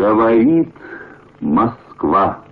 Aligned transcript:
Говорит 0.00 0.72
Москва. 1.40 2.42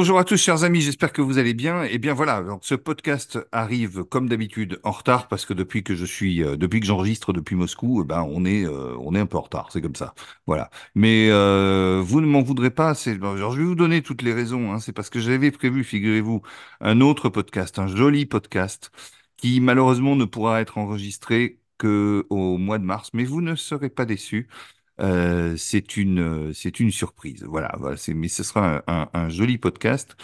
Bonjour 0.00 0.18
à 0.18 0.24
tous, 0.24 0.38
chers 0.38 0.64
amis, 0.64 0.80
j'espère 0.80 1.12
que 1.12 1.20
vous 1.20 1.36
allez 1.36 1.52
bien. 1.52 1.82
Et 1.82 1.98
bien 1.98 2.14
voilà, 2.14 2.40
donc 2.40 2.64
ce 2.64 2.74
podcast 2.74 3.38
arrive 3.52 4.02
comme 4.04 4.30
d'habitude 4.30 4.80
en 4.82 4.92
retard 4.92 5.28
parce 5.28 5.44
que 5.44 5.52
depuis 5.52 5.84
que 5.84 5.94
je 5.94 6.06
suis, 6.06 6.42
euh, 6.42 6.56
depuis 6.56 6.80
que 6.80 6.86
j'enregistre 6.86 7.34
depuis 7.34 7.54
Moscou, 7.54 8.00
eh 8.00 8.06
ben 8.06 8.22
on 8.22 8.46
est, 8.46 8.64
euh, 8.64 8.96
on 8.98 9.14
est 9.14 9.18
un 9.20 9.26
peu 9.26 9.36
en 9.36 9.42
retard, 9.42 9.68
c'est 9.70 9.82
comme 9.82 9.94
ça. 9.94 10.14
Voilà. 10.46 10.70
Mais 10.94 11.28
euh, 11.28 12.00
vous 12.02 12.22
ne 12.22 12.26
m'en 12.26 12.40
voudrez 12.40 12.70
pas. 12.70 12.94
C'est, 12.94 13.12
je 13.12 13.58
vais 13.58 13.64
vous 13.64 13.74
donner 13.74 14.00
toutes 14.00 14.22
les 14.22 14.32
raisons. 14.32 14.72
Hein, 14.72 14.80
c'est 14.80 14.94
parce 14.94 15.10
que 15.10 15.20
j'avais 15.20 15.50
prévu, 15.50 15.84
figurez-vous, 15.84 16.40
un 16.80 17.02
autre 17.02 17.28
podcast, 17.28 17.78
un 17.78 17.86
joli 17.86 18.24
podcast 18.24 18.92
qui 19.36 19.60
malheureusement 19.60 20.16
ne 20.16 20.24
pourra 20.24 20.62
être 20.62 20.78
enregistré 20.78 21.60
que 21.76 22.26
au 22.30 22.56
mois 22.56 22.78
de 22.78 22.84
mars. 22.84 23.10
Mais 23.12 23.24
vous 23.24 23.42
ne 23.42 23.54
serez 23.54 23.90
pas 23.90 24.06
déçus. 24.06 24.48
Euh, 25.00 25.56
c'est 25.56 25.96
une, 25.96 26.52
c'est 26.54 26.80
une 26.80 26.90
surprise. 26.90 27.44
Voilà, 27.44 27.74
voilà 27.78 27.96
mais 28.14 28.28
ce 28.28 28.42
sera 28.42 28.82
un, 28.86 29.28
joli 29.28 29.58
podcast. 29.58 30.16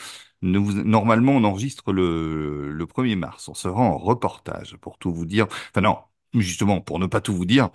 Normalement, 0.43 1.33
on 1.33 1.45
enregistre 1.45 1.93
le, 1.93 2.71
le 2.73 2.87
1er 2.87 3.17
mars. 3.17 3.49
On 3.49 3.55
sera 3.55 3.81
en 3.81 3.99
reportage 3.99 4.77
pour 4.77 4.99
tout 4.99 5.13
vous 5.13 5.27
dire. 5.27 5.47
Enfin 5.71 5.81
non, 5.81 5.99
justement 6.35 6.81
pour 6.81 6.99
ne 6.99 7.07
pas 7.07 7.21
tout 7.21 7.35
vous 7.35 7.45
dire, 7.47 7.71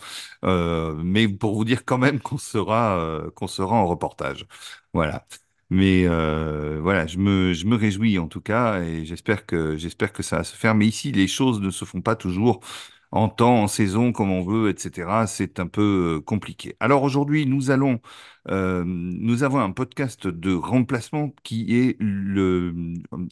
euh, 0.45 0.93
mais 1.03 1.27
pour 1.27 1.55
vous 1.55 1.65
dire 1.65 1.85
quand 1.85 1.97
même 1.97 2.19
qu'on 2.19 2.37
sera, 2.37 2.97
euh, 2.99 3.29
en 3.59 3.87
reportage. 3.87 4.45
Voilà. 4.93 5.25
Mais 5.69 6.05
euh, 6.05 6.79
voilà, 6.81 7.07
je 7.07 7.17
me, 7.17 7.53
je 7.53 7.65
me 7.65 7.75
réjouis 7.77 8.19
en 8.19 8.27
tout 8.27 8.41
cas 8.41 8.81
et 8.81 9.05
j'espère 9.05 9.45
que, 9.45 9.77
j'espère 9.77 10.11
que 10.11 10.21
ça 10.23 10.37
va 10.37 10.43
se 10.43 10.55
faire. 10.55 10.75
Mais 10.75 10.85
ici, 10.87 11.11
les 11.13 11.27
choses 11.27 11.61
ne 11.61 11.69
se 11.71 11.85
font 11.85 12.01
pas 12.01 12.15
toujours 12.15 12.59
en 13.11 13.29
temps, 13.29 13.63
en 13.63 13.67
saison, 13.67 14.11
comme 14.13 14.31
on 14.31 14.43
veut, 14.43 14.69
etc. 14.69 15.27
C'est 15.27 15.59
un 15.59 15.67
peu 15.67 16.17
euh, 16.17 16.21
compliqué. 16.21 16.75
Alors 16.79 17.03
aujourd'hui, 17.03 17.45
nous 17.45 17.69
allons, 17.71 17.99
euh, 18.49 18.83
nous 18.85 19.43
avons 19.43 19.59
un 19.59 19.71
podcast 19.71 20.27
de 20.27 20.53
remplacement 20.53 21.33
qui 21.43 21.77
est 21.77 21.97
le, 21.99 22.73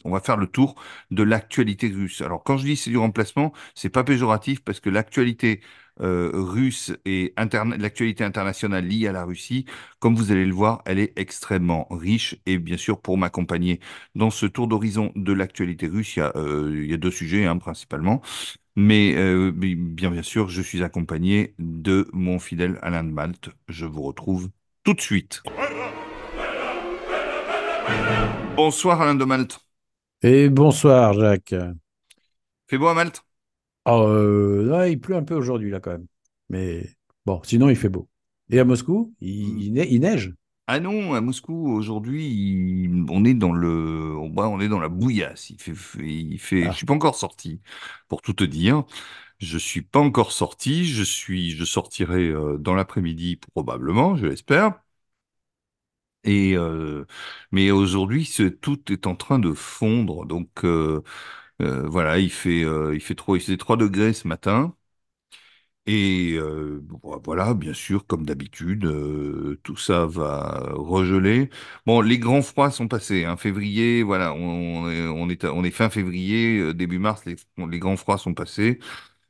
on 0.04 0.10
va 0.10 0.20
faire 0.20 0.36
le 0.36 0.46
tour 0.46 0.74
de 1.10 1.22
l'actualité 1.22 1.88
russe. 1.88 2.20
Alors 2.22 2.42
quand 2.44 2.56
je 2.58 2.64
dis 2.64 2.76
c'est 2.76 2.90
du 2.90 2.98
remplacement, 2.98 3.52
c'est 3.74 3.88
pas 3.90 4.04
péjoratif 4.04 4.60
parce 4.62 4.80
que 4.80 4.90
l'actualité 4.90 5.60
euh, 6.00 6.30
russe 6.34 6.92
et 7.04 7.32
interne, 7.36 7.76
l'actualité 7.76 8.24
internationale 8.24 8.86
liée 8.86 9.08
à 9.08 9.12
la 9.12 9.24
Russie, 9.24 9.66
comme 9.98 10.14
vous 10.14 10.32
allez 10.32 10.46
le 10.46 10.54
voir, 10.54 10.82
elle 10.86 10.98
est 10.98 11.12
extrêmement 11.18 11.86
riche. 11.90 12.36
Et 12.46 12.58
bien 12.58 12.76
sûr, 12.76 13.00
pour 13.00 13.18
m'accompagner 13.18 13.80
dans 14.14 14.30
ce 14.30 14.46
tour 14.46 14.68
d'horizon 14.68 15.12
de 15.16 15.32
l'actualité 15.32 15.86
russe, 15.86 16.16
il 16.16 16.20
y 16.20 16.22
a, 16.22 16.32
euh, 16.36 16.80
il 16.84 16.90
y 16.90 16.94
a 16.94 16.96
deux 16.96 17.10
sujets 17.10 17.46
hein, 17.46 17.58
principalement. 17.58 18.22
Mais 18.76 19.14
euh, 19.16 19.52
bien, 19.52 20.10
bien 20.10 20.22
sûr, 20.22 20.48
je 20.48 20.62
suis 20.62 20.82
accompagné 20.82 21.54
de 21.58 22.08
mon 22.12 22.38
fidèle 22.38 22.78
Alain 22.82 23.04
de 23.04 23.10
Malte. 23.10 23.50
Je 23.68 23.86
vous 23.86 24.02
retrouve 24.02 24.50
tout 24.84 24.94
de 24.94 25.00
suite. 25.00 25.42
Bonsoir 28.56 29.00
Alain 29.02 29.14
de 29.14 29.24
Malte. 29.24 29.60
Et 30.22 30.48
bonsoir 30.48 31.12
Jacques. 31.14 31.54
Fait 32.68 32.78
beau 32.78 32.88
à 32.88 32.94
Malte? 32.94 33.22
Euh, 33.88 34.64
là, 34.68 34.88
il 34.88 35.00
pleut 35.00 35.16
un 35.16 35.24
peu 35.24 35.34
aujourd'hui 35.34 35.70
là 35.70 35.80
quand 35.80 35.92
même. 35.92 36.06
Mais 36.48 36.86
bon, 37.26 37.40
sinon 37.44 37.68
il 37.70 37.76
fait 37.76 37.88
beau. 37.88 38.08
Et 38.50 38.58
à 38.58 38.64
Moscou, 38.64 39.14
il, 39.20 39.62
il, 39.62 39.72
ne- 39.72 39.84
il 39.84 40.00
neige? 40.00 40.34
Ah 40.66 40.78
non, 40.78 41.14
à 41.14 41.20
Moscou 41.20 41.68
aujourd'hui, 41.72 42.88
on 43.08 43.24
est 43.24 43.34
dans 43.34 43.50
le, 43.52 44.14
on 44.16 44.60
est 44.60 44.68
dans 44.68 44.78
la 44.78 44.88
bouillasse. 44.88 45.50
Il 45.50 45.58
fait, 45.60 45.72
il 46.06 46.38
fait, 46.38 46.70
je 46.70 46.70
Ah, 46.70 46.76
suis 46.76 46.86
pas 46.86 46.94
encore 46.94 47.16
sorti, 47.16 47.60
pour 48.06 48.22
tout 48.22 48.34
te 48.34 48.44
dire. 48.44 48.84
Je 49.38 49.58
suis 49.58 49.82
pas 49.82 50.00
encore 50.00 50.32
sorti. 50.32 50.86
Je 50.86 51.04
suis, 51.04 51.52
je 51.52 51.64
sortirai 51.64 52.28
euh, 52.30 52.58
dans 52.58 52.74
l'après-midi 52.74 53.36
probablement, 53.36 54.16
je 54.16 54.26
l'espère. 54.26 54.82
Et 56.24 56.54
euh, 56.56 57.06
mais 57.50 57.70
aujourd'hui, 57.70 58.30
tout 58.60 58.92
est 58.92 59.06
en 59.06 59.16
train 59.16 59.38
de 59.38 59.52
fondre. 59.54 60.26
Donc 60.26 60.64
euh, 60.64 61.02
euh, 61.60 61.88
voilà, 61.88 62.18
il 62.18 62.30
fait, 62.30 62.64
euh, 62.64 62.94
il 62.94 63.00
fait 63.00 63.14
faisait 63.18 63.56
3 63.56 63.76
degrés 63.76 64.12
ce 64.12 64.26
matin. 64.28 64.74
Et 65.86 66.34
euh, 66.38 66.82
voilà, 67.24 67.54
bien 67.54 67.72
sûr, 67.74 68.06
comme 68.06 68.24
d'habitude, 68.24 68.86
tout 69.64 69.76
ça 69.76 70.06
va 70.06 70.68
regeler. 70.74 71.50
Bon, 71.86 72.00
les 72.00 72.18
grands 72.18 72.42
froids 72.42 72.70
sont 72.70 72.86
passés. 72.86 73.24
Hein, 73.24 73.36
février, 73.36 74.02
voilà, 74.02 74.32
on, 74.34 74.88
est, 75.30 75.70
fin 75.70 75.90
février, 75.90 76.72
début 76.74 76.98
mars, 76.98 77.24
les 77.24 77.78
grands 77.78 77.96
froids 77.96 78.18
sont 78.18 78.34
passés. 78.34 78.78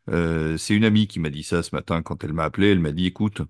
Euh, 0.09 0.57
c'est 0.57 0.75
une 0.75 0.85
amie 0.85 1.07
qui 1.07 1.21
m'a 1.21 1.31
dit 1.31 1.43
ça 1.45 1.63
ce 1.63 1.75
matin 1.75 2.03
quand 2.03 2.25
elle 2.25 2.33
m'a 2.33 2.45
appelé. 2.45 2.71
Elle 2.73 2.81
m'a 2.81 2.93
dit, 2.93 3.07
écoute, 3.07 3.43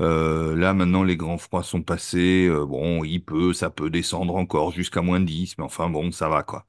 euh, 0.00 0.56
là 0.56 0.74
maintenant 0.74 1.04
les 1.04 1.16
grands 1.16 1.38
froids 1.38 1.62
sont 1.64 1.82
passés. 1.82 2.46
euh, 2.48 2.66
bon, 2.66 3.04
il 3.04 3.24
peut, 3.24 3.52
ça 3.54 3.70
peut 3.70 3.90
descendre 3.90 4.36
encore 4.36 4.72
jusqu'à 4.72 5.02
moins 5.02 5.20
10, 5.20 5.58
mais 5.58 5.64
enfin 5.64 5.90
bon, 5.90 6.12
ça 6.12 6.28
va 6.28 6.42
quoi. 6.44 6.66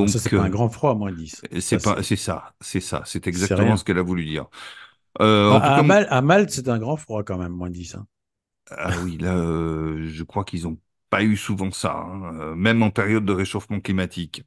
ah, 0.00 0.06
ça, 0.06 0.18
c'est 0.18 0.30
Donc 0.30 0.34
pas 0.34 0.42
un 0.44 0.48
grand 0.50 0.68
froid, 0.68 0.94
moins 0.94 1.12
10. 1.12 1.46
c'est 1.60 1.78
Ça, 1.78 1.78
pas, 1.78 2.02
c'est 2.02 2.02
c'est 2.02 2.16
ça, 2.16 2.54
c'est 2.60 2.80
ça, 2.80 3.02
c'est 3.06 3.26
c'est 3.26 3.26
exactement 3.26 3.76
ce 3.76 3.84
qu'elle 3.84 3.98
a 3.98 4.02
voulu 4.02 4.24
dire. 4.24 4.46
En 5.46 5.60
tout 5.60 5.70
À, 5.70 5.78
à, 5.78 5.82
cas, 5.82 5.82
Mal- 5.82 6.06
à 6.10 6.22
Malte, 6.22 6.50
c'est 6.50 6.68
un 6.68 6.78
grand 6.78 6.96
froid 6.96 7.22
quand 7.24 7.36
même, 7.38 7.52
moins 7.52 7.70
10. 7.70 7.94
hein. 7.96 8.06
Ah 8.70 8.98
oui, 8.98 9.16
là, 9.18 9.34
je 9.36 10.22
crois 10.24 10.44
qu'ils 10.44 10.66
ont 10.66 10.78
pas 11.10 11.22
eu 11.22 11.36
souvent 11.36 11.70
ça, 11.70 11.94
hein, 11.96 12.54
même 12.54 12.82
en 12.82 12.90
période 12.90 13.24
de 13.24 13.32
réchauffement 13.32 13.80
climatique. 13.80 14.42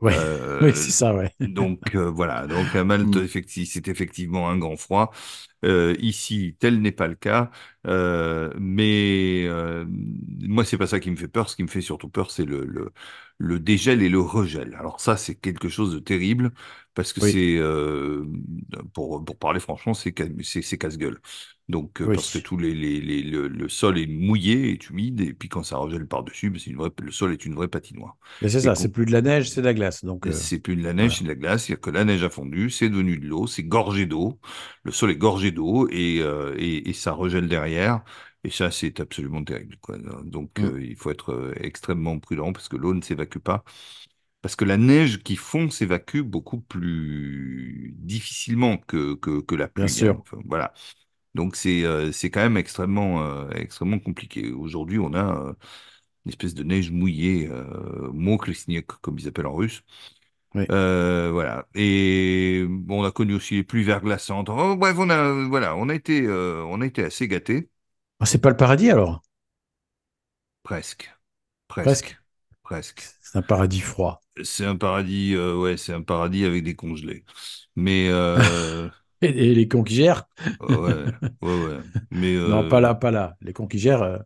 Ouais, 0.00 0.26
oui, 0.60 0.72
Euh, 0.72 0.74
c'est 0.74 0.92
ça, 0.92 1.14
ouais. 1.14 1.34
donc 1.40 1.94
euh, 1.94 2.10
voilà, 2.10 2.46
donc 2.48 2.74
à 2.76 2.84
Malte, 2.84 3.16
Hmm. 3.16 3.18
effectivement, 3.18 3.68
c'est 3.72 3.88
effectivement 3.88 4.48
un 4.50 4.58
grand 4.58 4.76
froid. 4.76 5.12
Euh, 5.64 5.94
ici, 6.00 6.56
tel 6.60 6.80
n'est 6.82 6.92
pas 6.92 7.08
le 7.08 7.14
cas, 7.16 7.50
Euh, 7.86 8.52
mais 8.60 9.44
euh, 9.46 9.86
moi, 10.40 10.64
c'est 10.64 10.78
pas 10.78 10.86
ça 10.86 11.00
qui 11.00 11.10
me 11.10 11.16
fait 11.16 11.28
peur. 11.28 11.48
Ce 11.50 11.56
qui 11.56 11.62
me 11.62 11.68
fait 11.68 11.80
surtout 11.82 12.08
peur, 12.10 12.30
c'est 12.30 12.44
le, 12.44 12.64
le, 12.66 12.92
le 13.38 13.58
dégel 13.60 14.02
et 14.02 14.08
le 14.10 14.20
regel. 14.20 14.74
Alors 14.78 15.00
ça, 15.00 15.16
c'est 15.16 15.34
quelque 15.36 15.68
chose 15.70 15.92
de 15.94 15.98
terrible 15.98 16.52
parce 17.00 17.12
que 17.12 17.20
Oui, 17.20 17.30
c'est, 17.30 17.56
euh, 17.58 18.24
pour, 18.94 19.24
pour 19.24 19.36
parler 19.38 19.60
franchement, 19.60 19.94
c'est 19.94 20.14
ca- 20.16 20.26
c'est 20.42 20.62
c'est 20.62 20.78
casse-gueule. 20.78 21.20
Donc 21.68 22.00
euh, 22.02 22.08
oui. 22.08 22.16
parce 22.16 22.30
que 22.30 22.38
tous 22.38 22.56
les, 22.58 22.74
les, 22.74 23.00
les 23.00 23.22
le, 23.22 23.48
le 23.48 23.68
sol 23.68 23.98
est 23.98 24.06
mouillé, 24.06 24.72
est 24.72 24.90
humide, 24.90 25.20
et 25.20 25.32
puis 25.34 25.48
quand 25.48 25.62
ça 25.62 25.78
regèle 25.78 26.06
par-dessus, 26.06 26.50
ben, 26.50 26.58
c'est 26.58 26.70
une 26.70 26.76
vraie, 26.76 26.90
le 27.00 27.10
sol 27.12 27.32
est 27.32 27.44
une 27.46 27.54
vraie 27.54 27.68
patinoire. 27.68 28.16
Mais 28.42 28.48
c'est 28.50 28.60
ça, 28.60 28.74
c'est 28.74 28.90
plus 28.90 29.06
de 29.06 29.12
la 29.12 29.22
neige, 29.22 29.50
c'est 29.50 29.60
de 29.62 29.66
la 29.66 29.74
glace. 29.74 30.04
Donc, 30.04 30.26
euh, 30.26 30.32
c'est 30.32 30.58
plus 30.60 30.76
de 30.76 30.82
la 30.82 30.92
neige, 30.92 31.16
voilà. 31.16 31.18
c'est 31.18 31.24
de 31.24 31.28
la 31.28 31.34
glace. 31.34 31.68
Il 31.68 31.72
y 31.72 31.74
a 31.74 31.76
que 31.78 31.90
la 31.90 32.04
neige 32.04 32.22
a 32.22 32.30
fondu, 32.30 32.70
c'est 32.70 32.88
devenu 32.88 33.18
de 33.18 33.26
l'eau, 33.26 33.46
c'est 33.46 33.62
gorgé 33.64 34.06
d'eau. 34.06 34.38
Le 34.84 34.92
sol 34.92 35.10
est 35.10 35.16
gorgé 35.16 35.50
d'eau 35.50 35.88
et, 35.90 36.16
et, 36.56 36.88
et 36.88 36.92
ça 36.92 37.12
regèle 37.12 37.48
derrière. 37.48 38.02
Et 38.44 38.50
ça, 38.50 38.70
c'est 38.70 39.00
absolument 39.00 39.44
terrible, 39.44 39.76
quoi. 39.82 39.98
Donc, 40.24 40.62
euh, 40.62 40.82
il 40.82 40.96
faut 40.96 41.10
être 41.10 41.32
euh, 41.32 41.52
extrêmement 41.60 42.18
prudent 42.18 42.52
parce 42.54 42.68
que 42.68 42.76
l'eau 42.76 42.94
ne 42.94 43.02
s'évacue 43.02 43.38
pas. 43.38 43.64
Parce 44.42 44.56
que 44.56 44.64
la 44.64 44.76
neige 44.78 45.22
qui 45.22 45.36
fond 45.36 45.70
s'évacue 45.70 46.22
beaucoup 46.22 46.60
plus 46.60 47.94
difficilement 47.98 48.78
que, 48.78 49.14
que, 49.14 49.40
que 49.40 49.54
la 49.54 49.68
Bien 49.74 49.88
pluie. 49.88 50.02
hein. 50.02 50.14
sûr. 50.14 50.22
Enfin, 50.22 50.38
voilà. 50.46 50.72
Donc, 51.34 51.56
c'est 51.56 51.84
euh, 51.84 52.12
c'est 52.12 52.30
quand 52.30 52.40
même 52.40 52.56
extrêmement, 52.56 53.22
euh, 53.24 53.50
extrêmement 53.52 53.98
compliqué. 54.00 54.52
Aujourd'hui, 54.52 54.98
on 54.98 55.14
a 55.14 55.36
euh, 55.48 55.54
une 56.26 56.30
espèce 56.30 56.54
de 56.54 56.62
neige 56.64 56.90
mouillée, 56.90 57.48
euh, 57.50 58.10
comme 59.02 59.18
ils 59.18 59.28
appellent 59.28 59.46
en 59.46 59.54
russe. 59.54 59.82
Oui. 60.54 60.66
Voilà. 60.68 61.66
Et 61.74 62.64
bon, 62.68 63.02
on 63.02 63.04
a 63.04 63.12
connu 63.12 63.34
aussi 63.34 63.54
les 63.56 63.64
pluies 63.64 63.84
verglaçantes. 63.84 64.48
Oh, 64.50 64.76
bref, 64.76 64.96
on 64.98 65.10
a, 65.10 65.46
voilà, 65.48 65.76
on 65.76 65.88
a 65.88 65.94
été, 65.94 66.28
on 66.28 66.80
a 66.80 66.86
été 66.86 67.04
assez 67.04 67.28
gâtés. 67.28 67.68
Ah, 68.20 68.24
c'est 68.26 68.38
pas 68.40 68.50
le 68.50 68.56
paradis 68.56 68.90
alors? 68.90 69.20
Presque, 70.62 71.10
presque, 71.68 72.08
Presque. 72.08 72.18
presque. 72.62 73.02
C'est 73.20 73.38
un 73.38 73.42
paradis 73.42 73.80
froid. 73.80 74.20
C'est 74.44 74.64
un 74.66 74.76
paradis, 74.76 75.34
euh, 75.34 75.56
ouais, 75.56 75.76
c'est 75.76 75.92
un 75.92 76.02
paradis 76.02 76.44
avec 76.44 76.64
des 76.64 76.74
congelés. 76.76 77.24
Mais, 77.76 78.08
euh, 78.10 78.88
Et, 79.22 79.28
et 79.28 79.54
les 79.54 79.68
ouais, 80.60 81.12
ouais, 81.42 81.64
ouais. 81.64 81.80
Mais, 82.10 82.34
Non, 82.46 82.64
pas 82.64 82.80
euh, 82.80 82.80
là, 82.80 82.94
pas 82.94 83.10
là. 83.10 83.36
Les 83.40 83.52
conquigères, 83.52 84.02
euh, 84.02 84.18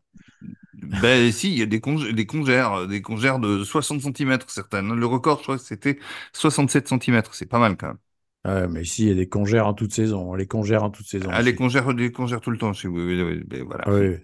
ben, 0.73 1.33
si, 1.33 1.53
il 1.53 1.59
y 1.59 1.63
a 1.63 1.67
des 1.67 1.81
congères, 1.81 2.13
des 2.15 2.27
congères, 2.27 2.87
des 2.89 3.01
congères 3.03 3.39
de 3.39 3.65
60 3.65 4.01
centimètres 4.03 4.51
certaines. 4.51 4.93
Le 4.95 5.07
record, 5.07 5.39
je 5.39 5.43
crois 5.45 5.57
que 5.59 5.63
c'était 5.65 5.99
67 6.33 6.89
centimètres. 6.89 7.35
C'est 7.35 7.47
pas 7.47 7.59
mal 7.59 7.77
quand 7.77 7.89
même. 7.89 7.99
Ouais, 8.45 8.69
mais 8.69 8.83
ici, 8.83 9.03
il 9.05 9.09
y 9.09 9.11
a 9.13 9.15
des 9.15 9.29
congères 9.29 9.67
en 9.67 9.75
toute 9.75 9.93
saison. 9.93 10.35
Les 10.35 10.47
congères 10.47 10.83
en 10.85 10.91
toute 10.91 11.07
saison. 11.07 11.31
Ah, 11.31 11.43
les 11.43 11.55
congères, 11.55 11.93
les 11.93 12.13
congères 12.13 12.41
tout 12.41 12.51
le 12.51 12.59
temps 12.59 12.73
chez 12.73 12.89
vous. 12.89 12.97
oui, 12.99 13.21
oui, 13.23 13.43
oui, 13.51 13.61
voilà. 13.63 13.87
Ah 13.87 13.91
oui. 13.93 14.19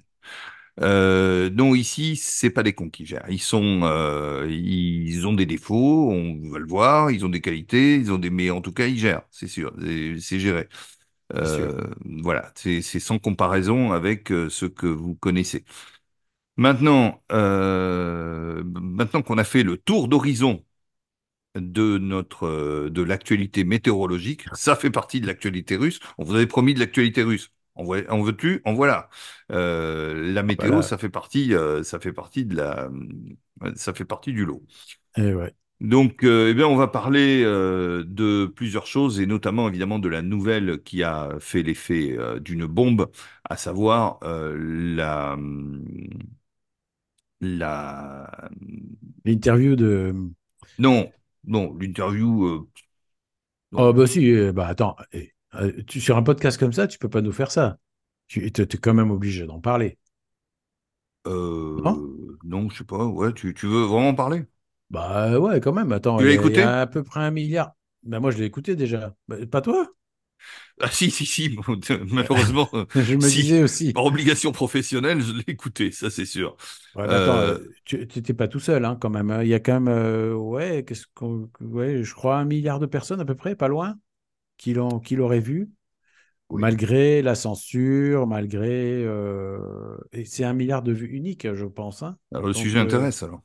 Euh, 0.82 1.50
non, 1.50 1.75
ici, 1.75 2.17
c'est 2.17 2.49
pas 2.50 2.62
des 2.62 2.73
cons 2.73 2.88
qui 2.88 3.05
gèrent. 3.05 3.27
Ils 3.29 3.41
sont, 3.43 3.81
euh, 3.85 4.47
ils 4.50 5.27
ont 5.27 5.35
des 5.35 5.44
défauts, 5.47 6.11
on 6.11 6.49
va 6.50 6.59
le 6.59 6.67
voir. 6.67 7.11
Ils 7.11 7.25
ont 7.25 7.29
des 7.29 7.41
qualités, 7.43 7.97
ils 7.97 8.11
ont 8.12 8.19
des, 8.19 8.31
mais 8.31 8.50
en 8.50 8.62
tout 8.62 8.73
cas, 8.73 8.87
ils 8.87 8.99
gèrent, 8.99 9.23
c'est 9.31 9.49
sûr, 9.49 9.75
c'est 10.21 10.38
géré. 10.41 10.69
Euh, 11.35 11.88
voilà, 12.23 12.53
c'est 12.56 12.82
sans 12.82 13.19
comparaison 13.19 13.93
avec 13.93 14.32
euh, 14.32 14.50
ce 14.50 14.67
que 14.67 14.87
vous 14.87 15.15
connaissez. 15.17 15.65
Maintenant, 16.56 17.23
maintenant 17.31 19.23
qu'on 19.23 19.38
a 19.38 19.44
fait 19.44 19.62
le 19.65 19.77
tour 19.79 20.09
d'horizon 20.09 20.65
de 21.56 21.99
notre 21.99 22.88
de 22.91 23.03
l'actualité 23.03 23.65
météorologique, 23.65 24.44
ça 24.55 24.77
fait 24.77 24.91
partie 24.91 25.21
de 25.21 25.27
l'actualité 25.29 25.77
russe. 25.77 26.00
On 26.19 26.25
vous 26.25 26.35
avait 26.37 26.47
promis 26.49 26.75
de 26.75 26.81
l'actualité 26.81 27.23
russe. 27.25 27.50
En, 27.76 27.84
veux-tu? 28.22 28.61
En 28.64 28.75
voilà. 28.75 29.08
Euh, 29.52 30.32
la 30.32 30.43
météo, 30.43 30.82
Voilà. 30.82 30.82
ça 30.82 30.99
fait 30.99 31.08
partie, 31.08 31.55
euh, 31.55 31.82
ça 31.82 31.99
fait 32.00 32.12
partie 32.12 32.44
de 32.44 32.56
la, 32.56 32.90
euh, 33.64 33.72
ça 33.76 33.94
fait 33.94 34.05
partie 34.05 34.32
du 34.32 34.44
lot. 34.44 34.62
Et 35.17 35.34
ouais. 35.34 35.55
Donc, 35.81 36.25
euh, 36.25 36.50
eh 36.50 36.55
bien, 36.55 36.67
on 36.67 36.76
va 36.76 36.88
parler 36.88 37.43
de 37.43 38.44
plusieurs 38.55 38.87
choses 38.87 39.19
et 39.19 39.25
notamment 39.26 39.67
évidemment 39.69 39.99
de 39.99 40.11
la 40.11 40.20
nouvelle 40.20 40.82
qui 40.82 41.02
a 41.02 41.31
fait 41.40 41.62
l'effet 41.62 42.17
d'une 42.40 42.67
bombe, 42.67 43.11
à 43.49 43.56
savoir 43.56 44.19
la 44.22 45.37
la 47.40 48.50
L'interview 49.25 49.76
de. 49.76 50.14
non 50.78 51.12
non 51.44 51.76
l'interview. 51.78 52.69
Oh, 53.72 53.93
bah 53.93 54.06
si, 54.06 54.31
euh, 54.32 54.52
bah 54.52 54.67
attends. 54.69 54.96
eh, 55.12 55.32
euh, 55.55 55.73
tu, 55.87 56.00
sur 56.00 56.17
un 56.17 56.23
podcast 56.23 56.58
comme 56.58 56.73
ça, 56.73 56.87
tu 56.88 56.99
peux 56.99 57.08
pas 57.11 57.20
nous 57.23 57.32
faire 57.32 57.50
ça. 57.50 57.79
Tu 58.29 58.47
es 58.47 58.52
quand 58.79 58.94
même 58.94 59.11
obligé 59.11 59.47
d'en 59.47 59.61
parler. 59.61 59.99
Non? 61.85 61.97
Euh, 61.97 62.38
non, 62.44 62.69
je 62.70 62.79
sais 62.79 62.85
pas. 62.85 63.05
Ouais, 63.06 63.32
tu, 63.32 63.55
tu 63.55 63.67
veux 63.67 63.85
vraiment 63.85 64.14
parler? 64.14 64.44
Bah 64.91 65.38
ouais, 65.38 65.61
quand 65.61 65.73
même. 65.73 65.93
Attends, 65.93 66.19
Tu 66.19 66.25
l'as 66.25 66.32
il 66.32 66.50
y 66.50 66.56
écouté? 66.56 66.62
a 66.62 66.81
à 66.82 66.87
peu 66.87 67.02
près 67.05 67.20
un 67.20 67.31
milliard. 67.31 67.75
Bah 68.02 68.19
moi, 68.20 68.31
je 68.31 68.38
l'ai 68.38 68.44
écouté 68.47 68.75
déjà. 68.76 69.14
Bah, 69.29 69.37
pas 69.47 69.61
toi? 69.61 69.87
Ah 70.81 70.91
si, 70.91 71.11
si, 71.11 71.26
si. 71.26 71.56
Malheureusement, 72.11 72.69
Je 72.94 73.17
me 73.17 73.31
si. 73.31 73.31
disais 73.31 73.62
aussi. 73.62 73.94
Par 73.94 74.05
obligation 74.05 74.53
professionnelle, 74.53 75.20
je 75.20 75.32
l'ai 75.32 75.44
écouté, 75.49 75.93
ça 75.93 76.11
c'est 76.11 76.25
sûr. 76.26 76.56
Ouais, 76.94 77.05
attends, 77.12 77.44
Euh, 77.44 77.58
tu 77.85 77.99
n'étais 77.99 78.35
pas 78.35 78.49
tout 78.49 78.58
seul, 78.58 78.85
hein, 78.85 78.96
quand 79.00 79.11
même. 79.11 79.31
hein. 79.31 79.43
Il 79.44 79.49
y 79.49 79.55
a 79.55 79.61
quand 79.61 79.75
même, 79.81 79.88
euh, 79.88 80.35
ouais, 80.35 80.85
qu'est-ce 80.85 81.06
qu'on, 81.14 81.49
ouais, 81.61 82.03
je 82.03 82.14
crois 82.14 82.38
un 82.38 82.44
milliard 82.44 82.81
de 82.81 82.87
personnes 82.87 83.20
à 83.20 83.25
peu 83.25 83.37
près, 83.37 83.55
pas 83.55 83.69
loin, 83.69 83.96
qui 84.60 84.74
l'ont, 84.74 85.00
qui 85.00 85.16
l'auraient 85.16 85.40
vu, 85.40 85.72
oui. 86.50 86.66
malgré 86.66 87.22
la 87.22 87.34
censure, 87.34 88.26
malgré, 88.26 89.04
euh, 89.04 89.96
et 90.12 90.24
c'est 90.26 90.44
un 90.44 90.54
milliard 90.54 90.82
de 90.82 90.92
vues 90.92 91.08
uniques, 91.08 91.52
je 91.54 91.66
pense. 91.66 92.02
hein. 92.02 92.18
Alors 92.32 92.46
le 92.48 92.52
Donc, 92.52 92.54
sujet 92.54 92.78
euh, 92.78 92.80
intéresse 92.80 93.22
alors. 93.22 93.40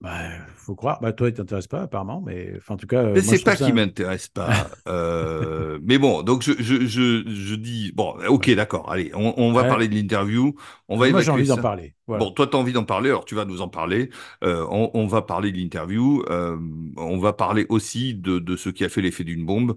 Bah, 0.00 0.28
faut 0.56 0.74
croire. 0.76 1.00
Bah, 1.00 1.12
toi, 1.12 1.28
il 1.28 1.34
t'intéresse 1.34 1.66
pas 1.68 1.82
apparemment, 1.82 2.20
mais 2.20 2.54
enfin, 2.56 2.74
en 2.74 2.76
tout 2.76 2.86
cas, 2.86 3.02
euh, 3.04 3.16
Mais 3.16 3.22
c'est 3.22 3.38
pas 3.38 3.56
ça. 3.56 3.56
qui 3.56 3.72
m'intéresse 3.72 4.28
pas. 4.28 4.70
Euh, 4.86 5.78
mais 5.82 5.98
bon, 5.98 6.22
donc 6.22 6.42
je, 6.42 6.52
je, 6.58 6.86
je, 6.86 7.24
je 7.26 7.54
dis 7.54 7.90
bon, 7.92 8.14
ok, 8.28 8.50
Ouais. 8.50 8.54
d'accord. 8.54 8.90
Allez, 8.92 9.10
on, 9.14 9.34
on 9.38 9.52
va 9.52 9.64
Ouais. 9.64 9.64
parler 9.64 9.88
de 9.88 9.94
l'interview. 9.94 10.54
On 10.88 10.96
va 10.98 11.06
Mais 11.06 11.12
moi, 11.12 11.22
j'ai 11.22 11.30
envie 11.30 11.46
d'en 11.46 11.58
ça. 11.58 11.60
parler. 11.60 11.94
Voilà. 12.06 12.26
Bon, 12.26 12.30
toi, 12.32 12.46
tu 12.46 12.56
as 12.56 12.60
envie 12.60 12.72
d'en 12.72 12.84
parler, 12.84 13.10
alors 13.10 13.24
tu 13.24 13.34
vas 13.34 13.44
nous 13.44 13.60
en 13.62 13.68
parler. 13.68 14.10
Euh, 14.44 14.66
on, 14.70 14.90
on 14.94 15.06
va 15.06 15.22
parler 15.22 15.52
de 15.52 15.58
l'interview. 15.58 16.22
Euh, 16.30 16.58
on 16.96 17.18
va 17.18 17.32
parler 17.32 17.66
aussi 17.68 18.14
de, 18.14 18.38
de 18.38 18.56
ce 18.56 18.70
qui 18.70 18.84
a 18.84 18.88
fait 18.88 19.02
l'effet 19.02 19.24
d'une 19.24 19.44
bombe. 19.46 19.76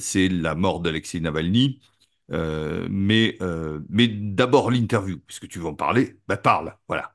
C'est 0.00 0.28
la 0.28 0.54
mort 0.54 0.80
d'Alexei 0.80 1.20
Navalny. 1.20 1.80
Mais 2.30 3.38
mais 3.88 4.08
d'abord 4.08 4.70
l'interview, 4.70 5.18
puisque 5.26 5.48
tu 5.48 5.58
veux 5.58 5.66
en 5.66 5.74
parler. 5.74 6.16
Bah 6.28 6.36
parle, 6.36 6.76
voilà. 6.88 7.14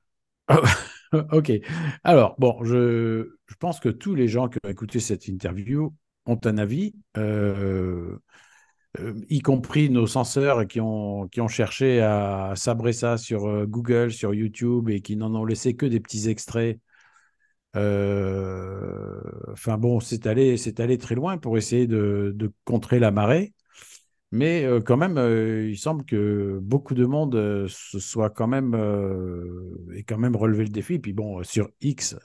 Ok. 1.32 1.52
Alors, 2.04 2.36
bon, 2.40 2.64
je, 2.64 3.30
je 3.48 3.56
pense 3.60 3.80
que 3.80 3.90
tous 3.90 4.16
les 4.16 4.28
gens 4.28 4.48
qui 4.50 4.58
ont 4.64 4.70
écouté 4.70 5.00
cette 5.00 5.28
interview 5.28 5.94
ont 6.26 6.40
un 6.46 6.58
avis, 6.58 6.96
euh, 7.18 8.18
euh, 9.00 9.14
y 9.30 9.40
compris 9.42 9.90
nos 9.90 10.08
censeurs 10.08 10.68
qui 10.68 10.80
ont, 10.82 11.28
qui 11.30 11.42
ont 11.42 11.48
cherché 11.48 12.02
à 12.02 12.54
sabrer 12.56 12.94
ça 12.94 13.18
sur 13.18 13.48
euh, 13.48 13.66
Google, 13.66 14.12
sur 14.12 14.34
YouTube 14.34 14.90
et 14.90 15.02
qui 15.02 15.16
n'en 15.18 15.34
ont 15.36 15.46
laissé 15.46 15.76
que 15.76 15.86
des 15.86 16.00
petits 16.00 16.30
extraits. 16.30 16.80
Enfin 17.76 19.78
bon, 19.78 20.00
c'est 20.00 20.28
allé, 20.28 20.56
allé 20.80 20.98
très 20.98 21.16
loin 21.16 21.38
pour 21.38 21.58
essayer 21.58 21.88
de, 21.88 22.32
de 22.36 22.52
contrer 22.66 23.00
la 23.00 23.12
marée. 23.12 23.54
Mais 24.34 24.64
euh, 24.66 24.82
quand 24.82 24.98
même, 24.98 25.20
euh, 25.20 25.70
il 25.70 25.78
semble 25.78 26.06
que 26.06 26.58
beaucoup 26.60 26.96
de 26.96 27.06
monde 27.06 27.36
euh, 27.36 27.68
se 27.70 28.00
soit 28.00 28.32
quand 28.32 28.48
même 28.48 28.74
ait 29.96 30.02
quand 30.02 30.18
même 30.18 30.36
relevé 30.36 30.64
le 30.64 30.72
défi. 30.72 30.98
Puis 30.98 31.14
bon, 31.14 31.44
sur 31.44 31.70
X, 31.82 32.16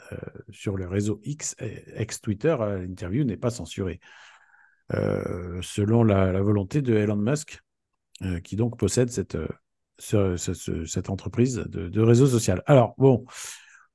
sur 0.48 0.78
le 0.78 0.88
réseau 0.88 1.20
X, 1.22 1.54
ex-Twitter, 1.94 2.56
l'interview 2.58 3.24
n'est 3.24 3.36
pas 3.36 3.50
censurée, 3.50 4.00
selon 4.90 6.02
la, 6.02 6.40
volonté 6.40 6.80
de 6.80 6.94
Elon 6.94 7.16
Musk, 7.16 7.60
qui 8.42 8.56
donc 8.56 8.78
possède 8.78 9.10
cette, 9.10 9.36
ce- 9.98 10.36
ce- 10.38 10.54
ce- 10.54 10.86
cette 10.86 11.10
entreprise 11.10 11.56
de, 11.68 12.00
réseau 12.00 12.26
social. 12.26 12.62
Alors 12.64 12.94
bon, 12.96 13.26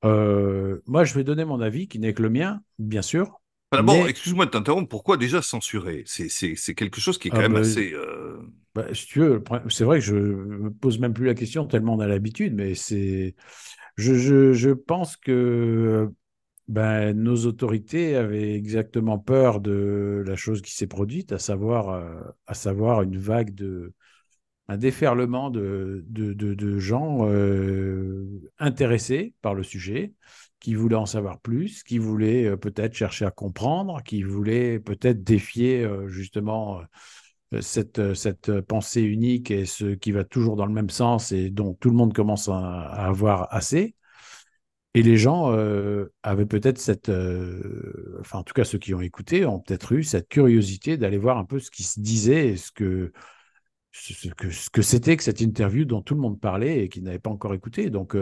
moi 0.04 1.02
je 1.02 1.14
vais 1.14 1.24
donner 1.24 1.44
mon 1.44 1.60
avis, 1.60 1.88
qui 1.88 1.98
n'est 1.98 2.14
que 2.14 2.22
le 2.22 2.30
mien, 2.30 2.62
bien 2.78 3.02
sûr. 3.02 3.40
Enfin, 3.74 3.82
D'abord, 3.82 3.94
Mais 4.04 4.10
excuse-moi 4.10 4.46
de 4.46 4.50
t'interrompre. 4.50 4.88
Pourquoi 4.88 5.16
déjà 5.16 5.42
censurer? 5.42 6.04
C'est 6.06 6.74
quelque 6.74 7.00
chose 7.00 7.18
qui 7.18 7.28
est 7.28 7.30
quand 7.30 7.38
ah, 7.38 7.42
même 7.42 7.52
bah, 7.54 7.60
assez. 7.60 7.92
euh, 7.92 8.38
Bah, 8.74 8.86
si 8.92 9.06
tu 9.06 9.20
veux, 9.20 9.42
c'est 9.68 9.84
vrai 9.84 10.00
que 10.00 10.04
je 10.04 10.14
me 10.16 10.70
pose 10.70 10.98
même 10.98 11.14
plus 11.14 11.26
la 11.26 11.34
question 11.34 11.66
tellement 11.66 11.94
on 11.94 12.00
a 12.00 12.08
l'habitude, 12.08 12.54
mais 12.54 12.74
c'est, 12.74 13.34
je, 13.96 14.14
je, 14.14 14.52
je 14.52 14.70
pense 14.70 15.16
que 15.16 16.10
ben, 16.68 17.12
nos 17.14 17.46
autorités 17.46 18.16
avaient 18.16 18.54
exactement 18.54 19.18
peur 19.18 19.60
de 19.60 20.24
la 20.26 20.36
chose 20.36 20.62
qui 20.62 20.72
s'est 20.74 20.86
produite, 20.88 21.32
à 21.32 21.38
savoir, 21.38 21.90
euh, 21.90 22.22
à 22.46 22.54
savoir 22.54 23.02
une 23.02 23.18
vague 23.18 23.54
de, 23.54 23.92
un 24.68 24.76
déferlement 24.78 25.50
de, 25.50 26.04
de, 26.08 26.32
de, 26.32 26.54
de 26.54 26.78
gens 26.78 27.28
euh, 27.28 28.26
intéressés 28.58 29.34
par 29.42 29.54
le 29.54 29.62
sujet, 29.62 30.14
qui 30.64 30.74
voulaient 30.74 30.96
en 30.96 31.04
savoir 31.04 31.40
plus, 31.40 31.82
qui 31.82 31.98
voulaient 31.98 32.46
euh, 32.46 32.56
peut-être 32.56 32.94
chercher 32.94 33.26
à 33.26 33.30
comprendre, 33.30 34.02
qui 34.02 34.22
voulaient 34.22 34.80
peut-être 34.80 35.22
défier 35.22 35.84
euh, 35.84 36.08
justement 36.08 36.80
euh, 37.52 37.60
cette, 37.60 38.14
cette 38.14 38.62
pensée 38.62 39.02
unique 39.02 39.50
et 39.50 39.66
ce 39.66 39.94
qui 39.94 40.10
va 40.10 40.24
toujours 40.24 40.56
dans 40.56 40.64
le 40.64 40.72
même 40.72 40.88
sens 40.88 41.32
et 41.32 41.50
dont 41.50 41.74
tout 41.74 41.90
le 41.90 41.96
monde 41.96 42.14
commence 42.14 42.48
à, 42.48 42.54
avoir 42.56 43.54
assez. 43.54 43.94
Et 44.94 45.02
les 45.02 45.18
gens 45.18 45.52
avaient 46.22 46.46
peut-être 46.46 46.78
cette, 46.78 47.10
enfin 48.20 48.38
en 48.38 48.42
tout 48.44 48.54
cas 48.54 48.64
ceux 48.64 48.78
qui 48.78 48.94
ont 48.94 49.00
écouté 49.00 49.44
ont 49.44 49.60
peut-être 49.60 49.92
eu 49.92 50.02
cette 50.04 50.28
curiosité 50.28 50.96
d'aller 50.96 51.18
voir 51.18 51.36
un 51.36 51.44
peu 51.44 51.58
ce 51.58 51.70
qui 51.70 51.82
se 51.82 52.00
disait 52.00 52.48
et 52.50 52.56
ce 52.56 52.70
que 52.72 53.12
ce 53.92 54.28
que 54.28 54.50
ce 54.50 54.70
que 54.70 54.82
c'était 54.82 55.16
que 55.16 55.24
cette 55.24 55.40
interview 55.40 55.84
dont 55.84 56.00
tout 56.00 56.14
le 56.14 56.20
monde 56.20 56.40
parlait 56.40 56.84
et 56.84 56.88
qui 56.88 57.02
n'avait 57.02 57.18
pas 57.18 57.30
encore 57.30 57.54
écouté. 57.54 57.90
Donc 57.90 58.16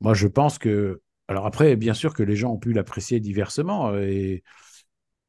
moi 0.00 0.14
je 0.14 0.26
pense 0.28 0.58
que 0.58 1.02
alors 1.28 1.46
après 1.46 1.76
bien 1.76 1.94
sûr 1.94 2.14
que 2.14 2.22
les 2.22 2.36
gens 2.36 2.52
ont 2.52 2.58
pu 2.58 2.72
l'apprécier 2.72 3.20
diversement 3.20 3.90
euh, 3.90 4.02
et 4.02 4.44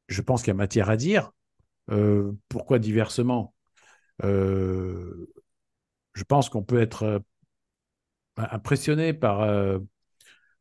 je 0.08 0.22
pense 0.22 0.42
qu'il 0.42 0.48
y 0.48 0.52
a 0.52 0.54
matière 0.54 0.90
à 0.90 0.96
dire. 0.96 1.32
Euh, 1.90 2.32
pourquoi 2.48 2.78
diversement? 2.78 3.54
Euh, 4.24 5.28
Je 6.14 6.24
pense 6.24 6.48
qu'on 6.48 6.62
peut 6.62 6.80
être 6.80 7.22
impressionné 8.36 9.12
par 9.12 9.40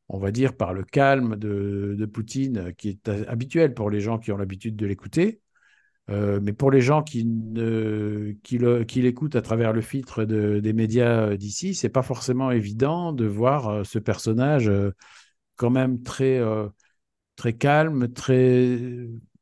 on 0.09 0.19
va 0.19 0.31
dire, 0.31 0.55
par 0.55 0.73
le 0.73 0.83
calme 0.83 1.35
de, 1.37 2.05
Poutine, 2.11 2.73
qui 2.77 2.89
est 2.89 3.09
habituel 3.27 3.73
pour 3.73 3.89
les 3.89 3.99
gens 3.99 4.19
qui 4.19 4.31
ont 4.31 4.37
l'habitude 4.37 4.75
de 4.75 4.85
l'écouter. 4.85 5.41
Mais 6.09 6.53
pour 6.53 6.71
les 6.71 6.81
gens 6.81 7.03
qui, 7.03 7.23
l'écoutent 8.91 9.35
à 9.35 9.41
travers 9.41 9.73
le 9.73 9.81
filtre 9.81 10.25
de, 10.25 10.59
des 10.59 10.73
médias 10.73 11.35
d'ici, 11.35 11.73
c'est 11.75 11.89
pas 11.89 12.03
forcément 12.03 12.51
évident 12.51 13.13
de 13.13 13.25
voir 13.25 13.85
ce 13.85 13.99
personnage 13.99 14.71
quand 15.57 15.71
même 15.71 16.03
très, 16.03 16.37
euh, 16.37 16.69
très 17.35 17.53
calme, 17.53 18.13
très, 18.13 18.77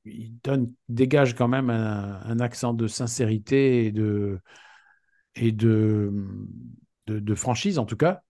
il 0.06 0.40
donne, 0.44 0.74
dégage 0.90 1.36
quand 1.36 1.48
même 1.48 1.70
un, 1.70 2.40
accent 2.40 2.74
de 2.74 2.88
sincérité 2.88 3.86
et 3.86 3.92
de, 3.92 4.40
et 5.36 5.52
de, 5.52 6.12
de, 7.08 7.36
franchise 7.36 7.78
en 7.78 7.86
tout 7.86 7.98
cas, 7.98 8.24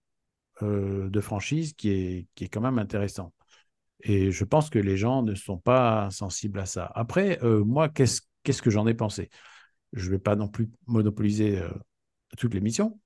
euh, 0.62 1.08
de 1.08 1.20
franchise 1.20 1.72
qui 1.72 1.90
est, 1.90 2.26
qui 2.34 2.44
est 2.44 2.48
quand 2.48 2.60
même 2.60 2.78
intéressant. 2.78 3.32
Et 4.00 4.30
je 4.30 4.44
pense 4.44 4.68
que 4.68 4.78
les 4.78 4.96
gens 4.96 5.22
ne 5.22 5.34
sont 5.34 5.58
pas 5.58 6.10
sensibles 6.10 6.60
à 6.60 6.66
ça. 6.66 6.90
Après, 6.94 7.42
euh, 7.42 7.64
moi, 7.64 7.88
qu'est-ce 7.88 8.62
que 8.62 8.70
j'en 8.70 8.86
ai 8.86 8.94
pensé? 8.94 9.30
Je 9.92 10.06
ne 10.06 10.10
vais 10.12 10.18
pas 10.18 10.36
non 10.36 10.48
plus 10.48 10.68
monopoliser 10.86 11.62
toute 12.36 12.52
l'émission. 12.52 13.00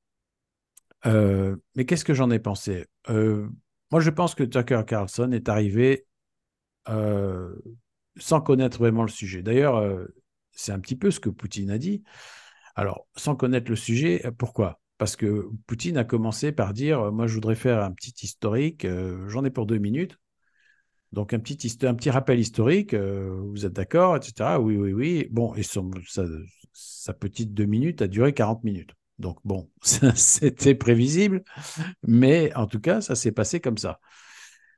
Mais 1.05 1.85
qu'est-ce 1.87 2.05
que 2.05 2.15
j'en 2.15 2.31
ai 2.31 2.41
pensé? 2.41 2.87
Moi, 3.91 4.01
je 4.01 4.11
pense 4.11 4.35
que 4.35 4.45
Tucker 4.45 4.83
Carlson 4.87 5.33
est 5.33 5.49
arrivé 5.49 6.07
euh, 6.89 7.55
sans 8.17 8.41
connaître 8.41 8.79
vraiment 8.79 9.03
le 9.03 9.09
sujet. 9.09 9.43
D'ailleurs, 9.43 9.77
euh, 9.77 10.07
c'est 10.53 10.73
un 10.73 10.81
petit 10.81 10.97
peu 10.97 11.11
ce 11.11 11.21
que 11.21 11.31
Poutine 11.31 11.71
a 11.71 11.79
dit. 11.79 12.03
Alors, 12.77 13.07
sans 13.17 13.35
connaître 13.35 13.71
le 13.71 13.77
sujet, 13.77 14.23
pourquoi? 14.39 14.81
Parce 14.99 15.17
que 15.17 15.49
Poutine 15.67 15.97
a 15.97 16.05
commencé 16.05 16.53
par 16.53 16.73
dire, 16.73 17.11
moi 17.13 17.27
je 17.27 17.35
voudrais 17.35 17.55
faire 17.55 17.83
un 17.83 17.93
petit 17.93 18.15
historique, 18.23 18.87
j'en 19.29 19.45
ai 19.45 19.51
pour 19.51 19.67
deux 19.67 19.79
minutes. 19.79 20.19
Donc, 21.13 21.33
un 21.33 21.41
petit, 21.41 22.11
rappel 22.11 22.39
historique, 22.39 22.95
vous 22.95 23.67
êtes 23.67 23.73
d'accord, 23.73 24.17
etc. 24.17 24.61
Oui, 24.61 24.77
oui, 24.77 24.93
oui. 24.93 25.29
Bon, 25.31 25.55
et 25.57 25.63
sa 25.63 27.13
petite 27.15 27.55
deux 27.55 27.65
minutes 27.65 28.03
a 28.03 28.09
duré 28.09 28.33
40 28.33 28.63
minutes. 28.63 28.95
Donc 29.21 29.39
bon, 29.45 29.71
c'était 29.83 30.75
prévisible, 30.75 31.45
mais 32.03 32.53
en 32.57 32.67
tout 32.67 32.81
cas, 32.81 33.01
ça 33.01 33.15
s'est 33.15 33.33
passé 33.33 33.61
comme 33.61 33.79
ça. 33.79 34.01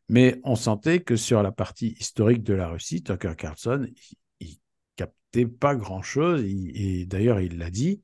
Mais 0.08 0.40
on 0.44 0.56
sentait 0.56 1.00
que 1.00 1.16
sur 1.16 1.42
la 1.42 1.52
partie 1.52 1.96
historique 1.98 2.42
de 2.42 2.54
la 2.54 2.68
Russie, 2.68 3.02
Tucker 3.02 3.34
Carlson, 3.36 3.88
il, 4.40 4.58
captait 4.96 5.46
pas 5.46 5.74
grand-chose. 5.74 6.44
Et 6.44 7.06
d'ailleurs, 7.06 7.40
il 7.40 7.58
l'a 7.58 7.70
dit 7.70 8.02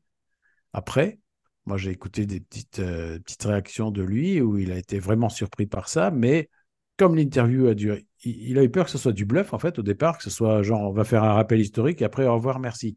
après. 0.73 1.21
Moi, 1.66 1.76
j'ai 1.76 1.90
écouté 1.90 2.25
des 2.25 2.40
petites, 2.40 2.78
euh, 2.78 3.18
petites 3.18 3.45
réactions 3.45 3.90
de 3.90 4.02
lui 4.02 4.40
où 4.40 4.57
il 4.57 4.73
a 4.73 4.78
été 4.78 4.99
vraiment 4.99 5.28
surpris 5.28 5.66
par 5.66 5.90
ça. 5.90 6.11
Mais 6.11 6.49
comme 6.97 7.14
l'interview 7.14 7.66
a 7.66 7.75
duré, 7.75 8.07
il, 8.25 8.50
il, 8.50 8.59
a 8.59 8.64
eu 8.64 8.71
peur 8.71 8.87
que 8.87 8.90
ce 8.90 8.97
soit 8.97 9.12
du 9.12 9.26
bluff, 9.26 9.52
en 9.52 9.59
fait, 9.59 9.78
au 9.78 9.83
départ, 9.83 10.16
que 10.16 10.25
ce 10.25 10.30
soit 10.30 10.62
genre, 10.62 10.80
on 10.80 10.92
va 10.92 11.04
faire 11.04 11.25
un 11.25 11.35
rappel 11.35 11.61
historique 11.61 12.00
et 12.00 12.07
après, 12.07 12.26
au 12.26 12.35
revoir, 12.35 12.59
merci. 12.59 12.97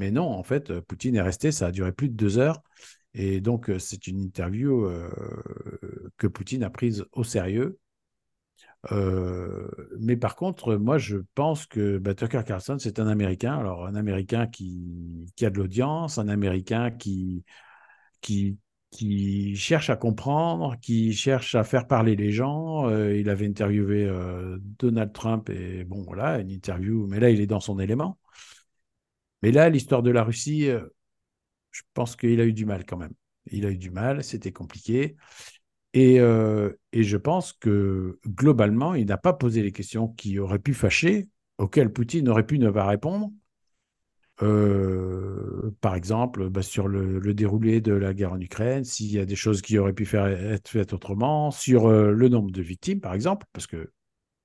Mais 0.00 0.10
non, 0.10 0.30
en 0.30 0.42
fait, 0.42 0.70
euh, 0.70 0.80
Poutine 0.80 1.16
est 1.16 1.20
resté, 1.20 1.52
ça 1.52 1.66
a 1.66 1.72
duré 1.72 1.92
plus 1.92 2.08
de 2.08 2.14
deux 2.14 2.38
heures. 2.38 2.62
Et 3.14 3.40
donc, 3.42 3.68
euh, 3.68 3.78
c'est 3.78 4.06
une 4.06 4.18
interview 4.20 4.86
euh, 4.86 5.10
que 6.16 6.26
Poutine 6.26 6.62
a 6.64 6.70
prise 6.70 7.04
au 7.12 7.22
sérieux. 7.22 7.78
mais 9.98 10.16
par 10.16 10.36
contre, 10.36 10.76
moi, 10.76 10.96
je 10.98 11.18
pense 11.34 11.66
que 11.66 11.98
bah, 11.98 12.14
Tucker 12.14 12.42
Carlson, 12.46 12.78
c'est 12.78 12.98
un 12.98 13.08
Américain. 13.08 13.58
Alors, 13.58 13.86
un 13.86 13.94
Américain 13.94 14.46
qui, 14.46 15.26
a 15.42 15.50
de 15.50 15.58
l'audience, 15.58 16.16
un 16.18 16.28
Américain 16.28 16.90
qui, 16.90 17.44
qui, 18.22 18.58
qui 18.90 19.54
cherche 19.56 19.90
à 19.90 19.96
comprendre, 19.96 20.76
qui 20.80 21.12
cherche 21.12 21.54
à 21.54 21.64
faire 21.64 21.86
parler 21.86 22.16
les 22.16 22.32
gens. 22.32 22.88
il 22.90 23.28
avait 23.28 23.46
interviewé 23.46 24.10
Donald 24.78 25.12
Trump 25.12 25.50
et 25.50 25.84
bon, 25.84 26.02
voilà, 26.04 26.38
une 26.38 26.50
interview, 26.50 27.06
mais 27.06 27.20
là, 27.20 27.30
il 27.30 27.40
est 27.40 27.46
dans 27.46 27.60
son 27.60 27.78
élément. 27.78 28.19
Mais 29.42 29.52
là, 29.52 29.68
l'histoire 29.68 30.02
de 30.02 30.10
la 30.10 30.22
Russie, 30.24 30.68
euh, 30.68 30.86
je 31.70 31.82
pense 31.94 32.16
qu'il 32.16 32.40
a 32.40 32.44
eu 32.44 32.52
du 32.52 32.66
mal 32.66 32.84
quand 32.86 32.96
même. 32.96 33.14
Il 33.50 33.66
a 33.66 33.70
eu 33.70 33.78
du 33.78 33.90
mal, 33.90 34.22
c'était 34.24 34.52
compliqué. 34.52 35.16
Et, 35.92 36.20
euh, 36.20 36.72
et, 36.92 37.02
je 37.02 37.16
pense 37.16 37.52
que 37.52 38.20
globalement, 38.26 38.94
il 38.94 39.06
n'a 39.06 39.18
pas 39.18 39.32
posé 39.32 39.62
les 39.62 39.72
questions 39.72 40.08
qui 40.08 40.38
auraient 40.38 40.60
pu 40.60 40.74
fâcher, 40.74 41.28
auxquelles 41.58 41.92
Poutine 41.92 42.28
aurait 42.28 42.46
pu 42.46 42.58
ne 42.58 42.70
pas 42.70 42.86
répondre. 42.86 43.30
Euh, 44.42 45.70
par 45.80 45.96
exemple, 45.96 46.48
bah, 46.48 46.62
sur 46.62 46.88
le, 46.88 47.34
déroulé 47.34 47.80
de 47.80 47.92
la 47.92 48.14
guerre 48.14 48.32
en 48.32 48.40
Ukraine, 48.40 48.84
s'il 48.84 49.10
y 49.10 49.18
a 49.18 49.26
des 49.26 49.36
choses 49.36 49.62
qui 49.62 49.78
auraient 49.78 49.92
pu 49.92 50.06
faire, 50.06 50.26
être 50.26 50.68
faites 50.68 50.92
autrement, 50.92 51.50
sur 51.50 51.90
le 51.90 52.28
nombre 52.28 52.50
de 52.50 52.62
victimes, 52.62 53.00
par 53.00 53.14
exemple, 53.14 53.46
parce 53.52 53.66
que 53.66 53.92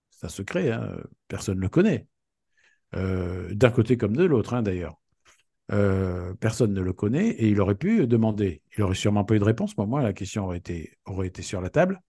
c'est 0.09 0.25
un 0.25 0.29
secret, 0.29 0.71
hein, 0.71 0.97
personne 1.27 1.57
ne 1.57 1.61
le 1.61 1.69
connaît. 1.69 2.07
Euh, 2.95 3.53
d'un 3.53 3.71
côté 3.71 3.97
comme 3.97 4.15
de 4.15 4.23
l'autre 4.23 4.53
hein, 4.53 4.61
d'ailleurs. 4.61 4.99
Euh, 5.71 6.35
personne 6.35 6.73
ne 6.73 6.81
le 6.81 6.93
connaît 6.93 7.29
et 7.29 7.49
il 7.49 7.59
aurait 7.59 7.75
pu 7.75 8.07
demander. 8.07 8.61
Il 8.77 8.83
aurait 8.83 8.95
sûrement 8.95 9.25
pas 9.25 9.35
eu 9.35 9.39
de 9.39 9.43
réponse, 9.43 9.77
mais 9.77 9.85
moi 9.85 10.01
la 10.01 10.13
question 10.13 10.45
aurait 10.45 10.59
été, 10.59 10.97
aurait 11.05 11.27
été 11.27 11.41
sur 11.41 11.59
la 11.61 11.69
table. 11.69 12.01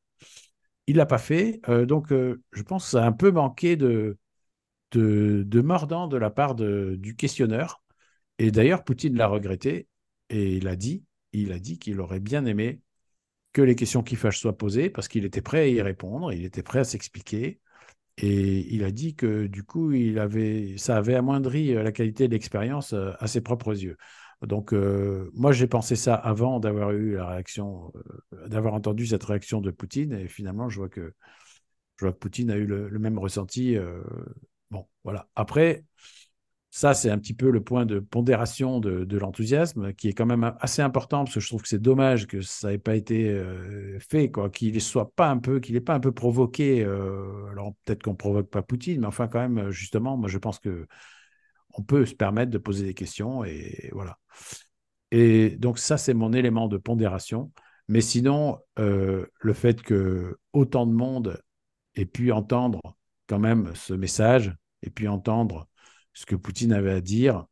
Il 0.87 0.97
l'a 0.97 1.07
pas 1.07 1.19
fait, 1.19 1.61
euh, 1.69 1.87
donc 1.87 2.11
je 2.11 2.63
pense 2.63 2.85
que 2.85 2.91
ça 2.91 3.05
a 3.05 3.07
un 3.07 3.13
peu 3.13 3.31
manqué 3.33 3.77
de, 3.77 4.19
de, 4.93 5.61
mordant 5.61 6.07
de 6.09 6.17
la 6.17 6.31
part 6.31 6.55
du 6.55 7.17
questionneur. 7.17 7.83
Et 8.39 8.51
d'ailleurs, 8.51 8.85
Poutine 8.85 9.17
l'a 9.17 9.27
regretté 9.29 9.89
et 10.31 10.57
il 10.57 10.69
a 10.69 10.77
dit, 10.77 11.05
il 11.33 11.53
a 11.53 11.59
dit 11.59 11.79
qu'il 11.79 12.01
aurait 12.01 12.21
bien 12.21 12.45
aimé 12.47 12.81
que 13.53 13.63
les 13.63 13.75
questions 13.75 14.03
qui 14.03 14.17
fâchent 14.17 14.41
soient 14.41 14.57
posées 14.57 14.91
parce 14.91 15.09
qu'il 15.09 15.25
était 15.25 15.43
prêt 15.43 15.61
à 15.61 15.67
y 15.69 15.83
répondre, 15.83 16.33
il 16.33 16.45
était 16.45 16.63
prêt 16.63 16.81
à 16.81 16.85
s'expliquer. 16.85 17.61
Et 18.19 18.75
il 18.75 18.83
a 18.85 18.91
dit 18.91 19.15
que 19.15 19.47
du 19.47 19.63
coup, 19.63 19.93
il 19.93 20.19
avait, 20.19 20.77
ça 20.79 20.97
avait 20.97 21.15
amoindri 21.15 21.75
euh, 21.75 21.83
la 21.83 21.93
qualité 21.93 22.29
de 22.29 22.33
l'expérience 22.33 22.95
euh, 22.95 23.13
à 23.19 23.27
ses 23.27 23.43
propres 23.43 23.73
yeux. 23.83 23.97
Donc, 24.43 24.73
euh, 24.73 25.31
moi, 25.35 25.53
j'ai 25.53 25.67
pensé 25.67 25.97
ça 25.97 26.15
avant 26.15 26.61
d'avoir 26.61 26.93
eu 26.93 27.17
la 27.17 27.27
réaction, 27.29 27.93
d'avoir 28.49 28.75
entendu 28.75 29.07
cette 29.07 29.25
réaction 29.25 29.61
de 29.61 29.71
Poutine. 29.71 30.13
Et 30.13 30.29
finalement, 30.29 30.69
je 30.69 30.79
vois 30.79 30.89
que, 30.89 31.15
je 31.97 32.05
vois 32.05 32.13
que 32.13 32.19
Poutine 32.19 32.51
a 32.51 32.57
eu 32.57 32.67
le, 32.67 32.99
même 32.99 33.19
ressenti. 33.19 33.77
bon, 34.71 34.87
voilà. 35.05 35.29
Après, 35.37 35.85
ça, 36.77 36.93
c'est 36.93 37.09
un 37.09 37.17
petit 37.17 37.33
peu 37.33 37.51
le 37.51 37.63
point 37.63 37.87
de 37.87 38.01
pondération 38.01 38.81
de, 38.81 39.17
l'enthousiasme, 39.17 39.95
qui 39.95 40.09
est 40.09 40.13
quand 40.13 40.27
même 40.27 40.53
assez 40.61 40.83
important, 40.83 41.25
parce 41.25 41.33
que 41.33 41.41
je 41.41 41.47
trouve 41.49 41.63
que 41.63 41.69
c'est 41.69 41.81
dommage 41.81 42.27
que 42.27 42.43
ça 42.43 42.69
n'ait 42.69 42.77
pas 42.77 42.97
été 42.97 43.31
euh, 43.31 43.99
fait, 43.99 44.31
quoi, 44.31 44.51
qu'il 44.51 44.79
soit 44.83 45.11
pas 45.15 45.31
un 45.31 45.39
peu, 45.39 45.59
qu'il 45.59 45.75
n'ait 45.75 45.81
pas 45.81 45.95
un 45.95 46.01
peu 46.01 46.13
provoqué. 46.13 46.85
Euh, 46.85 47.47
alors 47.51 47.73
peut-être 47.87 48.03
qu'on 48.03 48.15
provoque 48.15 48.51
pas 48.51 48.61
Poutine, 48.61 49.01
mais 49.01 49.07
enfin 49.07 49.27
quand 49.27 49.41
même, 49.41 49.71
justement, 49.71 50.19
moi 50.19 50.29
je 50.29 50.37
pense 50.37 50.59
que 50.59 50.87
on 51.73 51.83
peut 51.83 52.05
se 52.05 52.15
permettre 52.15 52.51
de 52.51 52.59
poser 52.59 52.85
des 52.85 52.95
questions 52.95 53.43
et 53.43 53.89
voilà. 53.93 54.19
Et 55.13 55.57
donc 55.57 55.79
ça, 55.79 55.97
c'est 55.97 56.13
mon 56.13 56.35
élément 56.35 56.69
de 56.69 56.77
pondération. 56.77 57.53
Mais 57.89 58.03
sinon, 58.03 58.59
euh, 58.79 59.25
le 59.41 59.53
fait 59.55 59.81
que 59.81 60.37
autant 60.53 60.87
de 60.87 60.93
monde 60.93 61.41
ait 61.95 62.05
pu 62.05 62.33
entendre 62.33 62.83
quand 63.29 63.39
même 63.39 63.73
ce 63.75 63.95
message 63.95 64.55
et 64.83 64.91
puis 64.91 65.09
entendre 65.09 65.69
ce 66.17 66.27
que 66.27 66.35
Poutine 66.35 66.73
avait 66.73 66.93
à 66.93 67.01
dire. 67.01 67.47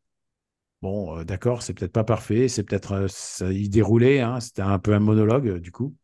Bon, 0.83 1.19
euh, 1.19 1.25
d'accord, 1.25 1.63
c'est 1.63 1.75
peut-être 1.75 1.93
pas 1.93 2.05
parfait, 2.05 2.49
c'est 2.49 2.65
peut-être 2.65 2.93
euh, 2.93 3.07
ça, 3.09 3.53
il 3.53 3.71
déroulait, 3.71 4.21
hein, 4.21 4.41
c'était 4.41 4.63
un 4.63 4.79
peu 4.79 4.95
un 4.95 5.01
monologue 5.01 5.49
euh, 5.49 5.61
du 5.61 5.71
coup. 5.73 5.97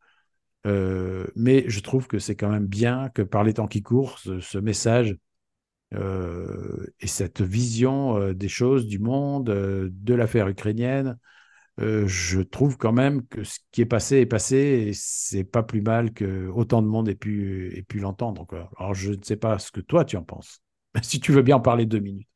mais 0.64 1.64
je 1.68 1.80
trouve 1.80 2.06
que 2.06 2.18
c'est 2.18 2.36
quand 2.36 2.50
même 2.50 2.66
bien 2.66 3.08
que 3.10 3.22
par 3.22 3.44
les 3.44 3.54
temps 3.54 3.68
qui 3.68 3.82
courent, 3.82 4.18
ce, 4.18 4.58
message 4.58 5.16
et 5.92 7.06
cette 7.06 7.40
vision 7.42 8.32
des 8.32 8.48
choses, 8.48 8.86
du 8.86 8.98
monde, 8.98 9.46
de 9.46 10.14
l'affaire 10.14 10.48
ukrainienne, 10.48 11.18
je 11.78 12.40
trouve 12.42 12.76
quand 12.76 12.92
même 12.92 13.26
que 13.26 13.44
ce 13.44 13.58
qui 13.72 13.82
est 13.82 13.86
passé 13.86 14.16
est 14.18 14.26
passé 14.26 14.56
et 14.88 14.92
c'est 14.94 15.44
pas 15.44 15.62
plus 15.62 15.82
mal 15.82 16.12
que 16.12 16.48
autant 16.48 16.82
de 16.82 16.88
monde 16.88 17.08
ait 17.08 17.14
pu, 17.14 17.76
ait 17.76 17.82
pu 17.82 17.98
l'entendre. 18.00 18.46
Alors 18.76 18.94
je 18.94 19.12
ne 19.12 19.22
sais 19.22 19.36
pas 19.36 19.58
ce 19.58 19.72
que 19.72 19.80
toi 19.80 20.04
tu 20.04 20.16
en 20.16 20.24
penses. 20.24 20.62
si 21.02 21.20
tu 21.20 21.32
veux 21.32 21.42
bien 21.42 21.56
en 21.56 21.60
parler 21.60 21.86
deux 21.86 22.00
minutes. 22.00 22.28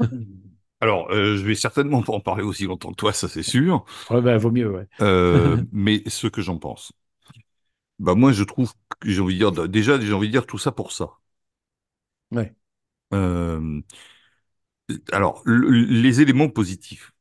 Alors, 0.80 1.10
euh, 1.10 1.36
je 1.36 1.44
vais 1.44 1.54
certainement 1.54 2.02
pas 2.02 2.12
en 2.12 2.20
parler 2.20 2.42
aussi 2.42 2.64
longtemps 2.64 2.90
que 2.90 2.96
toi, 2.96 3.12
ça 3.12 3.28
c'est 3.28 3.42
sûr. 3.42 3.84
Ouais, 4.10 4.20
bah, 4.20 4.36
vaut 4.36 4.50
mieux, 4.50 4.70
ouais. 4.70 4.86
Euh, 5.00 5.56
mais 5.72 6.02
ce 6.06 6.26
que 6.26 6.42
j'en 6.42 6.58
pense. 6.58 6.92
Bah, 7.98 8.14
moi, 8.14 8.32
je 8.32 8.44
trouve 8.44 8.72
que 9.00 9.10
j'ai 9.10 9.20
envie 9.20 9.38
de 9.38 9.50
dire, 9.50 9.68
déjà, 9.68 9.98
j'ai 9.98 10.12
envie 10.12 10.26
de 10.28 10.32
dire 10.32 10.46
tout 10.46 10.58
ça 10.58 10.72
pour 10.72 10.92
ça. 10.92 11.10
Ouais. 12.30 12.54
Euh, 13.14 13.82
alors, 15.12 15.42
les 15.46 16.20
éléments 16.20 16.48
positifs. 16.48 17.12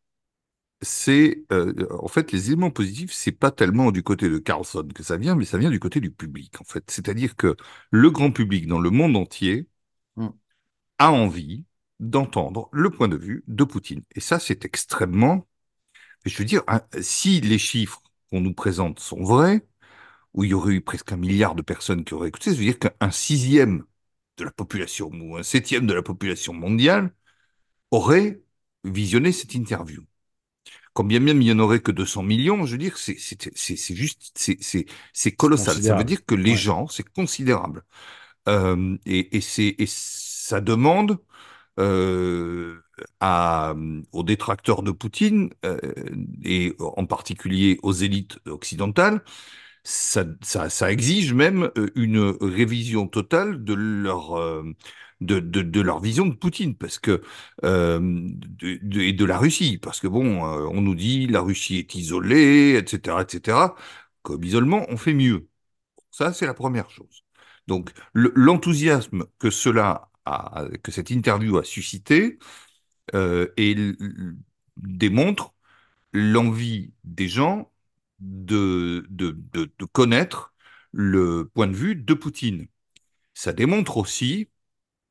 C'est, 0.81 1.43
en 1.91 2.07
fait, 2.07 2.31
les 2.31 2.47
éléments 2.47 2.71
positifs, 2.71 3.11
c'est 3.13 3.31
pas 3.31 3.51
tellement 3.51 3.91
du 3.91 4.03
côté 4.03 4.29
de 4.29 4.37
Carlson 4.37 4.87
que 4.93 5.03
ça 5.03 5.17
vient, 5.17 5.35
mais 5.35 5.45
ça 5.45 5.57
vient 5.57 5.71
du 5.71 5.79
côté 5.79 5.99
du 6.01 6.11
public, 6.11 6.61
en 6.61 6.63
fait. 6.65 6.83
C'est-à-dire 6.91 7.35
que 7.35 7.55
le 7.91 8.11
grand 8.11 8.31
public 8.31 8.67
dans 8.67 8.79
le 8.79 8.89
monde 8.91 9.17
entier, 9.17 9.67
a 10.99 11.11
envie 11.11 11.65
d'entendre 11.99 12.69
le 12.71 12.89
point 12.89 13.07
de 13.07 13.17
vue 13.17 13.43
de 13.47 13.63
Poutine. 13.63 14.03
Et 14.15 14.19
ça, 14.19 14.39
c'est 14.39 14.65
extrêmement... 14.65 15.47
Je 16.25 16.37
veux 16.37 16.45
dire, 16.45 16.63
si 17.01 17.41
les 17.41 17.57
chiffres 17.59 18.01
qu'on 18.29 18.41
nous 18.41 18.53
présente 18.53 18.99
sont 18.99 19.23
vrais, 19.23 19.65
où 20.33 20.43
il 20.43 20.51
y 20.51 20.53
aurait 20.53 20.73
eu 20.75 20.81
presque 20.81 21.11
un 21.13 21.17
milliard 21.17 21.55
de 21.55 21.61
personnes 21.63 22.03
qui 22.05 22.13
auraient 22.13 22.29
écouté, 22.29 22.51
ça 22.51 22.57
veut 22.57 22.63
dire 22.63 22.79
qu'un 22.79 23.11
sixième 23.11 23.85
de 24.37 24.45
la 24.45 24.51
population 24.51 25.09
ou 25.13 25.37
un 25.37 25.43
septième 25.43 25.87
de 25.87 25.93
la 25.93 26.03
population 26.03 26.53
mondiale 26.53 27.13
aurait 27.91 28.41
visionné 28.85 29.31
cette 29.31 29.55
interview. 29.55 30.03
Quand 30.93 31.03
bien 31.03 31.19
même 31.19 31.41
il 31.41 31.45
n'y 31.45 31.51
en 31.51 31.59
aurait 31.59 31.81
que 31.81 31.91
200 31.91 32.23
millions, 32.23 32.65
je 32.65 32.73
veux 32.73 32.77
dire, 32.77 32.97
c'est 32.97 33.95
juste, 33.95 34.31
c'est 35.13 35.31
colossal. 35.33 35.81
Ça 35.81 35.93
veut 35.93 36.03
dire 36.05 36.25
que 36.25 36.35
les 36.35 36.55
gens, 36.55 36.87
c'est 36.87 37.07
considérable. 37.09 37.83
Euh, 38.49 38.97
et, 39.05 39.37
et 39.37 39.41
c'est 39.41 39.75
ça 40.45 40.61
demande 40.61 41.17
euh, 41.79 42.81
aux 44.11 44.23
détracteurs 44.23 44.83
de 44.83 44.91
Poutine, 44.91 45.49
euh, 45.65 45.79
et 46.43 46.75
en 46.79 47.05
particulier 47.05 47.79
aux 47.83 47.93
élites 47.93 48.39
occidentales, 48.47 49.23
ça, 49.83 50.25
exige 50.91 51.33
même 51.33 51.71
euh, 51.77 51.89
une 51.95 52.19
révision 52.41 53.07
totale 53.07 53.63
de 53.63 53.73
leur, 53.73 54.35
de, 55.21 55.39
de, 55.39 55.81
leur 55.81 55.99
vision 55.99 56.25
de 56.25 56.35
Poutine, 56.35 56.75
parce 56.75 56.99
que 56.99 57.21
et 57.63 59.13
de 59.13 59.25
la 59.25 59.37
Russie, 59.37 59.77
parce 59.77 59.99
que 59.99 60.07
bon, 60.07 60.43
on 60.43 60.81
nous 60.81 60.95
dit 60.95 61.27
la 61.27 61.41
Russie 61.41 61.77
est 61.77 61.95
isolée, 61.95 62.75
etc., 62.77 63.17
etc. 63.21 63.75
Comme 64.21 64.43
isolement, 64.43 64.85
on 64.89 64.97
fait 64.97 65.13
mieux. 65.13 65.47
Ça, 66.11 66.33
c'est 66.33 66.45
la 66.47 66.53
première 66.53 66.89
chose. 66.89 67.23
Donc 67.67 67.91
l'enthousiasme 68.13 69.25
que 69.39 69.49
cela 69.49 70.09
a, 70.25 70.65
que 70.83 70.91
cette 70.91 71.09
interview 71.11 71.57
a 71.57 71.63
suscité 71.63 72.39
euh, 73.15 73.47
et 73.57 73.75
démontre 74.77 75.53
l'envie 76.13 76.93
des 77.03 77.29
gens 77.29 77.71
de, 78.19 79.05
de, 79.09 79.37
de, 79.53 79.71
de 79.77 79.85
connaître 79.85 80.53
le 80.93 81.49
point 81.53 81.67
de 81.67 81.75
vue 81.75 81.95
de 81.95 82.13
Poutine. 82.15 82.67
Ça 83.35 83.53
démontre 83.53 83.97
aussi, 83.97 84.49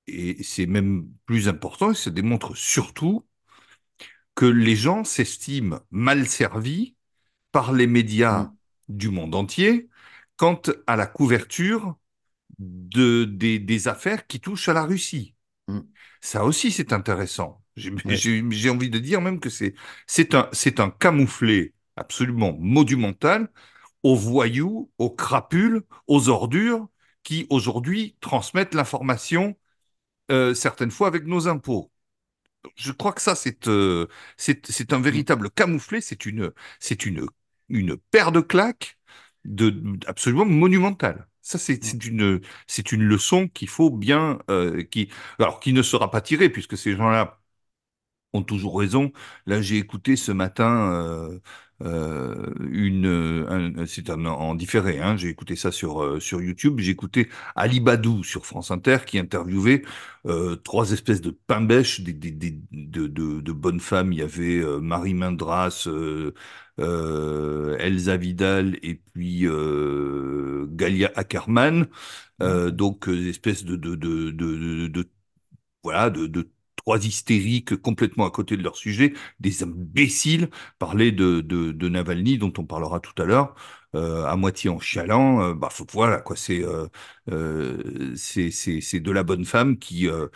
et 0.09 0.43
c'est 0.45 0.67
même 0.67 1.09
plus 1.27 1.49
important, 1.49 1.95
ça 1.95 2.11
démontre 2.11 2.57
surtout 2.57 3.27
que 4.35 4.47
les 4.47 4.77
gens 4.77 5.05
s'estiment 5.05 5.81
mal 5.91 6.27
servis 6.27 6.97
par 7.53 7.73
les 7.73 7.87
médias 7.87 8.51
Mm. 8.51 8.57
du 8.89 9.11
monde 9.11 9.35
entier 9.35 9.89
quant 10.37 10.61
à 10.87 10.97
la 10.97 11.07
couverture 11.07 11.97
de, 12.65 13.25
des, 13.25 13.59
des 13.59 13.89
affaires 13.89 14.27
qui 14.27 14.41
touchent 14.41 14.69
à 14.69 14.73
la 14.75 14.85
Russie. 14.85 15.35
Mm. 15.69 15.81
Ça 16.21 16.45
aussi, 16.45 16.71
c'est 16.73 16.93
intéressant. 16.93 17.63
J'ai 17.77 17.91
Ouais. 18.05 18.21
envie 18.71 18.91
de 18.91 18.99
dire 18.99 19.21
même 19.21 19.41
que 19.41 19.51
c'est 19.51 20.35
un, 20.35 20.49
c'est 20.53 20.81
un 20.81 20.91
camouflet 20.91 21.75
absolument 21.97 22.57
monumental 22.59 23.49
aux 24.03 24.17
voyous, 24.17 24.91
aux 24.99 25.11
crapules, 25.11 25.83
aux 26.09 26.29
ordures 26.29 26.89
qui 27.25 27.47
aujourd'hui 27.51 28.17
transmettent 28.21 28.75
l'information 28.75 29.57
euh, 30.33 30.55
certaines 30.55 30.91
fois 30.91 31.09
avec 31.09 31.27
nos 31.27 31.49
impôts. 31.49 31.93
Je 32.77 32.93
crois 32.93 33.13
que 33.13 33.21
ça, 33.23 33.35
c'est 33.35 33.69
euh, 33.69 34.07
un 34.91 35.01
véritable 35.01 35.51
camouflet, 35.51 36.01
c'est 36.01 36.27
une 36.27 36.53
c'est 36.81 37.07
une 37.07 37.27
une 37.69 37.97
paire 37.97 38.33
de 38.33 38.41
claques 38.41 38.99
de 39.45 39.83
absolument 40.07 40.47
monumentale. 40.47 41.29
Ça, 41.45 41.59
c'est 41.59 41.83
Mm. 41.83 41.87
c'est 41.87 42.07
une 42.07 42.41
c'est 42.67 42.93
une 42.93 43.03
leçon 43.05 43.49
qu'il 43.49 43.69
faut 43.69 43.91
bien 43.91 44.39
euh, 44.51 44.83
qui 44.85 45.11
alors 45.39 45.61
qui 45.61 45.73
ne 45.75 45.83
sera 45.83 46.11
pas 46.11 46.21
tirée 46.23 46.49
puisque 46.51 46.77
ces 46.79 46.97
gens-là 46.97 47.39
ont 48.33 48.43
toujours 48.43 48.79
raison. 48.79 49.13
Là, 49.47 49.63
j'ai 49.63 49.79
écouté 49.79 50.17
ce 50.17 50.33
matin 50.33 50.93
euh, 50.93 51.39
euh, 51.83 52.53
une, 52.71 53.07
un- 53.77 53.87
c'est 53.87 54.11
un- 54.11 54.25
en 54.27 54.55
différé. 54.57 55.01
Hein, 55.01 55.17
j'ai 55.17 55.29
écouté 55.29 55.55
ça 55.57 55.71
sur 55.73 56.03
euh, 56.03 56.21
sur 56.21 56.41
YouTube. 56.43 56.81
J'ai 56.81 56.91
écouté 56.93 57.29
Ali 57.57 57.81
Badou 57.81 58.25
sur 58.25 58.47
France 58.47 58.71
Inter 58.73 58.99
qui 59.07 59.19
interviewait 59.19 59.83
euh, 60.27 60.57
trois 60.57 60.91
espèces 60.93 61.21
de 61.21 61.31
pain-bêches, 61.31 62.01
des, 62.01 62.13
des, 62.13 62.31
des- 62.33 62.61
de, 62.73 63.07
de, 63.07 63.41
de 63.41 63.53
bonnes 63.53 63.81
femmes. 63.81 64.13
Il 64.13 64.19
y 64.19 64.23
avait 64.23 64.59
euh, 64.61 64.81
Marie 64.81 65.15
Mindras, 65.15 65.85
Elsa 66.79 68.17
Vidal 68.17 68.79
et 68.83 68.95
puis 68.97 69.47
euh, 69.47 70.67
Galia 70.71 71.11
Ackerman. 71.15 71.87
Euh, 72.43 72.71
donc, 72.73 73.09
euh, 73.09 73.29
espèces 73.31 73.65
de, 73.65 73.77
de, 73.77 73.95
de, 73.97 74.31
de, 74.33 74.57
de, 74.57 74.89
de 74.89 75.11
voilà, 75.83 76.11
de, 76.11 76.27
de 76.27 76.51
trois 76.77 77.05
hystériques 77.05 77.77
complètement 77.77 78.27
à 78.27 78.31
côté 78.31 78.57
de 78.57 78.63
leur 78.63 78.77
sujet, 78.77 79.15
des 79.41 79.63
imbéciles, 79.63 80.51
parler 80.79 81.13
de, 81.13 81.41
de, 81.41 81.73
de 81.73 81.89
Navalny, 81.89 82.39
dont 82.39 82.53
on 82.59 82.65
parlera 82.67 83.01
tout 83.01 83.21
à 83.23 83.25
l'heure, 83.27 83.55
euh, 83.95 84.25
à 84.27 84.37
moitié 84.37 84.71
en 84.71 84.81
chialant, 84.81 85.41
euh, 85.43 85.55
bah 85.55 85.69
faut, 85.71 85.87
voilà 85.93 86.21
quoi, 86.21 86.37
c'est 86.37 86.65
euh, 86.65 86.89
euh, 87.31 88.15
c'est 88.17 88.51
c'est 88.51 88.81
c'est 88.81 89.01
de 89.01 89.11
la 89.13 89.23
bonne 89.23 89.45
femme 89.45 89.79
qui 89.79 90.09
euh, 90.09 90.29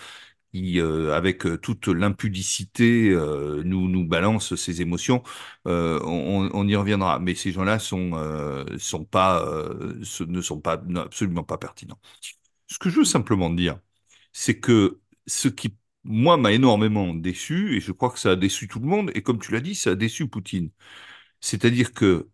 euh, 0.79 1.15
avec 1.15 1.47
euh, 1.47 1.59
toute 1.59 1.89
l'impudicité 1.89 3.11
euh, 3.11 3.63
nous 3.65 3.89
nous 3.89 4.05
balance 4.07 4.55
ses 4.57 4.83
émotions. 4.83 5.23
On, 5.65 6.69
y 6.69 6.77
reviendra, 6.77 7.19
mais 7.19 7.35
ces 7.35 7.53
gens-là 7.53 7.75
ne 7.77 8.79
sont 8.79 9.05
pas 9.05 9.43
absolument 10.97 11.45
pas 11.45 11.59
pertinents. 11.59 11.99
Ce 12.67 12.79
que 12.79 12.91
je 12.91 12.99
veux 12.99 13.05
simplement 13.05 13.51
dire, 13.51 13.79
c'est 14.33 14.59
que 14.61 15.01
ce 15.27 15.49
qui, 15.49 15.77
moi, 16.05 16.37
m'a 16.37 16.53
énormément 16.53 17.15
déçu, 17.15 17.77
et 17.77 17.81
je 17.81 17.93
crois 17.93 18.11
que 18.11 18.19
ça 18.19 18.33
a 18.33 18.37
déçu 18.37 18.69
tout 18.69 18.81
le 18.81 18.87
monde, 18.87 19.11
et 19.15 19.23
comme 19.23 19.39
tu 19.41 19.53
l'as 19.53 19.61
dit, 19.61 19.75
ça 19.75 19.91
a 19.91 19.95
déçu 19.95 20.29
Poutine. 20.29 20.71
C'est-à-dire 21.41 21.93
que 21.95 22.29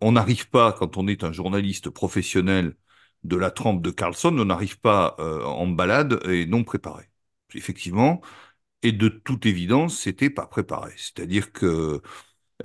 on 0.00 0.12
n'arrive 0.12 0.48
pas, 0.50 0.72
quand 0.72 0.96
on 0.96 1.08
est 1.08 1.24
un 1.24 1.32
journaliste 1.32 1.90
professionnel 1.90 2.76
de 3.24 3.36
la 3.36 3.50
trempe 3.50 3.82
de 3.82 3.90
Carlson, 3.90 4.36
on 4.38 4.44
n'arrive 4.46 4.78
pas 4.80 5.16
en 5.18 5.66
balade 5.68 6.20
et 6.28 6.46
non 6.46 6.64
préparé. 6.64 7.10
Effectivement, 7.54 8.20
et 8.82 8.92
de 8.92 9.08
toute 9.08 9.46
évidence, 9.46 9.98
c'était 10.00 10.30
pas 10.30 10.46
préparé. 10.46 10.92
C'est-à-dire 10.96 11.52
que 11.52 12.02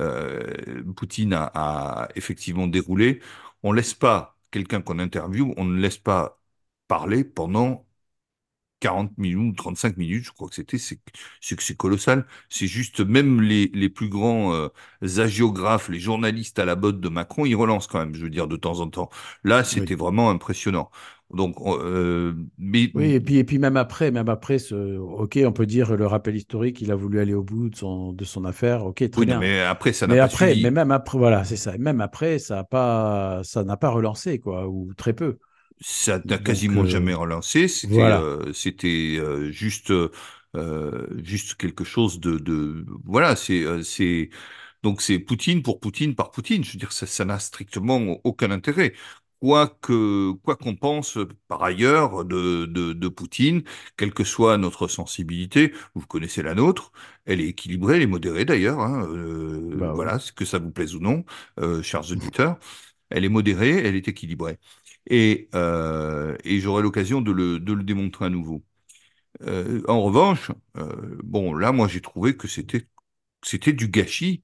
euh, 0.02 0.84
Poutine 0.96 1.34
a, 1.34 1.52
a 1.56 2.10
effectivement 2.16 2.68
déroulé. 2.68 3.22
On 3.64 3.74
laisse 3.74 3.94
pas 3.94 4.38
quelqu'un 4.52 4.82
qu'on 4.82 5.00
interviewe, 5.00 5.54
on 5.58 5.66
ne 5.66 5.80
laisse 5.82 5.98
pas 5.98 6.42
parler 6.88 7.24
pendant 7.26 7.88
40 8.80 9.18
minutes, 9.18 9.58
35 9.58 9.98
minutes, 9.98 10.26
je 10.26 10.32
crois 10.32 10.50
que 10.50 10.56
c'était, 10.56 10.78
c'est 10.80 11.00
c'est 11.42 11.56
que 11.56 11.64
c'est 11.64 11.78
colossal. 11.78 12.26
C'est 12.50 12.68
juste, 12.68 13.02
même 13.02 13.42
les, 13.42 13.68
les 13.74 13.90
plus 13.90 14.10
grands 14.10 14.54
euh, 14.56 14.70
agiographes, 15.20 15.90
les 15.90 16.00
journalistes 16.00 16.58
à 16.60 16.66
la 16.66 16.76
botte 16.76 17.00
de 17.00 17.10
Macron, 17.10 17.46
ils 17.46 17.56
relancent 17.56 17.88
quand 17.88 18.00
même, 18.00 18.16
je 18.16 18.24
veux 18.24 18.30
dire, 18.32 18.48
de 18.48 18.56
temps 18.58 18.80
en 18.80 18.90
temps. 18.90 19.10
Là, 19.44 19.64
c'était 19.64 19.94
Oui. 19.94 19.96
vraiment 19.96 20.30
impressionnant. 20.32 20.90
Donc, 21.34 21.56
euh, 21.66 22.34
mais 22.58 22.92
Oui, 22.94 23.12
et 23.14 23.22
puis, 23.22 23.38
et 23.38 23.46
puis 23.46 23.58
même 23.58 23.78
après, 23.78 24.12
même 24.12 24.28
après 24.28 24.60
ce, 24.60 24.98
ok, 24.98 25.40
on 25.46 25.54
peut 25.54 25.66
dire 25.66 25.96
le 25.96 26.06
rappel 26.06 26.36
historique, 26.36 26.82
il 26.82 26.92
a 26.92 26.96
voulu 26.96 27.22
aller 27.22 27.34
au 27.34 27.42
bout 27.44 27.70
de 27.70 27.76
son, 27.78 28.12
de 28.12 28.26
son 28.26 28.44
affaire, 28.44 28.86
ok, 28.86 29.10
très 29.10 29.22
oui, 29.22 29.26
non, 29.28 29.36
bien. 29.36 29.40
mais 29.40 29.62
après, 29.62 29.94
ça 29.94 30.08
n'a 30.08 30.18
pas 30.18 30.28
après, 30.28 30.30
suivi. 30.30 30.64
mais 30.64 30.72
même 30.72 30.92
après, 30.92 31.18
voilà, 31.18 31.44
c'est 31.46 31.58
ça. 31.58 31.78
Même 31.78 32.02
après, 32.02 32.40
ça 32.40 32.56
n'a 32.58 32.64
pas, 32.66 33.42
ça 33.44 33.64
n'a 33.64 33.78
pas 33.78 33.90
relancé, 33.90 34.40
quoi, 34.40 34.68
ou 34.68 34.94
très 34.96 35.14
peu. 35.14 35.40
Ça 35.84 36.20
n'a 36.26 36.38
quasiment 36.38 36.86
euh, 36.86 36.86
jamais 36.86 37.14
relancé. 37.14 37.68
C'était 37.68 37.98
voilà. 37.98 38.20
euh, 38.20 38.54
c'était 38.54 39.18
euh, 39.20 39.52
juste 39.52 39.92
euh, 39.92 41.08
juste 41.24 41.56
quelque 41.56 41.84
chose 41.84 42.20
de, 42.20 42.38
de 42.38 42.86
voilà. 43.04 43.36
C'est 43.36 43.64
euh, 43.64 43.82
c'est 43.84 44.30
donc 44.84 45.02
c'est 45.02 45.18
Poutine 45.20 45.64
pour 45.64 45.80
Poutine 45.80 46.14
par 46.16 46.30
Poutine. 46.32 46.64
Je 46.64 46.74
veux 46.74 46.78
dire, 46.80 46.92
ça 46.94 47.26
n'a 47.26 47.40
strictement 47.40 47.98
aucun 48.24 48.52
intérêt. 48.52 48.94
Quoi 49.42 49.68
que 49.82 50.34
quoi 50.44 50.56
qu'on 50.56 50.76
pense 50.76 51.18
par 51.48 51.64
ailleurs 51.64 52.26
de, 52.26 52.66
de 52.68 52.94
de 52.94 53.08
Poutine, 53.08 53.64
quelle 53.98 54.14
que 54.14 54.24
soit 54.24 54.58
notre 54.60 54.88
sensibilité, 54.88 55.74
vous 55.96 56.06
connaissez 56.06 56.44
la 56.44 56.54
nôtre, 56.54 56.92
elle 57.26 57.42
est 57.42 57.48
équilibrée, 57.48 57.96
elle 57.96 58.04
est 58.04 58.08
modérée 58.08 58.46
d'ailleurs. 58.46 58.80
Hein, 58.82 59.08
euh, 59.10 59.80
Bah 59.80 59.94
voilà, 59.96 60.20
que 60.36 60.46
ça 60.46 60.60
vous 60.60 60.70
plaise 60.72 60.94
ou 60.96 61.00
non, 61.00 61.26
euh, 61.60 61.82
chers 61.82 62.12
auditeurs, 62.12 62.60
elle 63.10 63.26
est 63.26 63.30
modérée, 63.30 63.72
elle 63.86 63.96
est 63.96 64.08
équilibrée. 64.08 64.60
Et, 65.10 65.50
euh, 65.56 66.38
et 66.44 66.60
j'aurai 66.60 66.84
l'occasion 66.84 67.22
de 67.22 67.32
le, 67.32 67.60
de 67.60 67.74
le 67.74 67.84
démontrer 67.84 68.26
à 68.26 68.30
nouveau. 68.30 68.64
Euh, 69.44 69.82
en 69.88 70.02
revanche, 70.02 70.52
euh, 70.78 71.18
bon, 71.24 71.54
là, 71.54 71.72
moi, 71.72 71.88
j'ai 71.88 72.02
trouvé 72.02 72.36
que 72.38 72.48
c'était 72.48 72.88
c'était 73.44 73.74
du 73.74 73.88
gâchis 73.90 74.44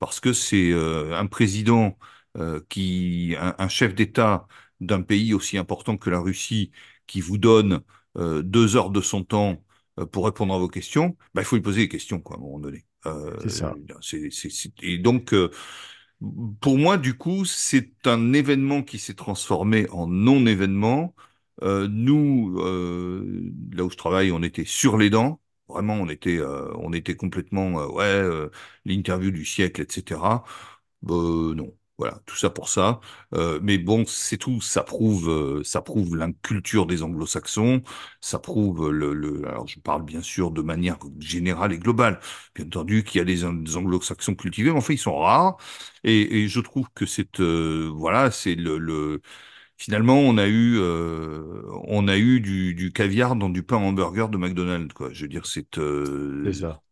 parce 0.00 0.20
que 0.20 0.32
c'est 0.34 0.72
euh, 0.72 1.16
un 1.18 1.26
président 1.26 1.98
euh, 2.36 2.60
qui, 2.68 3.34
un, 3.38 3.54
un 3.58 3.68
chef 3.68 3.94
d'État 3.94 4.46
d'un 4.80 5.02
pays 5.02 5.34
aussi 5.34 5.58
important 5.58 5.96
que 5.96 6.10
la 6.10 6.20
Russie, 6.20 6.70
qui 7.06 7.20
vous 7.20 7.38
donne 7.38 7.80
euh, 8.18 8.42
deux 8.42 8.76
heures 8.76 8.90
de 8.90 9.00
son 9.00 9.24
temps 9.24 9.62
euh, 9.98 10.06
pour 10.06 10.24
répondre 10.26 10.54
à 10.54 10.58
vos 10.58 10.68
questions, 10.68 11.16
bah, 11.34 11.42
il 11.42 11.44
faut 11.44 11.56
lui 11.56 11.62
poser 11.62 11.82
des 11.82 11.88
questions, 11.88 12.20
quoi, 12.20 12.36
à 12.36 12.38
un 12.38 12.42
moment 12.42 12.58
donné. 12.60 12.84
C'est 13.38 13.50
ça. 13.50 13.78
et 14.82 14.98
donc, 14.98 15.32
pour 16.60 16.78
moi, 16.78 16.96
du 16.98 17.16
coup, 17.16 17.44
c'est 17.44 18.06
un 18.06 18.32
événement 18.32 18.82
qui 18.82 18.98
s'est 18.98 19.14
transformé 19.14 19.88
en 19.90 20.06
non-événement. 20.06 21.14
Nous, 21.62 22.56
là 23.72 23.84
où 23.84 23.90
je 23.90 23.96
travaille, 23.96 24.32
on 24.32 24.42
était 24.42 24.64
sur 24.64 24.96
les 24.96 25.10
dents. 25.10 25.40
Vraiment, 25.68 25.94
on 25.94 26.08
était, 26.08 26.38
euh, 26.38 26.72
on 26.76 26.92
était 26.92 27.16
complètement, 27.16 27.80
euh, 27.80 27.88
ouais, 27.88 28.04
euh, 28.04 28.50
l'interview 28.84 29.32
du 29.32 29.44
siècle, 29.44 29.80
etc. 29.82 30.44
Non, 31.02 31.74
voilà, 31.98 32.20
tout 32.26 32.36
ça 32.36 32.50
pour 32.50 32.68
ça. 32.68 33.00
Euh, 33.34 33.58
mais 33.62 33.78
bon, 33.78 34.04
c'est 34.06 34.36
tout. 34.36 34.60
Ça 34.60 34.82
prouve, 34.82 35.30
euh, 35.30 35.62
ça 35.64 35.80
prouve 35.80 36.14
la 36.16 36.28
culture 36.42 36.86
des 36.86 37.02
Anglo-Saxons. 37.02 37.82
Ça 38.20 38.38
prouve 38.38 38.90
le, 38.90 39.14
le. 39.14 39.46
Alors, 39.48 39.66
je 39.66 39.80
parle 39.80 40.04
bien 40.04 40.20
sûr 40.22 40.50
de 40.50 40.60
manière 40.62 40.98
générale 41.18 41.72
et 41.72 41.78
globale. 41.78 42.20
Bien 42.54 42.66
entendu 42.66 43.02
qu'il 43.04 43.18
y 43.18 43.22
a 43.22 43.24
des, 43.24 43.44
Anglo-Saxons 43.44 44.34
cultivés, 44.34 44.70
mais 44.72 44.76
enfin, 44.78 44.92
ils 44.94 44.98
sont 44.98 45.16
rares. 45.18 45.56
Et, 46.04 46.42
et 46.44 46.48
je 46.48 46.60
trouve 46.60 46.86
que 46.94 47.06
c'est, 47.06 47.40
euh, 47.40 47.90
voilà, 47.94 48.30
c'est 48.30 48.54
le, 48.54 48.78
le. 48.78 49.22
Finalement, 49.78 50.18
on 50.20 50.38
a 50.38 50.46
eu, 50.48 50.76
euh, 50.78 51.62
on 51.88 52.08
a 52.08 52.16
eu 52.18 52.40
du, 52.40 52.74
du 52.74 52.92
caviar 52.92 53.36
dans 53.36 53.50
du 53.50 53.62
pain 53.62 53.76
hamburger 53.76 54.28
de 54.30 54.38
McDonald's, 54.38 54.92
quoi. 54.94 55.12
Je 55.12 55.22
veux 55.22 55.28
dire, 55.28 55.46
c'est, 55.46 55.78
euh, 55.78 56.52
C'est 56.52 56.52
ça. 56.54 56.82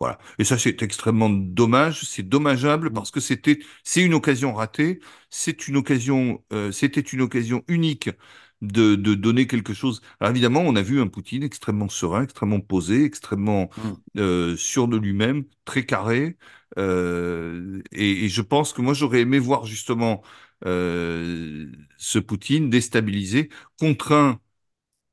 Voilà. 0.00 0.18
Et 0.38 0.44
ça, 0.44 0.58
c'est 0.58 0.82
extrêmement 0.82 1.28
dommage. 1.30 2.02
C'est 2.04 2.22
dommageable 2.22 2.90
Mm. 2.90 2.94
parce 2.94 3.10
que 3.10 3.20
c'était, 3.20 3.58
c'est 3.84 4.02
une 4.02 4.14
occasion 4.14 4.54
ratée. 4.54 5.00
C'est 5.30 5.66
une 5.68 5.76
occasion, 5.76 6.44
euh, 6.52 6.70
c'était 6.72 7.00
une 7.00 7.20
occasion 7.22 7.64
unique 7.68 8.10
de, 8.62 8.94
de 8.96 9.14
donner 9.14 9.46
quelque 9.46 9.74
chose. 9.74 10.00
Alors 10.20 10.30
évidemment, 10.30 10.60
on 10.62 10.76
a 10.76 10.82
vu 10.82 11.00
un 11.00 11.06
Poutine 11.08 11.42
extrêmement 11.42 11.88
serein, 11.88 12.22
extrêmement 12.22 12.60
posé, 12.60 13.04
extrêmement 13.04 13.70
Mm. 13.76 13.98
euh, 14.18 14.56
sûr 14.56 14.88
de 14.88 14.96
lui-même, 14.96 15.44
très 15.64 15.84
carré. 15.84 16.36
Euh, 16.78 17.82
et, 17.92 18.24
et 18.24 18.28
je 18.28 18.42
pense 18.42 18.72
que 18.72 18.82
moi, 18.82 18.94
j'aurais 18.94 19.20
aimé 19.20 19.38
voir 19.38 19.64
justement 19.64 20.22
euh, 20.66 21.70
ce 21.96 22.18
Poutine 22.18 22.70
déstabilisé, 22.70 23.48
contraint 23.78 24.40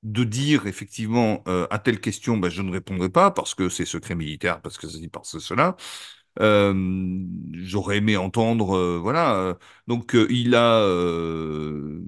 de 0.06 0.24
dire 0.26 0.68
effectivement 0.68 1.44
euh, 1.50 1.68
à 1.72 1.80
telle 1.80 2.02
question, 2.02 2.38
ben, 2.38 2.50
je 2.50 2.63
ne 2.63 2.72
répondrai 2.72 3.10
pas 3.10 3.32
parce 3.32 3.56
que 3.56 3.70
c'est 3.70 3.86
secret 3.86 4.15
militaire, 4.15 4.62
parce 4.62 4.78
que 4.80 4.88
c'est 4.89 5.10
parce 5.10 5.34
que 5.34 5.39
cela. 5.39 5.78
Euh, 6.41 6.74
j'aurais 7.54 7.98
aimé 7.98 8.18
entendre, 8.18 8.76
euh, 8.78 9.00
voilà. 9.02 9.36
euh, 9.38 9.54
donc 9.88 10.15
euh, 10.15 10.28
il 10.32 10.56
a 10.56 10.80
euh, 10.82 12.02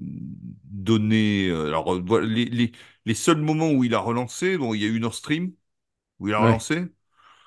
donné, 0.64 1.50
alors 1.50 2.00
voilà, 2.04 2.26
les, 2.26 2.44
les, 2.46 2.72
les 3.06 3.14
seuls 3.14 3.38
moments 3.40 3.70
où 3.72 3.84
il 3.84 3.94
a 3.94 4.00
relancé, 4.00 4.58
bon, 4.58 4.74
il 4.74 4.82
y 4.82 4.84
a 4.84 4.88
eu 4.88 5.00
Nord 5.00 5.14
Stream 5.14 5.52
où 6.20 6.28
il 6.28 6.34
a 6.34 6.38
Ouais, 6.38 6.58
relancé. 6.58 6.86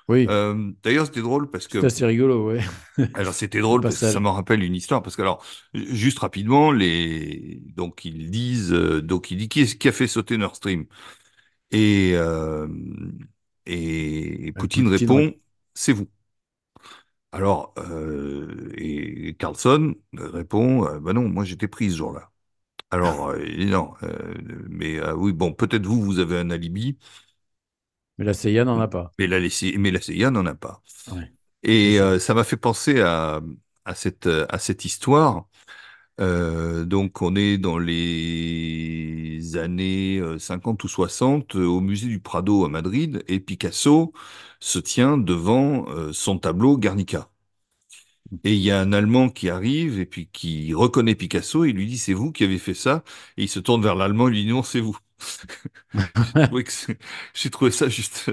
Oui, 0.08 0.30
Euh, 0.30 0.72
d'ailleurs, 0.82 1.06
c'était 1.06 1.22
drôle 1.22 1.50
parce 1.50 1.68
c'est 1.80 1.86
que 1.86 1.86
assez 1.86 2.04
rigolo, 2.06 2.46
ouais. 2.48 2.60
alors 3.14 3.34
c'était 3.34 3.60
Le 3.70 3.78
drôle 3.78 3.84
parce 3.84 3.98
que 3.98 4.06
ça 4.06 4.20
me 4.20 4.28
rappelle 4.28 4.62
une 4.62 4.74
histoire 4.74 5.02
parce 5.02 5.16
que 5.16 5.22
alors 5.22 5.44
juste 5.74 6.18
rapidement 6.20 6.72
les 6.72 7.60
donc 7.76 8.04
ils 8.06 8.30
disent 8.30 8.72
euh, 8.72 9.02
donc 9.02 9.30
il 9.30 9.36
dit 9.38 9.48
qui 9.50 9.60
est-ce 9.62 9.76
qui 9.76 9.88
a 9.88 9.92
fait 9.92 10.06
sauter 10.06 10.38
Nord 10.38 10.56
Stream? 10.56 10.86
Et 11.72 12.12
euh, 12.16 12.68
et 13.66 14.52
Poutine 14.58 14.88
Poutine, 14.92 15.16
rép- 15.16 15.28
répond 15.28 15.34
c'est 15.74 15.92
vous. 15.92 16.08
Alors 17.32 17.72
euh, 17.78 18.70
et 18.76 19.34
Carlson 19.38 19.94
répond 20.16 20.98
bah 21.00 21.12
non 21.14 21.28
moi 21.28 21.44
j'étais 21.44 21.68
pris 21.68 21.90
ce 21.90 21.96
jour-là. 21.96 22.30
Alors 22.90 23.36
il 23.36 23.66
dit 23.66 23.72
non 23.72 23.94
mais 24.70 25.02
oui 25.12 25.32
bon 25.32 25.52
peut-être 25.54 25.86
vous 25.86 26.02
vous 26.02 26.18
avez 26.20 26.38
un 26.38 26.50
alibi 26.50 26.98
mais 28.18 28.24
la 28.24 28.34
CIA 28.34 28.64
n'en 28.64 28.80
a 28.80 28.88
pas. 28.88 29.14
mais 29.18 29.26
la 29.26 29.38
mais 29.78 29.90
la 29.90 30.00
CIA 30.00 30.30
n'en 30.30 30.46
a 30.46 30.54
pas. 30.54 30.82
Ouais, 31.06 31.32
Et 31.64 31.98
ça. 31.98 32.00
euh, 32.00 32.18
ça 32.18 32.34
m'a 32.34 32.44
fait 32.44 32.56
penser 32.56 33.00
à 33.02 33.40
à 33.86 33.94
cette 33.96 34.26
à 34.28 34.58
cette 34.60 34.84
histoire 34.84 35.46
Euh, 36.20 36.84
donc, 36.86 37.22
on 37.22 37.36
est 37.36 37.58
dans 37.58 37.78
les 37.78 39.56
années 39.56 40.18
euh, 40.20 40.38
50 40.38 40.84
ou 40.84 40.88
60 40.88 41.56
euh, 41.56 41.66
au 41.66 41.80
musée 41.80 42.08
du 42.08 42.20
Prado 42.20 42.64
à 42.66 42.68
Madrid 42.70 43.24
et 43.28 43.40
Picasso 43.40 44.12
se 44.60 44.78
tient 44.80 45.18
devant 45.18 45.88
euh, 45.90 46.12
son 46.12 46.38
tableau 46.38 46.78
Guernica. 46.78 47.30
Et 48.44 48.54
il 48.54 48.60
y 48.62 48.70
a 48.70 48.80
un 48.80 48.92
Allemand 48.92 49.28
qui 49.30 49.50
arrive 49.50 49.98
et 50.00 50.06
puis 50.06 50.28
qui 50.32 50.74
reconnaît 50.74 51.14
Picasso 51.14 51.64
et 51.64 51.72
lui 51.72 51.86
dit 51.86 51.98
c'est 51.98 52.12
vous 52.14 52.32
qui 52.32 52.44
avez 52.44 52.58
fait 52.58 52.74
ça 52.74 53.04
et 53.36 53.42
il 53.44 53.48
se 53.48 53.60
tourne 53.60 53.82
vers 53.82 53.94
l'Allemand 53.94 54.28
et 54.28 54.30
lui 54.32 54.44
dit 54.44 54.50
non 54.50 54.62
c'est 54.62 54.80
vous. 54.80 54.96
J'ai 57.34 57.50
trouvé 57.50 57.70
ça 57.70 57.88
juste 57.88 58.30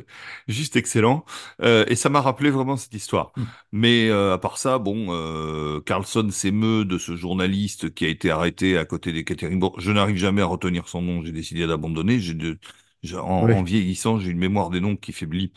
juste 0.48 0.76
excellent 0.76 1.26
Euh, 1.62 1.86
et 1.88 1.96
ça 1.96 2.10
m'a 2.10 2.22
rappelé 2.22 2.50
vraiment 2.50 2.78
cette 2.78 2.94
histoire. 2.94 3.34
Mais 3.72 4.10
euh, 4.10 4.34
à 4.34 4.38
part 4.38 4.58
ça 4.58 4.80
bon 4.80 5.08
euh, 5.12 5.82
Carlson 5.82 6.30
s'émeut 6.32 6.86
de 6.86 6.98
ce 6.98 7.16
journaliste 7.16 7.94
qui 7.94 8.06
a 8.06 8.08
été 8.10 8.32
arrêté 8.32 8.78
à 8.78 8.86
côté 8.86 9.12
d'Ekaterinbourg. 9.14 9.80
Je 9.80 9.92
n'arrive 9.92 10.18
jamais 10.18 10.42
à 10.42 10.46
retenir 10.46 10.88
son 10.88 11.02
nom, 11.02 11.24
j'ai 11.24 11.32
décidé 11.32 11.68
d'abandonner. 11.68 12.20
J'ai 12.20 12.34
de 12.34 12.60
j'ai- 13.04 13.18
en, 13.18 13.64
vieillissant, 13.64 14.20
j'ai 14.20 14.32
une 14.32 14.38
mémoire 14.40 14.70
des 14.70 14.82
noms 14.82 14.96
qui 14.98 15.14
faiblit. 15.14 15.54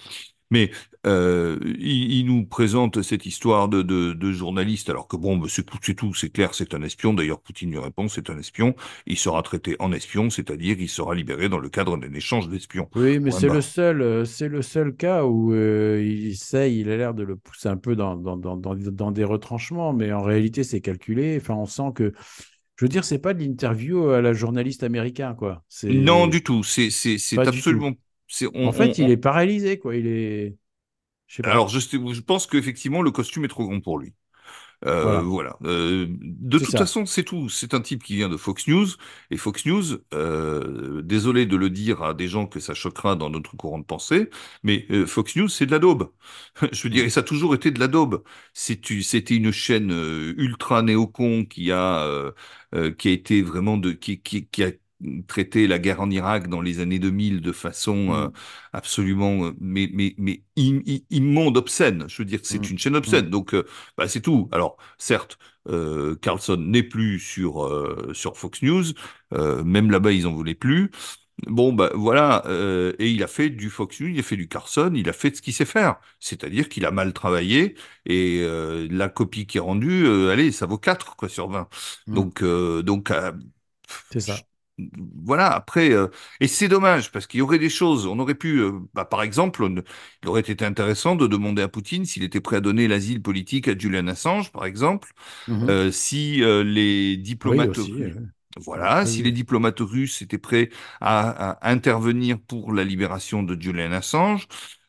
Mais 0.53 0.71
euh, 1.07 1.59
il, 1.65 2.13
il 2.13 2.27
nous 2.27 2.45
présente 2.45 3.03
cette 3.03 3.27
histoire 3.27 3.69
de, 3.69 3.83
de, 3.83 4.13
de 4.13 4.33
journaliste, 4.33 4.91
alors 4.91 5.09
que 5.09 5.17
bon, 5.17 5.43
c'est 5.49 5.65
tout, 5.97 6.15
c'est 6.15 6.31
clair, 6.31 6.55
c'est 6.55 6.75
un 6.75 6.83
espion. 6.83 7.15
D'ailleurs, 7.15 7.41
Poutine 7.41 7.71
lui 7.71 7.79
répond, 7.79 8.09
c'est 8.09 8.29
un 8.31 8.39
espion. 8.39 8.75
Il 9.07 9.17
sera 9.17 9.43
traité 9.43 9.77
en 9.79 9.93
espion, 9.93 10.29
c'est-à-dire 10.31 10.77
il 10.79 10.89
sera 10.89 11.15
libéré 11.15 11.49
dans 11.49 11.59
le 11.59 11.71
cadre 11.71 11.97
d'un 11.97 12.13
échange 12.13 12.49
d'espions. 12.49 12.89
Oui, 12.95 13.19
mais 13.19 13.31
c'est 13.31 13.49
le 13.49 13.63
seul, 13.63 14.03
euh, 14.03 14.25
c'est 14.27 14.49
le 14.49 14.61
seul 14.63 14.95
cas 14.95 15.25
où 15.25 15.55
euh, 15.55 16.03
il 16.05 16.29
essaye, 16.29 16.81
il 16.81 16.91
a 16.91 16.97
l'air 16.97 17.15
de 17.15 17.23
le 17.23 17.37
pousser 17.37 17.69
un 17.69 17.79
peu 17.79 17.97
dans, 17.97 18.15
dans, 18.17 18.37
dans, 18.37 19.11
des 19.11 19.25
retranchements, 19.25 19.93
mais 19.95 20.13
en 20.13 20.23
réalité, 20.23 20.63
c'est 20.65 20.81
calculé. 20.83 21.39
Enfin, 21.41 21.55
on 21.55 21.67
sent 21.67 21.93
que, 21.95 22.13
je 22.77 22.85
veux 22.85 22.89
dire, 22.91 23.05
c'est 23.05 23.19
pas 23.19 23.35
de 23.35 23.43
l'interview 23.43 24.11
à 24.11 24.21
la 24.21 24.35
journaliste 24.35 24.83
américain, 24.83 25.35
quoi. 25.35 25.65
Non, 25.85 26.27
du 26.27 26.43
tout. 26.43 26.63
C'est, 26.63 26.91
absolument. 27.39 27.93
C'est, 28.33 28.47
on, 28.55 28.55
En 28.63 28.73
on, 28.73 28.73
fait, 28.73 28.99
il 28.99 29.11
on- 29.11 29.11
est 29.11 29.17
paralysé, 29.17 29.79
quoi. 29.79 29.97
Il 29.97 30.07
est, 30.07 30.57
Alors, 31.45 31.69
je, 31.69 31.81
je 31.81 32.21
pense 32.21 32.47
qu'effectivement, 32.47 33.03
le 33.03 33.11
costume 33.11 33.45
est 33.45 33.49
trop 33.49 33.67
grand 33.67 33.81
pour 33.81 33.99
lui. 33.99 34.13
Euh, 34.87 35.21
Voilà, 35.21 35.23
voilà. 35.23 35.57
Euh, 35.65 36.07
de 36.11 36.59
c'est 36.59 36.61
toute 36.61 36.77
ça. 36.77 36.79
façon, 36.79 37.07
c'est 37.07 37.25
tout. 37.25 37.49
C'est 37.51 37.75
un 37.75 37.81
type 37.83 38.03
qui 38.05 38.17
vient 38.17 38.29
de 38.31 38.37
Fox 38.39 38.69
News. 38.69 38.89
Et 39.31 39.37
Fox 39.39 39.67
News, 39.67 39.85
euh, 40.15 41.03
désolé 41.03 41.47
de 41.47 41.57
le 41.57 41.71
dire 41.71 42.03
à 42.05 42.15
des 42.15 42.29
gens 42.29 42.47
que 42.47 42.61
ça 42.61 42.75
choquera 42.75 43.17
dans 43.17 43.31
notre 43.31 43.57
courant 43.57 43.79
de 43.81 43.85
pensée, 43.85 44.31
mais 44.65 44.87
Fox 45.07 45.37
News, 45.37 45.49
c'est 45.49 45.67
de 45.67 45.73
la 45.73 45.81
daube. 45.81 46.13
Je 46.73 46.85
veux 46.85 46.91
dire, 46.91 47.05
et 47.05 47.11
ça 47.11 47.21
a 47.21 47.25
toujours 47.25 47.55
été 47.55 47.71
de 47.73 47.81
la 47.81 47.89
daube. 47.89 48.25
C'était 48.55 49.37
une 49.37 49.53
chaîne 49.53 49.91
ultra 50.39 50.83
néocon 50.83 51.45
qui 51.47 51.73
a, 51.73 52.33
qui 52.99 53.09
a 53.09 53.13
été 53.13 53.43
vraiment 53.43 53.77
de, 53.79 53.93
qui, 53.93 54.21
qui, 54.23 54.47
qui 54.49 54.65
a 54.65 54.73
traité 55.27 55.67
la 55.67 55.79
guerre 55.79 56.01
en 56.01 56.11
Irak 56.11 56.49
dans 56.49 56.61
les 56.61 56.81
années 56.81 56.99
2000 56.99 57.41
de 57.41 57.53
façon 57.53 58.13
euh, 58.15 58.29
Mhm. 58.29 58.33
absolument, 58.73 59.47
euh, 59.47 59.53
mais, 59.61 59.91
mais, 59.93 60.15
mais 60.19 60.43
im- 60.59 60.81
im- 60.87 60.99
immonde, 61.11 61.57
obscène. 61.57 62.05
Je 62.09 62.19
veux 62.19 62.25
dire, 62.25 62.41
c'est 62.43 62.69
Mhm. 62.69 62.71
une 62.71 62.79
chaîne 62.79 62.97
obscène. 62.97 63.27
Mhm. 63.27 63.31
Donc, 63.31 63.55
euh, 63.55 63.65
bah, 63.97 64.09
c'est 64.09 64.21
tout. 64.21 64.49
Alors, 64.53 64.77
certes, 64.99 65.39
euh, 65.69 66.17
Carlson 66.17 66.57
n'est 66.59 66.83
plus 66.83 67.19
sur 67.21 67.65
euh, 67.65 68.13
sur 68.15 68.37
Fox 68.37 68.63
News, 68.63 68.85
euh, 69.35 69.63
même 69.65 69.91
là-bas 69.91 70.13
ils 70.13 70.27
en 70.27 70.33
voulaient 70.33 70.55
plus. 70.55 70.91
Bon 71.49 71.73
bah 71.73 71.91
voilà, 71.95 72.45
euh, 72.47 72.93
et 73.01 73.11
il 73.11 73.23
a 73.23 73.27
fait 73.27 73.51
du 73.51 73.71
Fox 73.71 74.01
News, 74.01 74.09
il 74.09 74.21
a 74.21 74.23
fait 74.23 74.37
du 74.37 74.49
Carlson, 74.49 74.93
il 74.95 75.09
a 75.09 75.13
fait 75.13 75.35
ce 75.37 75.43
qu'il 75.43 75.55
sait 75.55 75.65
faire, 75.65 75.97
c'est-à-dire 76.21 76.69
qu'il 76.69 76.85
a 76.87 76.91
mal 76.93 77.13
travaillé 77.13 77.75
et 78.07 78.41
euh, 78.43 78.87
la 78.91 79.09
copie 79.09 79.47
qui 79.47 79.57
est 79.59 79.61
rendue, 79.61 80.05
euh, 80.07 80.31
allez, 80.31 80.53
ça 80.53 80.67
vaut 80.67 80.79
4 80.79 81.17
quoi 81.17 81.29
sur 81.29 81.49
20. 81.49 81.69
Mhm. 82.07 82.23
Donc 82.23 82.43
euh, 82.43 82.83
donc 82.83 83.11
euh, 83.11 83.33
C'est 84.11 84.21
ça. 84.21 84.47
Voilà, 85.25 85.51
après, 85.53 85.91
euh, 85.93 86.09
et 86.41 86.49
c'est 86.49 86.69
dommage 86.69 87.13
parce 87.13 87.27
qu'il 87.27 87.39
y 87.39 87.43
aurait 87.43 87.59
des 87.59 87.69
choses, 87.71 88.07
on 88.07 88.19
aurait 88.19 88.35
pu, 88.35 88.59
euh, 88.61 88.73
bah, 88.95 89.05
par 89.05 89.23
exemple, 89.23 89.63
on- 89.65 89.83
il 90.23 90.29
aurait 90.29 90.41
été 90.41 90.65
intéressant 90.65 91.15
de 91.17 91.27
demander 91.27 91.63
à 91.63 91.69
Poutine 91.69 92.05
s'il 92.07 92.23
était 92.25 92.41
prêt 92.41 92.57
à 92.57 92.61
donner 92.61 92.89
l'asile 92.89 93.23
politique 93.23 93.69
à 93.69 93.77
Julian 93.79 94.07
Assange, 94.09 94.51
par 94.53 94.65
exemple, 94.65 95.13
Mhm. 95.47 95.69
euh, 95.69 95.91
si 95.93 96.39
les 96.65 97.17
Oui, 97.45 97.67
diplomates 97.67 97.79
aussi. 97.79 97.93
voilà, 98.59 99.07
si 99.07 99.23
les 99.23 99.33
diplomates 99.33 99.81
russes 99.81 100.21
étaient 100.23 100.39
prêts 100.39 100.69
à, 101.01 101.53
à 101.53 101.71
intervenir 101.71 102.39
pour 102.41 102.73
la 102.73 102.85
libération 102.85 103.43
de 103.43 103.61
Julian 103.61 103.93
Assange, 103.93 104.47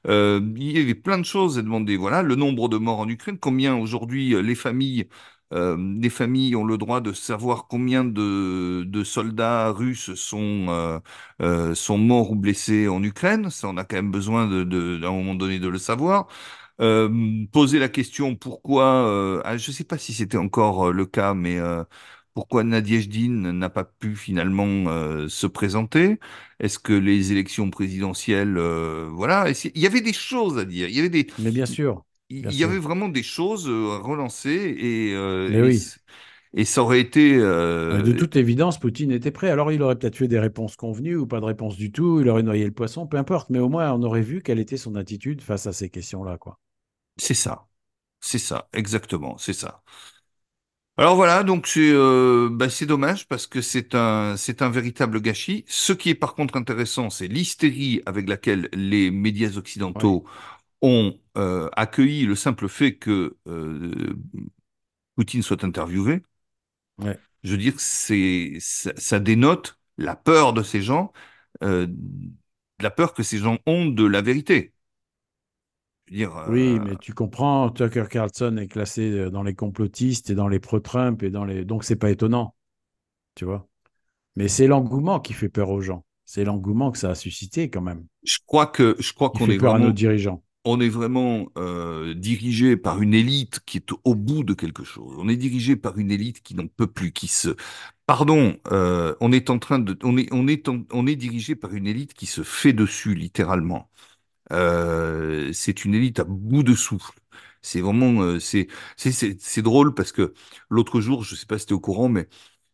euh, 0.08 0.42
il 0.58 0.78
y 0.78 0.82
avait 0.82 0.96
plein 0.96 1.18
de 1.18 1.24
choses 1.26 1.58
à 1.58 1.62
demander. 1.62 1.96
Voilà, 1.98 2.22
le 2.24 2.36
nombre 2.36 2.68
de 2.70 2.78
morts 2.78 3.00
en 3.00 3.08
Ukraine, 3.10 3.38
combien 3.40 3.76
aujourd'hui 3.78 4.36
les 4.44 4.56
familles, 4.56 5.08
euh, 5.54 5.78
les 6.02 6.10
familles 6.10 6.56
ont 6.56 6.66
le 6.66 6.78
droit 6.78 7.02
de 7.02 7.14
savoir 7.14 7.68
combien 7.68 8.04
de, 8.04 9.04
soldats 9.04 9.70
russes 9.72 10.14
sont 10.16 10.66
euh, 10.70 11.00
euh, 11.42 11.76
sont 11.76 11.98
morts 11.98 12.32
ou 12.32 12.36
blessés 12.36 12.88
en 12.88 13.04
Ukraine. 13.04 13.50
Ça, 13.50 13.68
on 13.70 13.78
a 13.78 13.84
quand 13.86 13.96
même 13.98 14.12
besoin 14.12 14.48
de, 14.48 14.64
de, 14.64 14.98
d'un 14.98 15.12
moment 15.12 15.36
donné 15.36 15.60
de 15.60 15.68
le 15.68 15.78
savoir. 15.78 16.28
Euh, 16.82 17.46
poser 17.52 17.80
la 17.80 17.90
question 17.90 18.36
pourquoi, 18.36 19.42
ah, 19.46 19.58
je 19.58 19.70
ne 19.72 19.76
sais 19.76 19.84
pas 19.84 19.98
si 19.98 20.14
c'était 20.14 20.38
encore 20.38 20.92
le 20.92 21.06
cas, 21.06 21.34
mais 21.36 21.60
pourquoi 22.34 22.64
Nadiejdine 22.64 23.52
n'a 23.52 23.70
pas 23.70 23.84
pu 23.84 24.16
finalement 24.16 24.86
se 25.30 25.48
présenter? 25.48 26.20
Est-ce 26.60 26.80
que 26.80 26.94
les 26.94 27.32
élections 27.32 27.70
présidentielles, 27.70 28.58
voilà, 29.12 29.54
qu'il 29.54 29.78
y 29.78 29.86
avait 29.86 30.02
des 30.02 30.14
choses 30.14 30.58
à 30.58 30.66
dire, 30.66 30.88
il 30.90 30.96
y 30.96 31.00
avait 31.00 31.10
des, 31.10 31.28
Mais 31.38 31.52
bien 31.52 31.66
il 31.66 31.68
sûr, 31.68 32.04
il 32.42 32.56
y 32.58 32.64
avait 32.64 32.80
vraiment 32.80 33.10
des 33.10 33.24
choses 33.24 33.68
euh, 33.70 33.92
à 33.98 34.00
relancer 34.00 34.50
et 34.52 35.14
euh, 35.14 35.56
et, 35.62 35.72
oui. 35.72 35.72
c- 35.72 36.00
et 36.56 36.66
ça 36.66 36.84
aurait 36.84 37.02
été, 37.02 37.38
Euh, 37.40 38.02
De 38.02 38.12
toute 38.12 38.36
évidence, 38.36 38.78
Poutine 38.78 39.10
était 39.12 39.32
prêt. 39.32 39.50
Alors, 39.50 39.72
il 39.72 39.82
aurait 39.84 39.96
peut-être 39.98 40.18
fait 40.18 40.28
des 40.28 40.38
réponses 40.40 40.76
convenues 40.76 41.16
ou 41.16 41.26
pas 41.28 41.40
de 41.40 41.46
réponse 41.46 41.78
du 41.78 41.94
tout. 41.94 42.20
Il 42.20 42.28
aurait 42.28 42.44
noyé 42.44 42.66
le 42.66 42.74
poisson, 42.74 43.08
peu 43.08 43.16
importe. 43.18 43.50
Mais 43.50 43.60
au 43.60 43.70
moins, 43.70 43.94
on 43.94 44.04
aurait 44.04 44.22
vu 44.22 44.42
quelle 44.42 44.60
était 44.60 44.76
son 44.76 44.96
attitude 44.96 45.42
face 45.42 45.66
à 45.66 45.72
ces 45.74 45.90
questions-là, 45.90 46.38
quoi. 46.38 46.60
c'est 47.18 47.34
ça, 47.34 47.68
c'est 48.22 48.40
ça, 48.40 48.70
exactement, 48.74 49.38
c'est 49.38 49.54
ça. 49.54 49.84
Alors 50.98 51.16
voilà, 51.16 51.42
donc 51.44 51.66
c'est 51.66 51.90
euh, 51.92 52.50
bah, 52.52 52.70
c'est 52.70 52.86
dommage 52.86 53.28
parce 53.28 53.48
que 53.48 53.62
c'est 53.62 53.96
un 53.96 54.38
c'est 54.38 54.62
un 54.62 54.70
véritable 54.70 55.22
gâchis. 55.22 55.66
Ce 55.68 55.92
qui 55.92 56.10
est 56.12 56.16
par 56.16 56.36
contre 56.36 56.56
intéressant, 56.56 57.10
c'est 57.10 57.28
l'hystérie 57.28 58.02
avec 58.06 58.30
laquelle 58.30 58.70
les 58.74 59.10
médias 59.10 59.58
Ouais, 59.96 60.14
occidentaux 60.14 60.24
ont 60.84 61.20
euh, 61.38 61.70
accueilli 61.76 62.28
le 62.28 62.36
simple 62.36 62.70
fait 62.70 62.98
que 62.98 63.38
euh, 63.48 64.16
Poutine 65.16 65.42
soit 65.42 65.64
interviewé. 65.64 66.22
ouais. 67.00 67.20
Je 67.44 67.52
veux 67.52 67.58
dire, 67.58 67.74
c'est 67.78 68.58
ça, 68.60 68.92
ça 68.96 69.20
dénote 69.20 69.80
la 69.98 70.16
peur 70.16 70.54
de 70.54 70.64
ces 70.64 70.82
gens, 70.82 71.12
euh, 71.64 71.88
la 72.80 72.92
peur 72.92 73.14
que 73.14 73.24
ces 73.24 73.38
gens 73.40 73.58
ont 73.66 73.86
de 73.88 74.06
la 74.06 74.22
vérité. 74.22 74.74
Je 76.08 76.12
veux 76.14 76.18
dire, 76.18 76.46
Oui, 76.50 76.80
mais 76.80 76.96
tu 76.98 77.14
comprends, 77.14 77.70
Tucker 77.70 78.06
Carlson 78.10 78.58
est 78.58 78.68
classé 78.68 79.30
dans 79.30 79.44
les 79.44 79.56
complotistes 79.56 80.30
et 80.30 80.36
dans 80.36 80.48
les 80.48 80.60
pro-Trump 80.60 81.24
et 81.24 81.30
dans 81.30 81.46
les. 81.46 81.66
Donc, 81.66 81.84
c'est 81.84 81.96
pas 81.96 82.12
étonnant, 82.12 82.56
tu 83.36 83.46
vois. 83.46 83.68
Mais 84.36 84.48
c'est 84.48 84.68
l'engouement 84.68 85.20
qui 85.20 85.34
fait 85.34 85.50
peur 85.50 85.70
aux 85.70 85.82
gens. 85.82 86.06
C'est 86.26 86.44
l'engouement 86.46 86.92
que 86.92 86.98
ça 86.98 87.12
a 87.12 87.16
suscité 87.16 87.70
quand 87.70 87.82
même. 87.82 88.06
je 88.24 88.38
crois 88.46 88.68
que 88.68 88.96
je 89.00 89.14
crois 89.14 89.30
qu'on 89.30 89.46
fait 89.46 89.56
est 89.56 89.58
peur 89.58 89.76
à 89.76 89.80
nos 89.80 89.92
dirigeants. 89.92 90.44
On 90.66 90.80
est 90.80 90.90
vraiment 90.90 91.48
euh, 91.58 92.14
dirigé 92.14 92.78
par 92.78 93.02
une 93.02 93.14
élite 93.14 93.60
qui 93.66 93.78
est 93.78 93.90
au 94.06 94.16
bout 94.16 94.44
de 94.44 94.54
quelque 94.54 94.84
chose. 94.84 95.16
On 95.20 95.28
est 95.30 95.36
dirigé 95.36 95.76
par 95.76 95.98
une 95.98 96.12
élite 96.12 96.42
qui 96.44 96.56
n'en 96.56 96.68
peut 96.68 96.88
plus, 96.88 97.12
qui 97.12 97.28
se, 97.28 97.50
Pardon, 98.08 98.58
euh, 98.72 99.16
on 99.22 99.32
est 99.34 99.50
en 99.50 99.60
train 99.60 99.80
de, 99.80 99.98
on 100.04 100.18
est, 100.18 100.32
on 100.34 100.48
est, 100.48 100.68
on 100.70 101.08
est 101.08 101.16
dirigé 101.18 101.56
par 101.56 101.74
une 101.74 101.88
élite 101.88 102.14
qui 102.14 102.28
se 102.28 102.44
fait 102.44 102.74
dessus, 102.74 103.16
littéralement. 103.16 103.90
Euh, 104.52 105.52
c'est 105.54 105.86
une 105.86 105.96
élite 105.96 106.20
à 106.20 106.24
bout 106.26 106.64
de 106.64 106.76
souffle. 106.76 107.14
C'est 107.62 107.82
vraiment, 107.82 108.22
euh, 108.24 108.40
c'est 108.40 108.68
c'est 108.98 109.62
drôle 109.62 109.94
parce 109.94 110.12
que 110.12 110.34
l'autre 110.70 111.02
jour, 111.02 111.24
je 111.24 111.36
sais 111.36 111.46
pas 111.46 111.58
si 111.60 111.66
tu 111.66 111.74
es 111.74 111.76
au 111.76 111.80
courant, 111.80 112.10
mais 112.10 112.28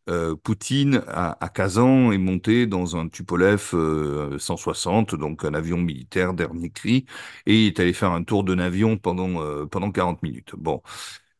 euh, 0.10 0.36
Poutine, 0.36 1.04
à, 1.08 1.44
à 1.44 1.50
Kazan, 1.50 2.12
est 2.12 2.18
monté 2.18 2.68
dans 2.68 2.98
un 2.98 3.08
Tupolev 3.10 3.72
euh, 3.74 4.40
160, 4.40 5.16
donc 5.16 5.46
un 5.46 5.54
avion 5.54 5.78
militaire 5.78 6.34
dernier 6.34 6.70
cri, 6.72 7.06
et 7.46 7.64
il 7.66 7.68
est 7.68 7.80
allé 7.80 7.94
faire 7.94 8.12
un 8.12 8.24
tour 8.24 8.44
de 8.44 8.58
avion 8.60 8.98
pendant, 8.98 9.42
euh, 9.42 9.66
pendant 9.66 9.92
40 9.92 10.24
minutes. 10.24 10.54
Bon. 10.58 10.82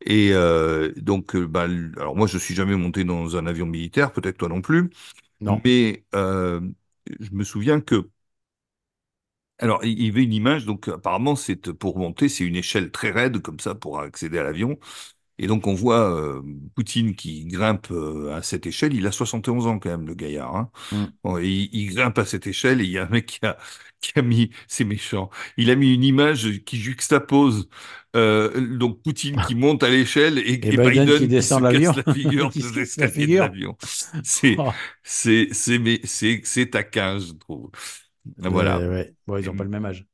Et 0.06 0.30
euh, 0.32 0.92
donc, 0.96 1.36
euh, 1.36 1.46
bah, 1.46 1.64
alors 1.98 2.16
moi, 2.16 2.26
je 2.26 2.38
suis 2.38 2.54
jamais 2.54 2.76
monté 2.76 3.04
dans 3.04 3.36
un 3.36 3.46
avion 3.46 3.66
militaire, 3.66 4.12
peut-être 4.12 4.38
toi 4.38 4.48
non 4.48 4.62
plus, 4.62 4.90
Non. 5.40 5.62
mais 5.64 6.04
euh, 6.14 6.60
je 7.20 7.30
me 7.32 7.44
souviens 7.44 7.80
que 7.80 8.10
alors, 9.58 9.84
il 9.84 10.02
y 10.02 10.08
avait 10.08 10.24
une 10.24 10.32
image, 10.32 10.64
donc 10.64 10.88
apparemment, 10.88 11.36
c'est 11.36 11.72
pour 11.74 11.98
monter, 11.98 12.28
c'est 12.30 12.44
une 12.44 12.56
échelle 12.56 12.90
très 12.90 13.10
raide, 13.10 13.42
comme 13.42 13.60
ça, 13.60 13.74
pour 13.74 14.00
accéder 14.00 14.38
à 14.38 14.42
l'avion. 14.42 14.78
Et 15.40 15.46
donc, 15.48 15.66
on 15.66 15.74
voit 15.74 16.10
euh, 16.14 16.42
Poutine 16.76 17.16
qui 17.16 17.46
grimpe 17.46 17.88
euh, 17.90 18.32
à 18.36 18.42
cette 18.42 18.66
échelle. 18.66 18.94
Il 18.94 19.06
a 19.06 19.12
71 19.12 19.66
ans, 19.66 19.78
quand 19.80 19.90
même, 19.90 20.06
le 20.06 20.14
gaillard. 20.14 20.54
Hein. 20.56 20.70
Mm. 20.92 21.04
Bon, 21.24 21.38
il, 21.38 21.68
il 21.72 21.94
grimpe 21.94 22.18
à 22.18 22.26
cette 22.26 22.46
échelle 22.46 22.80
et 22.80 22.84
il 22.84 22.90
y 22.90 22.98
a 22.98 23.04
un 23.06 23.08
mec 23.08 23.26
qui 23.26 23.38
a, 23.46 23.56
qui 24.00 24.12
a 24.18 24.22
mis, 24.22 24.50
c'est 24.68 24.84
méchant, 24.84 25.30
il 25.56 25.70
a 25.70 25.76
mis 25.76 25.94
une 25.94 26.04
image 26.04 26.60
qui 26.64 26.78
juxtapose 26.78 27.68
euh, 28.16 28.76
donc 28.76 29.02
Poutine 29.02 29.40
qui 29.40 29.54
monte 29.54 29.82
à 29.82 29.90
l'échelle 29.90 30.38
et, 30.38 30.58
Et 30.62 30.72
et 30.72 30.78
Biden 30.78 31.10
Biden 31.10 31.12
qui 31.12 31.28
qui 31.28 31.28
descend 31.28 31.62
se 31.62 31.62
l'avion. 31.62 31.92
casse 31.92 31.96
la 31.96 32.04
figure 32.04 32.52
sur 32.52 32.72
de 32.72 33.36
l'avion. 33.36 33.76
C'est, 34.24 34.56
Oh. 34.56 34.74
c'est, 35.02 35.48
c'est 36.44 36.70
taquin, 36.70 37.18
je 37.18 37.32
trouve. 37.32 37.70
Voilà. 38.38 38.78
Ouais. 38.78 39.14
Bon, 39.26 39.36
ils 39.38 39.46
n'ont 39.46 39.56
pas 39.56 39.64
le 39.64 39.70
même 39.70 39.84
âge. 39.86 40.06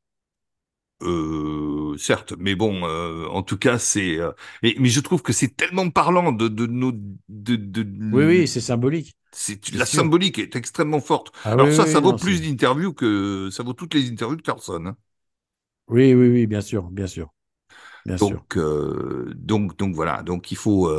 Euh, 1.03 1.97
certes, 1.99 2.33
mais 2.39 2.55
bon, 2.55 2.87
euh, 2.87 3.27
en 3.29 3.43
tout 3.43 3.59
cas, 3.59 3.79
c'est. 3.79 4.19
euh, 4.19 4.33
mais 4.63 4.75
je 4.89 5.01
trouve 5.01 5.23
que 5.23 5.33
c'est 5.33 5.55
tellement 5.57 5.91
parlant 5.91 6.33
de, 6.33 6.49
de 6.49 6.67
nos. 6.67 6.93
De, 7.29 7.57
de, 7.57 7.83
Oui, 8.11 8.25
oui, 8.25 8.49
c'est 8.49 8.61
symbolique. 8.61 9.17
c'est 9.33 9.69
la 9.75 9.85
sûr. 9.85 10.09
symbolique 10.09 10.39
est 10.39 10.57
extrêmement 10.57 11.01
forte. 11.01 11.33
Ah 11.45 11.57
Alors 11.57 11.73
oui, 11.73 11.73
ça, 11.73 11.87
oui, 11.87 11.87
ça 11.87 12.01
oui, 12.01 12.01
vaut 12.01 12.15
non, 12.15 12.19
plus 12.19 12.41
d'interviews 12.41 12.95
que 12.95 13.51
ça 13.53 13.63
vaut 13.63 13.75
toutes 13.75 13.95
les 13.95 14.11
interviews 14.11 14.37
de 14.37 14.43
Carlson. 14.43 14.85
hein. 14.87 14.97
Oui, 15.89 16.15
oui, 16.15 16.29
oui, 16.29 16.47
bien 16.47 16.61
sûr, 16.61 16.85
bien 16.91 17.07
sûr, 17.09 17.33
bien 18.07 18.19
sûr. 18.19 18.47
Donc, 18.47 18.57
euh, 18.57 19.33
donc, 19.37 19.77
donc 19.79 19.95
voilà. 19.95 20.23
Donc 20.23 20.51
il 20.53 20.57
faut, 20.57 20.91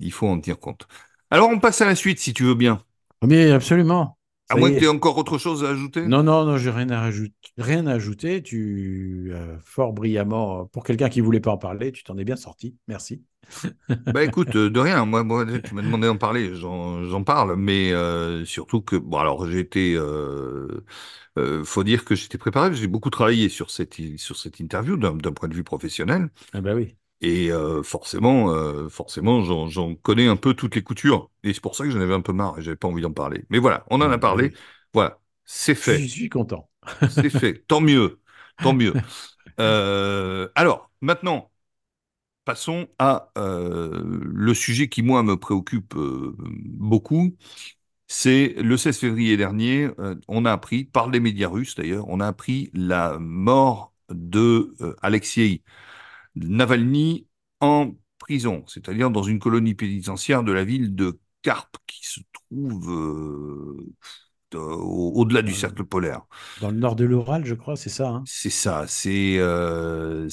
il 0.00 0.12
faut 0.12 0.26
en 0.28 0.40
tenir 0.40 0.58
compte. 0.60 0.86
Alors 1.30 1.48
on 1.50 1.60
passe 1.60 1.80
à 1.80 1.86
la 1.86 1.94
suite, 1.94 2.18
si 2.20 2.32
tu 2.34 2.44
veux 2.44 2.54
bien. 2.54 2.82
Mais 3.22 3.52
absolument. 3.52 4.17
À 4.48 4.56
moins 4.56 4.70
que 4.70 4.78
tu 4.78 4.84
aies 4.84 4.88
encore 4.88 5.16
autre 5.18 5.38
chose 5.38 5.64
à 5.64 5.70
ajouter? 5.70 6.02
Non, 6.08 6.22
non, 6.22 6.44
non, 6.44 6.56
j'ai 6.56 6.70
rien 6.70 6.88
à. 6.90 7.10
Rien 7.58 7.86
à 7.86 7.92
ajouter. 7.94 8.42
Tu 8.42 9.30
euh, 9.32 9.58
fort 9.60 9.92
brillamment, 9.92 10.66
pour 10.66 10.84
quelqu'un 10.84 11.08
qui 11.08 11.20
voulait 11.20 11.40
pas 11.40 11.50
en 11.52 11.58
parler, 11.58 11.92
tu 11.92 12.04
t'en 12.04 12.16
es 12.18 12.24
bien 12.24 12.36
sorti. 12.36 12.76
Merci. 12.86 13.24
Bah 14.12 14.24
écoute, 14.24 14.56
euh, 14.56 14.70
de 14.70 14.80
rien. 14.80 15.04
Moi, 15.04 15.22
moi, 15.22 15.44
tu 15.60 15.74
m'as 15.74 15.82
demandé 15.82 16.06
d'en 16.06 16.16
parler, 16.16 16.54
j'en 16.54 17.24
parle, 17.24 17.56
mais 17.56 17.92
euh, 17.92 18.44
surtout 18.46 18.80
que 18.80 18.96
bon, 18.96 19.18
alors 19.18 19.46
j'ai 19.46 19.60
été, 19.60 19.94
euh, 19.96 20.84
euh, 21.38 21.62
faut 21.64 21.84
dire 21.84 22.04
que 22.06 22.14
j'étais 22.14 22.38
préparé. 22.38 22.74
J'ai 22.74 22.86
beaucoup 22.86 23.10
travaillé 23.10 23.48
sur 23.50 23.70
cette 23.70 23.96
sur 24.18 24.36
cette 24.36 24.60
interview 24.60 24.96
d'un 24.96 25.14
d'un 25.14 25.32
point 25.32 25.48
de 25.48 25.54
vue 25.54 25.64
professionnel, 25.64 26.30
Ah 26.52 26.60
bah 26.60 26.74
oui. 26.74 26.96
Et 27.20 27.50
euh, 27.50 27.82
forcément, 27.82 28.52
euh, 28.52 28.88
forcément, 28.88 29.42
j'en 29.42 29.94
connais 29.96 30.28
un 30.28 30.36
peu 30.36 30.54
toutes 30.54 30.76
les 30.76 30.82
coutures, 30.82 31.30
et 31.42 31.52
c'est 31.52 31.60
pour 31.60 31.74
ça 31.74 31.84
que 31.84 31.90
j'en 31.90 32.00
avais 32.00 32.14
un 32.14 32.20
peu 32.20 32.32
marre 32.32 32.58
et 32.58 32.62
j'avais 32.62 32.76
pas 32.76 32.88
envie 32.88 33.02
d'en 33.02 33.12
parler. 33.12 33.44
Mais 33.50 33.58
voilà, 33.58 33.84
on 33.90 33.96
en 33.96 34.02
a 34.02 34.08
bah 34.08 34.18
parlé. 34.18 34.52
Voilà, 34.94 35.18
c'est 35.44 35.74
fait, 35.74 35.98
je 35.98 36.06
suis 36.06 36.28
content. 36.28 36.68
c'est 37.10 37.30
fait. 37.30 37.64
Tant 37.66 37.80
mieux, 37.80 38.20
tant 38.62 38.72
mieux. 38.72 38.94
Euh, 39.60 40.48
alors 40.54 40.88
maintenant. 41.00 41.50
Passons 42.44 42.88
à 42.98 43.30
le 43.36 44.54
sujet 44.54 44.88
qui, 44.88 45.02
moi, 45.02 45.22
me 45.22 45.36
préoccupe 45.36 45.94
beaucoup. 45.94 47.36
C'est 48.06 48.54
le 48.56 48.76
16 48.78 48.98
février 48.98 49.36
dernier, 49.36 49.90
on 50.28 50.46
a 50.46 50.52
appris, 50.52 50.84
par 50.84 51.10
les 51.10 51.20
médias 51.20 51.48
russes 51.48 51.74
d'ailleurs, 51.74 52.08
on 52.08 52.20
a 52.20 52.26
appris 52.26 52.70
la 52.72 53.18
mort 53.18 53.92
de 54.08 54.74
Alexei 55.02 55.62
Navalny 56.46 57.26
en 57.60 57.92
prison, 58.18 58.64
c'est-à-dire 58.66 59.10
dans 59.10 59.22
une 59.22 59.38
colonie 59.38 59.74
pénitentiaire 59.74 60.42
de 60.44 60.52
la 60.52 60.64
ville 60.64 60.94
de 60.94 61.18
Karp, 61.42 61.76
qui 61.86 62.06
se 62.06 62.20
trouve 62.32 62.90
euh, 62.90 64.58
au- 64.58 65.12
au-delà 65.16 65.42
du 65.42 65.54
cercle 65.54 65.84
polaire. 65.84 66.22
dans 66.58 66.70
le 66.70 66.76
nord 66.78 66.94
de 66.94 67.04
l'Oural, 67.06 67.46
je 67.46 67.54
crois, 67.54 67.74
c'est 67.76 67.88
ça. 67.88 68.08
hein? 68.10 68.28
C'est 68.30 68.50
ça, 68.50 68.86
c'est 68.86 69.38
euh, 69.38 70.28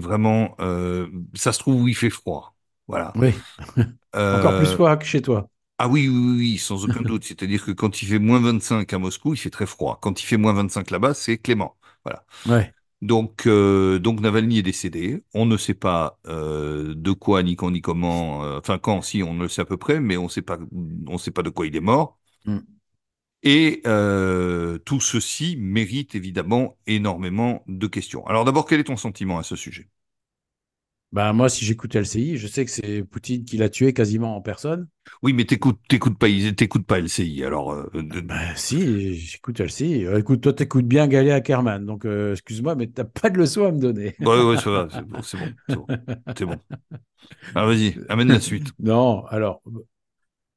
vraiment, 0.00 0.54
euh, 0.60 1.08
ça 1.34 1.52
se 1.52 1.58
trouve 1.58 1.82
où 1.82 1.88
il 1.88 1.96
fait 1.96 2.10
froid. 2.10 2.56
Voilà. 2.86 3.12
oui. 3.14 3.44
Encore 4.32 4.54
plus 4.56 4.66
froid 4.72 4.96
que 4.96 5.04
chez 5.04 5.22
toi. 5.22 5.48
ah 5.78 5.88
oui, 5.88 6.08
oui, 6.08 6.16
oui, 6.18 6.36
oui, 6.38 6.58
sans 6.58 6.84
aucun 6.84 7.02
doute. 7.02 7.24
C'est-à-dire 7.24 7.64
que 7.64 7.70
quand 7.72 8.02
il 8.02 8.06
fait 8.08 8.18
moins 8.18 8.40
25 8.40 8.92
à 8.92 8.98
Moscou, 8.98 9.34
il 9.34 9.38
fait 9.38 9.50
très 9.50 9.66
froid. 9.66 9.98
Quand 10.02 10.20
il 10.22 10.26
fait 10.26 10.36
moins 10.36 10.52
25 10.52 10.90
là-bas, 10.90 11.14
c'est 11.14 11.38
clément. 11.38 11.76
Voilà. 12.04 12.24
Ouais. 12.44 12.74
Donc, 13.02 13.46
euh, 13.46 13.98
donc 13.98 14.20
Navalny 14.20 14.58
est 14.58 14.62
décédé. 14.62 15.22
On 15.34 15.46
ne 15.46 15.56
sait 15.56 15.74
pas 15.74 16.18
euh, 16.26 16.94
de 16.94 17.12
quoi, 17.12 17.42
ni 17.42 17.56
quand, 17.56 17.70
ni 17.70 17.80
comment. 17.80 18.44
euh, 18.44 18.58
enfin, 18.58 18.78
quand, 18.78 19.00
si, 19.02 19.22
on 19.22 19.38
le 19.38 19.48
sait 19.48 19.62
à 19.62 19.64
peu 19.64 19.78
près, 19.78 20.00
mais 20.00 20.16
on 20.16 20.28
sait 20.28 20.42
pas, 20.42 20.58
on 21.06 21.16
sait 21.18 21.30
pas 21.30 21.42
de 21.42 21.50
quoi 21.50 21.66
il 21.66 21.76
est 21.76 21.80
mort. 21.80 22.18
Mm. 22.44 22.58
Et 23.42 23.82
euh, 23.86 24.78
tout 24.78 25.00
ceci 25.00 25.56
mérite 25.56 26.14
évidemment 26.14 26.76
énormément 26.86 27.64
de 27.68 27.86
questions. 27.86 28.26
Alors 28.26 28.44
d'abord, 28.44 28.66
quel 28.66 28.80
est 28.80 28.84
ton 28.84 28.96
sentiment 28.98 29.38
à 29.38 29.42
ce 29.42 29.56
sujet? 29.56 29.88
Bah, 31.12 31.32
moi, 31.32 31.48
si 31.48 31.64
j'écoute 31.64 31.94
LCI, 31.94 32.36
je 32.36 32.46
sais 32.46 32.64
que 32.64 32.70
c'est 32.70 33.02
Poutine 33.04 33.44
qui 33.44 33.56
l'a 33.56 33.68
tué 33.68 33.92
quasiment 33.92 34.36
en 34.36 34.40
personne. 34.40 34.88
Oui, 35.22 35.32
mais 35.32 35.44
t'écoutes, 35.44 35.80
t'écoutes 35.88 36.18
pas, 36.18 36.28
t'écoutes 36.56 36.86
pas 36.86 36.98
LCI. 36.98 37.44
Alors, 37.44 37.72
euh, 37.72 37.90
Bah, 38.24 38.54
si, 38.56 39.14
j'écoute 39.16 39.60
LCI. 39.60 40.04
Euh, 40.06 40.18
écoute, 40.18 40.40
toi, 40.42 40.52
t'écoutes 40.52 40.86
bien 40.86 41.06
Galéa 41.08 41.36
Ackerman. 41.36 41.84
Donc, 41.84 42.04
euh, 42.04 42.32
excuse-moi, 42.32 42.74
mais 42.74 42.86
t'as 42.88 43.04
pas 43.04 43.30
de 43.30 43.38
leçon 43.38 43.66
à 43.66 43.72
me 43.72 43.78
donner. 43.80 44.16
ouais, 44.18 44.42
ouais, 44.42 44.56
ça 44.58 44.70
va, 44.70 44.88
c'est 44.90 45.02
bon, 45.02 45.22
c'est 45.22 45.36
bon, 45.38 45.54
c'est 45.68 45.76
bon, 45.76 45.90
c'est 46.36 46.44
bon. 46.46 46.60
Ah, 47.54 47.66
vas-y, 47.66 47.96
amène 48.08 48.30
la 48.30 48.40
suite. 48.40 48.72
Non, 48.78 49.24
alors, 49.26 49.62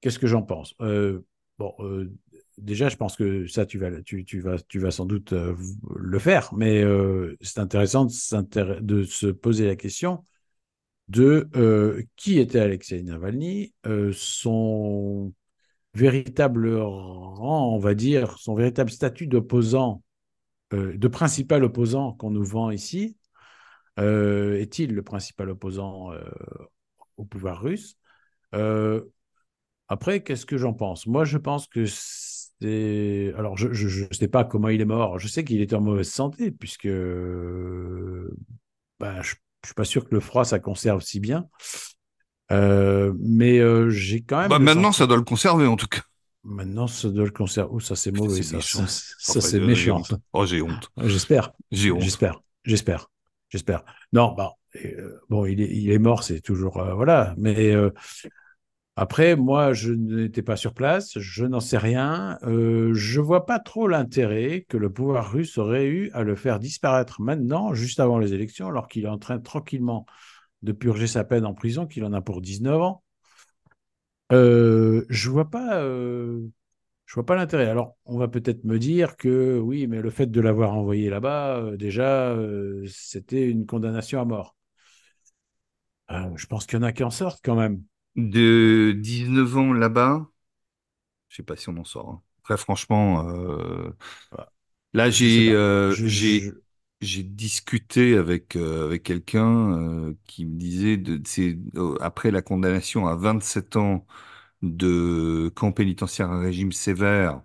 qu'est-ce 0.02 0.20
que 0.20 0.28
j'en 0.28 0.44
pense? 0.44 0.76
Euh, 0.82 1.22
Bon, 1.60 1.76
déjà, 2.58 2.90
je 2.90 2.98
pense 2.98 3.16
que 3.16 3.48
ça, 3.48 3.66
tu 3.66 3.78
vas, 3.78 4.02
tu, 4.02 4.26
tu 4.26 4.42
vas, 4.42 4.58
tu 4.68 4.80
vas 4.80 4.92
sans 4.92 5.06
doute 5.06 5.34
le 5.34 6.20
faire, 6.20 6.54
mais 6.56 6.84
c'est 7.42 7.60
intéressant 7.60 8.06
de 8.06 9.04
se 9.04 9.28
poser 9.28 9.68
la 9.68 9.76
question 9.76 10.24
de 11.10 11.50
euh, 11.56 12.04
qui 12.16 12.40
était 12.40 12.60
Alexei 12.60 13.04
Navalny, 13.04 13.74
euh, 13.86 14.12
son 14.14 15.34
véritable 15.94 16.76
rang, 16.76 17.74
on 17.74 17.78
va 17.78 17.94
dire, 17.94 18.38
son 18.40 18.56
véritable 18.56 18.90
statut 18.90 19.28
d'opposant, 19.28 20.02
euh, 20.74 20.98
de 20.98 21.08
principal 21.08 21.64
opposant 21.64 22.14
qu'on 22.14 22.32
nous 22.32 22.44
vend 22.44 22.72
ici. 22.72 23.18
Est-il 23.98 24.96
le 24.96 25.04
principal 25.04 25.52
opposant 25.52 26.10
au 27.18 27.26
pouvoir 27.26 27.62
russe? 27.62 27.96
Après, 29.88 30.24
qu'est-ce 30.24 30.48
que 30.48 30.58
j'en 30.58 30.74
pense? 30.74 31.06
Moi, 31.06 31.26
je 31.26 31.38
pense 31.38 31.68
que 31.68 31.86
c'est. 31.86 33.32
Alors, 33.38 33.56
je 33.56 33.68
ne 33.68 34.14
sais 34.14 34.28
pas 34.28 34.46
comment 34.46 34.70
il 34.70 34.82
est 34.82 34.86
mort. 34.86 35.20
Je 35.20 35.28
sais 35.28 35.44
qu'il 35.44 35.62
était 35.62 35.76
en 35.76 35.82
mauvaise 35.82 36.10
santé, 36.10 36.50
puisque 36.50 36.88
je 36.88 38.30
ne 39.64 39.68
suis 39.68 39.76
pas 39.76 39.84
sûr 39.86 40.06
que 40.08 40.14
le 40.14 40.20
froid, 40.20 40.46
ça 40.46 40.60
conserve 40.60 41.02
si 41.02 41.20
bien. 41.20 41.48
Euh, 42.52 43.14
mais 43.20 43.60
euh, 43.60 43.90
j'ai 43.90 44.22
quand 44.22 44.40
même. 44.40 44.50
Bah, 44.50 44.60
maintenant, 44.60 44.92
ça 44.92 45.08
doit 45.08 45.18
le 45.18 45.24
conserver, 45.24 45.66
en 45.66 45.76
tout 45.76 45.88
cas. 45.88 46.02
Maintenant, 46.44 46.88
ça 46.88 47.10
doit 47.10 47.24
le 47.24 47.32
conserver. 47.32 47.70
Oh, 47.74 47.80
ça, 47.80 47.96
c'est 47.96 48.12
mauvais. 48.12 48.44
Ça, 48.44 48.58
méchant. 48.58 48.86
ça, 48.88 49.42
c'est 49.42 49.60
méchant. 49.60 50.00
honte. 50.00 50.14
Oh, 50.34 50.46
j'ai 50.46 50.62
honte. 50.62 50.92
J'espère. 51.04 51.52
J'ai 51.72 51.92
honte. 51.92 52.02
J'espère. 52.02 52.42
J'espère. 52.66 53.08
J'espère. 53.50 53.84
Non, 54.12 54.34
bah, 54.34 54.52
euh, 54.84 55.20
bon, 55.30 55.46
il 55.46 55.62
est, 55.62 55.70
il 55.70 55.92
est 55.92 56.00
mort, 56.00 56.24
c'est 56.24 56.42
toujours. 56.42 56.78
euh, 56.80 56.94
voilà. 56.94 57.34
Mais 57.38 57.72
euh, 57.74 57.92
après, 58.96 59.36
moi, 59.36 59.74
je 59.74 59.92
n'étais 59.94 60.44
pas 60.44 60.56
sur 60.56 60.74
place, 60.74 61.18
je 61.18 61.46
n'en 61.46 61.60
sais 61.60 61.78
rien. 61.80 62.38
Euh, 62.44 62.94
je 62.94 63.20
vois 63.22 63.46
pas 63.46 63.60
trop 63.60 63.88
l'intérêt 63.88 64.66
que 64.70 64.78
le 64.78 64.92
pouvoir 64.92 65.32
russe 65.32 65.58
aurait 65.58 65.88
eu 65.88 66.12
à 66.14 66.24
le 66.24 66.36
faire 66.36 66.60
disparaître 66.60 67.22
maintenant, 67.22 67.74
juste 67.74 68.00
avant 68.00 68.20
les 68.20 68.34
élections, 68.34 68.68
alors 68.68 68.88
qu'il 68.88 69.06
est 69.06 69.08
en 69.10 69.18
train 69.18 69.40
tranquillement 69.40 70.06
de 70.64 70.72
purger 70.74 71.08
sa 71.08 71.24
peine 71.24 71.46
en 71.46 71.54
prison, 71.56 71.88
qu'il 71.88 72.06
en 72.06 72.14
a 72.14 72.22
pour 72.22 72.42
19 72.42 72.82
ans. 72.82 73.04
Euh, 74.32 75.06
je 75.10 75.30
vois 75.30 75.50
pas. 75.50 75.78
euh, 75.82 76.48
vois 77.16 77.26
pas 77.26 77.36
l'intérêt. 77.36 77.68
Alors, 77.68 77.98
on 78.06 78.18
va 78.20 78.28
peut-être 78.30 78.64
me 78.66 78.80
dire 78.80 79.18
que 79.18 79.60
oui, 79.60 79.88
mais 79.88 80.02
le 80.02 80.10
fait 80.12 80.28
de 80.28 80.42
l'avoir 80.42 80.74
envoyé 80.76 81.10
là-bas, 81.10 81.58
euh, 81.60 81.78
déjà, 81.78 82.36
c'était 82.88 83.50
une 83.50 83.66
condamnation 83.68 84.22
à 84.22 84.26
mort. 84.26 84.56
Je 86.36 86.46
pense 86.46 86.66
qu'il 86.66 86.80
y 86.80 86.82
en 86.82 86.84
a 86.84 86.94
qui 86.94 87.04
en 87.04 87.10
sortent 87.10 87.42
quand 87.44 87.56
même. 87.56 87.84
De 88.16 88.94
19 88.98 89.56
ans 89.58 89.72
là-bas, 89.72 90.28
Je 91.30 91.38
sais 91.38 91.44
pas 91.44 91.56
si 91.56 91.70
on 91.70 91.78
en 91.78 91.86
sort. 91.86 92.10
hein. 92.10 92.22
Très 92.44 92.58
franchement, 92.58 93.28
euh, 93.30 93.90
Voilà. 94.32 94.52
là 94.94 95.10
j'ai 95.10 95.52
euh, 95.54 95.96
j'ai 97.02 97.24
discuté 97.24 98.16
avec 98.18 98.56
euh, 98.56 98.86
avec 98.86 99.04
quelqu'un 99.04 100.14
qui 100.26 100.46
me 100.46 100.58
disait 100.58 100.98
de 100.98 101.22
c'est 101.26 101.58
après 102.02 102.32
la 102.32 102.42
condamnation 102.42 103.08
à 103.08 103.16
27 103.16 103.76
ans 103.76 104.06
de 104.62 105.52
camp 105.56 105.72
pénitentiaire 105.74 106.32
à 106.32 106.40
régime 106.40 106.72
sévère 106.72 107.44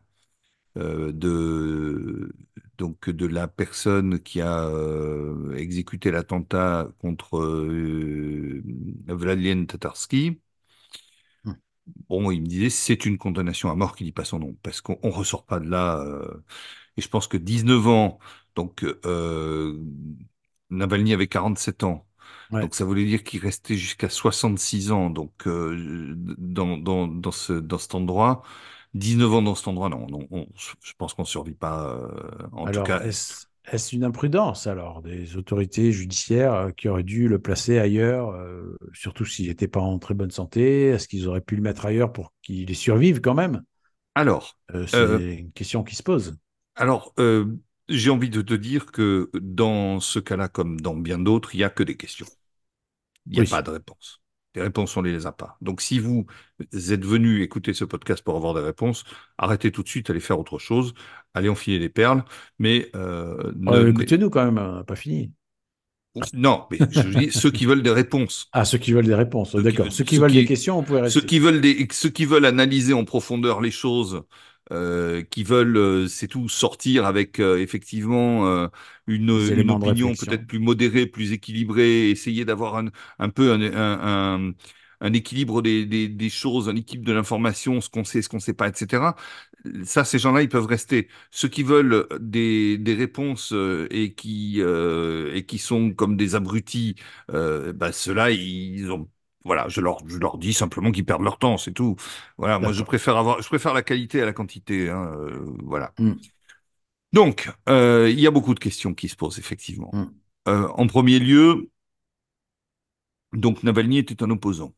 de 0.77 2.33
donc 2.79 3.11
de 3.11 3.27
la 3.27 3.49
personne 3.49 4.21
qui 4.21 4.41
a 4.43 4.71
exécuté 5.57 6.11
l'attentat 6.11 6.89
contre 7.01 7.39
Vladimir 9.09 9.67
Tatarsky. 9.67 10.41
Bon, 12.09 12.31
il 12.31 12.43
me 12.43 12.47
disait 12.47 12.71
c'est 12.71 13.05
une 13.07 13.19
condamnation 13.19 13.71
à 13.71 13.75
mort 13.75 13.97
qui 13.97 14.05
dit 14.05 14.13
pas 14.13 14.25
son 14.25 14.39
nom 14.39 14.57
parce 14.63 14.81
qu'on 14.81 14.99
on 15.03 15.11
ressort 15.11 15.45
pas 15.47 15.61
de 15.61 15.69
là. 15.69 15.99
euh, 16.01 16.43
et 16.97 17.03
je 17.03 17.09
pense 17.09 17.29
que 17.29 17.37
19 17.39 17.87
ans, 17.89 18.19
donc 18.57 18.85
euh, 18.85 19.79
Navalny 20.71 21.15
avait 21.15 21.29
47 21.29 21.85
ans. 21.85 22.07
ouais. 22.51 22.63
Donc 22.63 22.75
ça 22.75 22.85
voulait 22.85 23.05
dire 23.07 23.25
qu'il 23.25 23.41
restait 23.41 23.77
jusqu'à 23.77 24.09
66 24.11 24.93
ans 24.93 25.11
donc 25.11 25.47
euh, 25.47 26.15
dans, 26.39 26.77
dans, 26.79 27.07
dans, 27.09 27.33
ce, 27.33 27.53
dans 27.55 27.79
cet 27.79 27.95
endroit. 27.95 28.43
19 28.95 29.33
ans 29.33 29.43
dans 29.43 29.55
cet 29.55 29.69
endroit, 29.69 29.89
non, 29.91 30.07
non 30.09 30.27
on- 30.31 30.47
je 30.57 30.93
pense 30.99 31.15
qu'on 31.15 31.23
ne 31.23 31.27
survit 31.29 31.55
pas. 31.55 31.99
en 32.53 32.69
tout 32.69 32.83
cas, 32.83 33.03
est-ce 33.05 33.47
est-ce 33.73 33.95
une 33.97 34.05
imprudence 34.05 34.67
alors 34.67 35.03
des 35.03 35.37
autorités 35.37 35.93
judiciaires 35.93 36.55
euh, 36.55 36.71
qui 36.71 36.89
auraient 36.89 37.03
dû 37.03 37.29
le 37.29 37.39
placer 37.41 37.79
ailleurs, 37.79 38.31
euh, 38.31 38.77
surtout 38.93 39.25
s'il 39.25 39.49
n'était 39.49 39.69
pas 39.69 39.81
en 39.81 39.99
très 39.99 40.15
bonne 40.15 40.31
santé? 40.31 40.87
Est-ce 40.89 41.09
qu'ils 41.09 41.29
auraient 41.29 41.41
pu 41.41 41.57
le 41.57 41.63
mettre 41.63 41.87
ailleurs 41.87 42.13
pour 42.13 42.33
qu'il 42.43 42.75
survive 42.77 43.21
quand 43.21 43.35
même? 43.35 43.63
alors, 44.15 44.59
Euh, 44.75 44.87
euh, 44.95 45.19
c'est 45.19 45.35
une 45.37 45.53
question 45.53 45.83
qui 45.85 45.95
se 45.97 46.03
pose. 46.03 46.39
alors 46.77 47.15
j'ai 47.89 48.11
envie 48.11 48.31
de 48.31 48.43
te 48.43 48.55
dire 48.55 48.87
que 48.93 49.31
dans 49.35 50.01
ce 50.01 50.19
cas-là, 50.19 50.49
comme 50.49 50.81
dans 50.81 50.95
bien 50.97 51.19
d'autres, 51.19 51.55
il 51.55 51.59
n'y 51.59 51.65
a 51.65 51.71
que 51.71 51.83
des 51.83 51.97
questions. 51.97 52.29
Il 53.27 53.35
n'y 53.35 53.41
a 53.41 53.45
Oui. 53.45 53.47
pas 53.47 53.63
de 53.63 53.71
réponse. 53.71 54.23
Les 54.55 54.63
réponses, 54.63 54.97
on 54.97 55.03
ne 55.03 55.11
les 55.11 55.27
a 55.27 55.33
pas. 55.33 55.57
Donc, 55.61 55.81
si 55.81 55.99
vous 55.99 56.27
êtes 56.73 57.05
venu 57.05 57.43
écouter 57.43 57.75
ce 57.75 57.85
podcast 57.85 58.25
pour 58.25 58.37
avoir 58.37 58.55
des 58.55 58.61
réponses, 58.61 59.05
arrêtez 59.37 59.71
tout 59.73 59.83
de 59.83 59.89
suite, 59.89 60.11
allez 60.11 60.21
faire 60.21 60.39
autre 60.41 60.59
chose, 60.59 60.95
allez 61.35 61.49
enfiler 61.49 61.79
des 61.79 61.89
perles, 61.91 62.25
mais 62.59 62.91
euh, 62.97 63.53
ne, 63.57 63.71
Euh, 63.73 63.85
ne- 63.85 63.91
écoutez-nous 63.91 64.31
quand 64.31 64.45
même, 64.45 64.55
n'a 64.57 64.85
pas 64.85 64.97
fini. 64.97 65.33
non, 66.33 66.67
mais 66.71 66.79
je 66.91 67.09
dis 67.19 67.31
ceux 67.33 67.51
qui 67.51 67.67
veulent 67.67 67.83
des 67.83 67.91
réponses. 67.93 68.49
Ah, 68.53 68.65
ceux 68.65 68.79
qui 68.79 68.93
veulent 68.93 69.07
des 69.07 69.15
réponses, 69.15 69.55
d'accord. 69.57 69.93
Ceux 69.93 70.05
qui 70.05 70.17
veulent 70.19 70.33
des 70.33 70.45
questions, 70.47 70.79
on 70.79 70.83
pouvait 70.83 71.01
Ceux 71.05 71.05
rester. 71.05 71.27
qui 71.27 71.39
veulent 71.39 71.61
des, 71.61 71.87
ceux 71.93 72.09
qui 72.11 72.25
veulent 72.25 72.45
analyser 72.47 72.93
en 72.95 73.05
profondeur 73.05 73.61
les 73.61 73.71
choses, 73.71 74.23
euh, 74.73 75.23
qui 75.23 75.45
veulent, 75.45 75.77
euh, 75.77 76.09
c'est 76.09 76.29
tout, 76.29 76.49
sortir 76.49 77.07
avec 77.07 77.41
euh, 77.41 77.59
effectivement 77.59 78.47
euh, 78.49 78.69
une, 79.07 79.31
une 79.53 79.71
opinion 79.71 80.15
peut-être 80.17 80.47
plus 80.47 80.59
modérée, 80.59 81.07
plus 81.07 81.33
équilibrée, 81.33 82.11
essayer 82.11 82.45
d'avoir 82.45 82.77
un, 82.77 82.87
un 83.19 83.29
peu 83.31 83.53
un, 83.53 83.61
un, 83.63 84.47
un, 84.51 84.55
un 85.01 85.13
équilibre 85.13 85.63
des, 85.63 85.87
des, 85.87 86.09
des 86.09 86.31
choses, 86.31 86.69
un 86.69 86.77
équilibre 86.77 87.07
de 87.07 87.13
l'information, 87.13 87.81
ce 87.81 87.89
qu'on 87.91 88.05
sait, 88.05 88.23
ce 88.23 88.29
qu'on 88.29 88.41
sait 88.41 88.55
pas, 88.55 88.69
etc. 88.69 89.15
Ça, 89.85 90.05
ces 90.05 90.19
gens-là, 90.19 90.43
ils 90.43 90.49
peuvent 90.49 90.67
rester. 90.67 91.09
Ceux 91.31 91.49
qui 91.49 91.63
veulent 91.63 92.07
des, 92.21 92.79
des 92.79 92.95
réponses 92.95 93.53
et 93.91 94.15
qui 94.15 94.57
euh, 94.61 95.35
et 95.35 95.45
qui 95.47 95.59
sont 95.59 95.93
comme 95.93 96.17
des 96.17 96.35
abrutis, 96.35 96.97
euh, 97.31 97.73
bah, 97.73 97.93
ceux-là, 97.93 98.31
ils 98.31 98.91
ont 98.91 99.09
voilà, 99.45 99.69
je 99.69 99.81
leur, 99.81 99.99
je 100.07 100.19
leur 100.19 100.39
dis 100.39 100.53
simplement 100.53 100.91
qu'ils 100.91 101.05
perdent 101.05 101.23
leur 101.23 101.39
temps, 101.39 101.59
c'est 101.59 101.73
tout. 101.73 101.97
Voilà, 102.37 102.59
moi 102.59 102.73
je 102.73 102.83
préfère 102.83 103.17
avoir, 103.17 103.41
je 103.41 103.49
préfère 103.49 103.73
la 103.73 103.83
qualité 103.83 104.21
à 104.23 104.27
la 104.27 104.33
quantité. 104.33 104.91
hein, 104.91 105.11
euh, 105.17 105.39
voilà. 105.63 105.93
Hmm. 105.99 106.15
Donc, 107.13 107.51
euh, 107.69 108.09
il 108.11 108.21
y 108.21 108.27
a 108.27 108.31
beaucoup 108.31 108.55
de 108.55 108.61
questions 108.61 108.95
qui 108.95 109.09
se 109.09 109.17
posent 109.17 109.39
effectivement. 109.39 109.91
Hmm. 109.93 110.07
Euh, 110.49 110.69
en 110.69 110.87
premier 110.87 111.19
lieu, 111.19 111.71
donc 113.33 113.63
Navalny 113.63 113.99
était 113.99 114.23
un 114.23 114.31
opposant, 114.31 114.75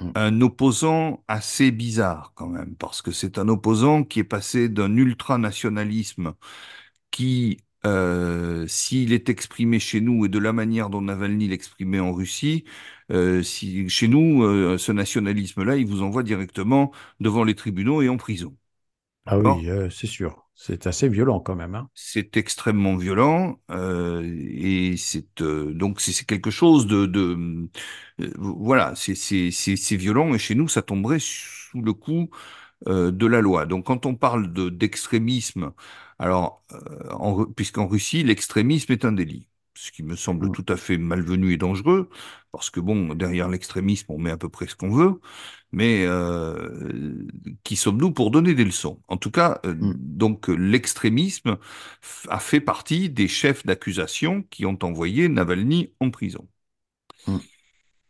Hmm. 0.00 0.10
un 0.14 0.40
opposant 0.40 1.22
assez 1.28 1.70
bizarre 1.70 2.32
quand 2.34 2.48
même, 2.48 2.74
parce 2.76 3.02
que 3.02 3.12
c'est 3.12 3.38
un 3.38 3.48
opposant 3.48 4.02
qui 4.02 4.20
est 4.20 4.24
passé 4.24 4.68
d'un 4.68 4.96
ultranationalisme 4.96 6.34
qui, 7.10 7.58
s'il 8.66 9.12
est 9.12 9.28
exprimé 9.28 9.78
chez 9.78 10.00
nous 10.00 10.24
et 10.26 10.28
de 10.28 10.38
la 10.38 10.52
manière 10.52 10.90
dont 10.90 11.02
Navalny 11.02 11.48
l'exprimait 11.48 12.00
en 12.00 12.12
Russie, 12.12 12.64
euh, 13.10 13.42
si, 13.42 13.88
chez 13.88 14.08
nous, 14.08 14.42
euh, 14.44 14.78
ce 14.78 14.92
nationalisme-là, 14.92 15.76
il 15.76 15.86
vous 15.86 16.02
envoie 16.02 16.22
directement 16.22 16.92
devant 17.20 17.44
les 17.44 17.54
tribunaux 17.54 18.02
et 18.02 18.08
en 18.08 18.16
prison. 18.16 18.56
Ah 19.26 19.38
oui, 19.38 19.68
euh, 19.68 19.90
c'est 19.90 20.06
sûr. 20.06 20.46
C'est 20.54 20.86
assez 20.86 21.08
violent 21.08 21.40
quand 21.40 21.54
même. 21.56 21.74
hein. 21.74 21.88
C'est 21.94 22.36
extrêmement 22.36 22.96
violent 22.96 23.60
euh, 23.70 24.22
et 24.50 24.96
c'est 24.96 25.40
euh, 25.42 25.72
donc 25.72 26.00
c'est 26.00 26.24
quelque 26.26 26.50
chose 26.50 26.86
de, 26.86 27.06
de 27.06 27.68
euh, 28.20 28.32
voilà, 28.38 28.94
c'est 28.96 29.96
violent 29.96 30.34
et 30.34 30.38
chez 30.38 30.54
nous, 30.54 30.68
ça 30.68 30.82
tomberait 30.82 31.18
sous 31.20 31.80
le 31.82 31.92
coup 31.92 32.30
de 32.86 33.26
la 33.26 33.40
loi. 33.42 33.66
Donc 33.66 33.86
quand 33.86 34.06
on 34.06 34.16
parle 34.16 34.52
de 34.54 34.70
d'extrémisme, 34.70 35.72
alors 36.18 36.64
puisqu'en 37.56 37.86
Russie 37.88 38.24
l'extrémisme 38.24 38.92
est 38.92 39.04
un 39.06 39.12
délit, 39.12 39.48
ce 39.80 39.92
qui 39.92 40.02
me 40.02 40.16
semble 40.16 40.50
tout 40.50 40.64
à 40.68 40.76
fait 40.76 40.98
malvenu 40.98 41.52
et 41.52 41.56
dangereux, 41.56 42.08
parce 42.52 42.70
que 42.70 42.80
bon 42.80 43.14
derrière 43.14 43.48
l'extrémisme 43.48 44.12
on 44.12 44.18
met 44.18 44.30
à 44.30 44.36
peu 44.36 44.48
près 44.48 44.66
ce 44.66 44.76
qu'on 44.76 44.90
veut, 44.90 45.20
mais 45.72 46.04
euh, 46.06 47.26
qui 47.64 47.76
sommes-nous 47.76 48.12
pour 48.12 48.30
donner 48.30 48.54
des 48.54 48.64
leçons? 48.64 49.00
En 49.08 49.16
tout 49.16 49.30
cas, 49.30 49.60
euh, 49.66 49.74
Mm. 49.80 49.92
donc 49.98 50.48
l'extrémisme 50.48 51.58
a 52.28 52.38
fait 52.40 52.60
partie 52.60 53.10
des 53.10 53.28
chefs 53.28 53.64
d'accusation 53.66 54.42
qui 54.50 54.66
ont 54.66 54.78
envoyé 54.82 55.28
Navalny 55.28 55.92
en 56.00 56.10
prison. 56.10 56.48
Mm. 57.26 57.40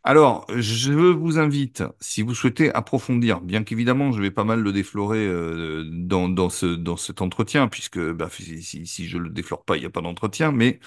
Alors, 0.03 0.47
je 0.57 0.93
vous 0.93 1.37
invite, 1.37 1.83
si 1.99 2.23
vous 2.23 2.33
souhaitez 2.33 2.73
approfondir, 2.73 3.39
bien 3.41 3.63
qu'évidemment, 3.63 4.11
je 4.11 4.19
vais 4.21 4.31
pas 4.31 4.43
mal 4.43 4.59
le 4.61 4.71
déflorer 4.73 5.19
euh, 5.27 5.83
dans, 5.93 6.27
dans, 6.27 6.49
ce, 6.49 6.65
dans 6.65 6.97
cet 6.97 7.21
entretien, 7.21 7.67
puisque 7.67 7.99
bah, 8.13 8.27
si, 8.31 8.63
si, 8.63 8.87
si 8.87 9.07
je 9.07 9.17
le 9.19 9.29
déflore 9.29 9.63
pas, 9.63 9.77
il 9.77 9.81
n'y 9.81 9.85
a 9.85 9.91
pas 9.91 10.01
d'entretien, 10.01 10.51
mais 10.51 10.79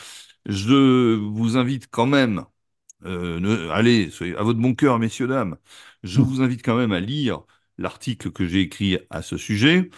je 0.47 1.15
vous 1.17 1.57
invite 1.57 1.89
quand 1.91 2.07
même, 2.07 2.45
euh, 3.07 3.41
ne- 3.41 3.71
allez, 3.71 4.11
soyez 4.11 4.37
à 4.37 4.43
votre 4.45 4.61
bon 4.61 4.75
cœur, 4.75 4.99
messieurs, 5.01 5.29
dames, 5.29 5.59
je 6.05 6.21
Mm. 6.21 6.25
vous 6.25 6.43
invite 6.43 6.65
quand 6.65 6.77
même 6.77 6.93
à 6.93 7.01
lire 7.01 7.43
l'article 7.79 8.33
que 8.33 8.47
j'ai 8.47 8.63
écrit 8.63 8.99
à 9.11 9.23
ce 9.23 9.37
sujet, 9.39 9.91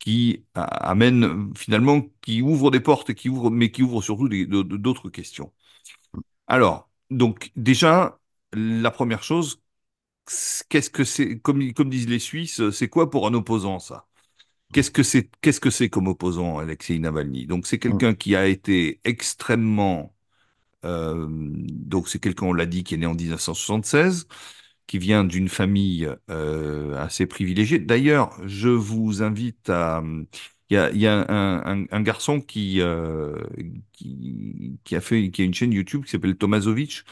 qui 0.00 0.44
amène 0.54 1.52
finalement, 1.56 2.02
qui 2.22 2.42
ouvre 2.42 2.70
des 2.72 2.80
portes, 2.80 3.14
qui 3.14 3.28
ouvre, 3.30 3.50
mais 3.50 3.70
qui 3.72 3.82
ouvre 3.84 4.02
surtout 4.02 4.28
d'autres 4.28 5.10
questions. 5.10 5.52
Alors, 6.46 6.90
donc 7.10 7.52
déjà, 7.56 8.18
la 8.56 8.90
première 8.90 9.22
chose, 9.22 9.62
qu'est-ce 10.68 10.90
que 10.90 11.04
c'est, 11.04 11.38
comme, 11.40 11.72
comme 11.72 11.90
disent 11.90 12.08
les 12.08 12.18
Suisses, 12.18 12.70
c'est 12.70 12.88
quoi 12.88 13.10
pour 13.10 13.26
un 13.26 13.34
opposant 13.34 13.78
ça? 13.78 14.06
Qu'est-ce 14.72 14.90
que 14.90 15.02
c'est, 15.04 15.30
qu'est-ce 15.42 15.60
que 15.60 15.70
c'est 15.70 15.90
comme 15.90 16.08
opposant, 16.08 16.58
Alexei 16.58 16.98
Navalny? 16.98 17.46
Donc 17.46 17.66
c'est 17.66 17.78
quelqu'un 17.78 18.14
qui 18.14 18.36
a 18.36 18.46
été 18.48 19.00
extrêmement, 19.04 20.14
euh, 20.84 21.26
donc 21.30 22.08
c'est 22.08 22.20
quelqu'un, 22.20 22.46
on 22.46 22.54
l'a 22.54 22.66
dit, 22.66 22.84
qui 22.84 22.94
est 22.94 22.98
né 22.98 23.06
en 23.06 23.14
1976, 23.14 24.28
qui 24.86 24.98
vient 24.98 25.24
d'une 25.24 25.48
famille 25.48 26.08
euh, 26.30 26.96
assez 26.98 27.26
privilégiée. 27.26 27.78
D'ailleurs, 27.80 28.38
je 28.46 28.68
vous 28.70 29.22
invite 29.22 29.70
à, 29.70 30.02
il 30.70 30.74
y 30.74 30.78
a, 30.78 30.90
il 30.92 30.98
y 30.98 31.06
a 31.06 31.14
un, 31.30 31.82
un, 31.82 31.86
un 31.90 32.02
garçon 32.02 32.40
qui, 32.40 32.80
euh, 32.80 33.36
qui, 33.92 34.78
qui 34.84 34.96
a 34.96 35.00
fait, 35.00 35.30
qui 35.30 35.42
a 35.42 35.44
une 35.44 35.54
chaîne 35.54 35.72
YouTube 35.72 36.04
qui 36.04 36.10
s'appelle 36.10 36.36
Tomasovic, 36.36 37.04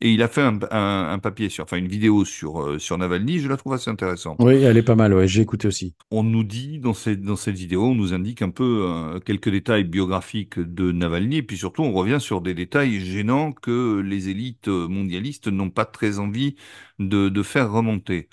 et 0.00 0.12
il 0.12 0.22
a 0.22 0.28
fait 0.28 0.42
un, 0.42 0.58
un, 0.70 1.12
un 1.12 1.18
papier 1.18 1.48
sur, 1.48 1.64
enfin 1.64 1.76
une 1.78 1.88
vidéo 1.88 2.24
sur, 2.24 2.60
euh, 2.62 2.78
sur 2.78 2.98
Navalny, 2.98 3.38
je 3.40 3.48
la 3.48 3.56
trouve 3.56 3.74
assez 3.74 3.90
intéressante. 3.90 4.38
Oui, 4.38 4.56
elle 4.62 4.76
est 4.76 4.82
pas 4.82 4.96
mal, 4.96 5.14
ouais, 5.14 5.26
j'ai 5.28 5.42
écouté 5.42 5.66
aussi. 5.68 5.94
On 6.10 6.22
nous 6.22 6.44
dit 6.44 6.78
dans 6.78 6.94
cette, 6.94 7.22
dans 7.22 7.36
cette 7.36 7.56
vidéo, 7.56 7.84
on 7.86 7.94
nous 7.94 8.12
indique 8.12 8.42
un 8.42 8.50
peu 8.50 8.86
euh, 8.88 9.18
quelques 9.20 9.48
détails 9.48 9.84
biographiques 9.84 10.58
de 10.60 10.92
Navalny, 10.92 11.38
et 11.38 11.42
puis 11.42 11.56
surtout 11.56 11.82
on 11.82 11.92
revient 11.92 12.18
sur 12.20 12.40
des 12.42 12.54
détails 12.54 13.00
gênants 13.00 13.52
que 13.52 14.00
les 14.00 14.28
élites 14.28 14.68
mondialistes 14.68 15.48
n'ont 15.48 15.70
pas 15.70 15.84
très 15.86 16.18
envie 16.18 16.56
de, 16.98 17.28
de 17.28 17.42
faire 17.42 17.72
remonter. 17.72 18.28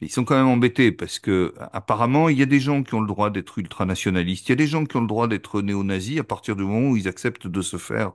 Ils 0.00 0.10
sont 0.10 0.24
quand 0.24 0.36
même 0.36 0.46
embêtés 0.48 0.92
parce 0.92 1.18
que 1.18 1.54
apparemment 1.72 2.28
il 2.28 2.38
y 2.38 2.42
a 2.42 2.46
des 2.46 2.60
gens 2.60 2.82
qui 2.82 2.94
ont 2.94 3.00
le 3.00 3.06
droit 3.06 3.30
d'être 3.30 3.58
ultranationalistes, 3.58 4.48
il 4.48 4.52
y 4.52 4.54
a 4.54 4.56
des 4.56 4.66
gens 4.66 4.84
qui 4.84 4.96
ont 4.96 5.00
le 5.00 5.06
droit 5.06 5.28
d'être 5.28 5.62
néo-nazis 5.62 6.20
à 6.20 6.24
partir 6.24 6.56
du 6.56 6.64
moment 6.64 6.90
où 6.90 6.96
ils 6.96 7.08
acceptent 7.08 7.46
de 7.46 7.62
se 7.62 7.78
faire 7.78 8.12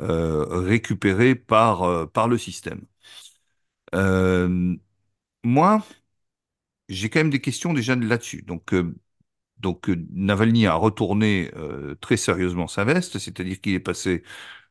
euh, 0.00 0.44
récupérer 0.48 1.34
par, 1.34 1.82
euh, 1.84 2.06
par 2.06 2.28
le 2.28 2.38
système. 2.38 2.82
Euh, 3.94 4.76
moi, 5.44 5.82
j'ai 6.88 7.08
quand 7.10 7.20
même 7.20 7.30
des 7.30 7.40
questions 7.40 7.72
déjà 7.74 7.96
là-dessus. 7.96 8.42
Donc, 8.42 8.74
donc 9.58 9.88
Navalny 10.12 10.66
a 10.66 10.74
retourné 10.74 11.50
euh, 11.56 11.94
très 11.96 12.16
sérieusement 12.16 12.68
sa 12.68 12.84
veste, 12.84 13.18
c'est-à-dire 13.18 13.60
qu'il 13.60 13.74
est 13.74 13.80
passé 13.80 14.24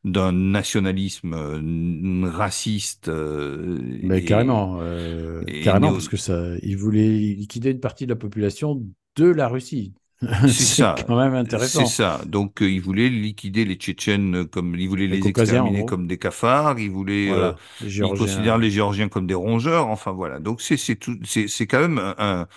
d'un 0.05 0.31
nationalisme 0.33 1.33
euh, 1.35 2.29
raciste 2.31 3.09
euh, 3.09 3.79
Mais 4.01 4.23
et, 4.23 4.23
carrément, 4.23 4.81
et 5.47 5.55
carrément, 5.59 5.91
néo- 5.91 5.93
parce 5.93 6.07
que 6.09 6.17
ça, 6.17 6.55
il 6.61 6.77
voulait 6.77 7.07
liquider 7.09 7.71
une 7.71 7.79
partie 7.79 8.05
de 8.05 8.11
la 8.13 8.15
population 8.17 8.85
de 9.15 9.25
la 9.25 9.47
Russie. 9.47 9.93
c'est 10.47 10.65
ça, 10.65 11.05
quand 11.05 11.15
même 11.17 11.33
c'est 11.57 11.85
ça. 11.85 12.21
Donc 12.25 12.61
euh, 12.61 12.69
il 12.69 12.81
voulait 12.81 13.09
liquider 13.09 13.65
les 13.65 13.75
Tchétchènes 13.75 14.47
comme 14.47 14.75
il 14.75 14.87
voulait 14.89 15.07
Les 15.09 15.27
exterminer 15.27 15.85
comme 15.85 16.07
des 16.07 16.17
cafards, 16.19 16.79
il 16.79 16.91
voulait 16.91 17.33
euh, 17.33 17.51
Voilà, 17.51 17.57
les 17.79 17.89
il 18.01 18.13
considère 18.13 18.57
Géorgiens. 18.57 18.59
les 18.59 18.71
Géorgiens 18.71 19.09
comme 19.09 19.27
des 19.27 19.33
rongeurs. 19.35 19.87
Enfin 19.87 20.11
voilà. 20.11 20.39
Donc 20.39 20.61
c'est 20.61 20.77
c'est 20.77 20.95
tout 20.97 21.17
c'est 21.25 21.47
c'est 21.47 21.67
quand 21.67 21.79
même 21.81 21.99
un, 21.99 22.15
un- 22.17 22.47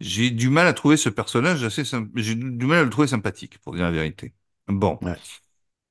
j'ai 0.00 0.30
du 0.30 0.50
mal 0.50 0.66
à 0.68 0.74
trouver 0.74 0.96
ce 0.98 1.08
personnage 1.10 1.64
assez 1.64 1.84
symp- 1.84 2.10
j'ai 2.16 2.34
du 2.36 2.66
mal 2.66 2.78
à 2.80 2.84
le 2.84 2.90
trouver 2.90 3.08
sympathique 3.08 3.58
pour 3.60 3.74
dire 3.74 3.84
la 3.84 3.92
vérité. 3.92 4.34
Bon. 4.68 5.00
Ouais. 5.00 5.18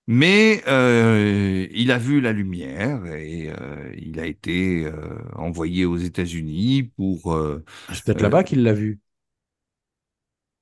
Mais 0.07 0.63
euh, 0.68 1.68
il 1.72 1.91
a 1.91 1.97
vu 1.97 2.22
la 2.22 2.32
lumière 2.34 3.05
et 3.07 3.49
euh, 3.51 3.93
il 3.97 4.20
a 4.22 4.26
été 4.26 4.86
euh, 4.86 5.20
envoyé 5.36 5.84
aux 5.86 5.97
États-Unis 5.97 6.84
pour, 6.95 7.34
euh, 7.34 7.63
C'est 7.91 8.03
peut-être 8.05 8.22
euh, 8.22 8.22
là-bas 8.22 8.43
qu'il 8.45 8.63
l'a 8.63 8.72
vu. 8.74 9.01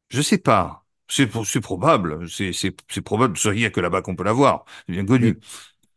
Je 0.09 0.21
sais 0.21 0.37
pas, 0.37 0.85
c'est 1.07 1.27
pro- 1.27 1.45
c'est 1.45 1.61
probable, 1.61 2.27
c'est 2.29 3.01
probable, 3.01 3.37
il 3.45 3.51
n'y 3.53 3.65
a 3.65 3.69
que 3.69 3.79
là-bas 3.81 4.01
qu'on 4.01 4.15
peut 4.15 4.23
l'avoir, 4.23 4.65
c'est 4.87 4.93
bien 4.93 5.05
connu. 5.05 5.37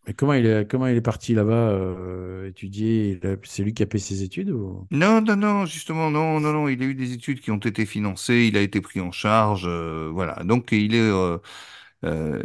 Mais, 0.07 0.15
comment 0.17 0.35
il 0.35 0.47
est, 0.47 0.71
comment 0.71 0.87
il 0.87 0.97
est 0.97 1.01
parti 1.01 1.35
là-bas 1.35 1.71
euh, 1.71 2.49
étudier? 2.49 3.21
C'est 3.45 3.63
lui 3.63 3.75
qui 3.75 3.83
a 3.83 3.87
payé 3.87 4.03
ses 4.03 4.23
études 4.23 4.51
ou... 4.51 4.89
Non, 4.91 5.21
non, 5.21 5.37
non, 5.37 5.67
justement, 5.67 6.11
non, 6.11 6.41
non, 6.41 6.53
non, 6.55 6.67
il 6.69 6.83
a 6.83 6.87
eu 6.87 6.95
des 6.95 7.13
études 7.13 7.41
qui 7.41 7.51
ont 7.51 7.59
été 7.59 7.85
financées, 7.85 8.47
il 8.49 8.57
a 8.57 8.63
été 8.63 8.81
pris 8.81 9.01
en 9.01 9.13
charge, 9.13 9.65
euh, 9.67 10.09
voilà. 10.11 10.43
Donc 10.45 10.73
il 10.73 10.95
est, 10.95 10.99
euh, 11.01 11.37
euh, 12.05 12.43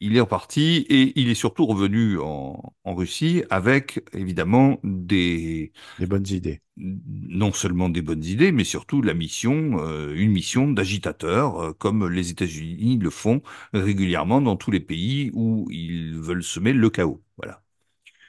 il 0.00 0.16
est 0.16 0.20
reparti 0.20 0.86
et 0.88 1.18
il 1.20 1.28
est 1.30 1.34
surtout 1.34 1.66
revenu 1.66 2.18
en, 2.18 2.74
en 2.84 2.94
Russie 2.94 3.42
avec 3.50 4.00
évidemment 4.12 4.78
des 4.84 5.72
Des 5.98 6.06
bonnes 6.06 6.28
idées. 6.28 6.62
non 6.76 7.52
seulement 7.52 7.88
des 7.88 8.02
bonnes 8.02 8.24
idées, 8.24 8.50
mais 8.52 8.64
surtout 8.64 9.00
la 9.02 9.14
mission, 9.14 9.78
euh, 9.78 10.12
une 10.14 10.32
mission 10.32 10.70
d'agitateur, 10.70 11.58
euh, 11.60 11.72
comme 11.72 12.08
les 12.08 12.30
États-Unis 12.30 12.98
le 12.98 13.10
font 13.10 13.42
régulièrement 13.72 14.40
dans 14.40 14.56
tous 14.56 14.70
les 14.70 14.80
pays 14.80 15.30
où 15.34 15.68
ils 15.70 16.14
veulent 16.14 16.42
semer 16.42 16.72
le 16.72 16.90
chaos. 16.90 17.22
Voilà. 17.36 17.62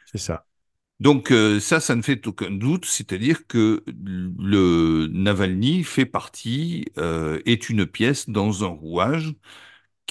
C'est 0.05 0.17
ça. 0.17 0.45
Donc 1.01 1.31
euh, 1.31 1.59
ça, 1.59 1.79
ça 1.81 1.95
ne 1.95 2.01
fait 2.01 2.25
aucun 2.27 2.51
doute, 2.51 2.85
c'est-à-dire 2.85 3.47
que 3.47 3.83
le 3.87 5.07
Navalny 5.11 5.83
fait 5.83 6.05
partie, 6.05 6.85
euh, 6.97 7.41
est 7.45 7.69
une 7.69 7.85
pièce 7.85 8.29
dans 8.29 8.63
un 8.63 8.67
rouage 8.69 9.33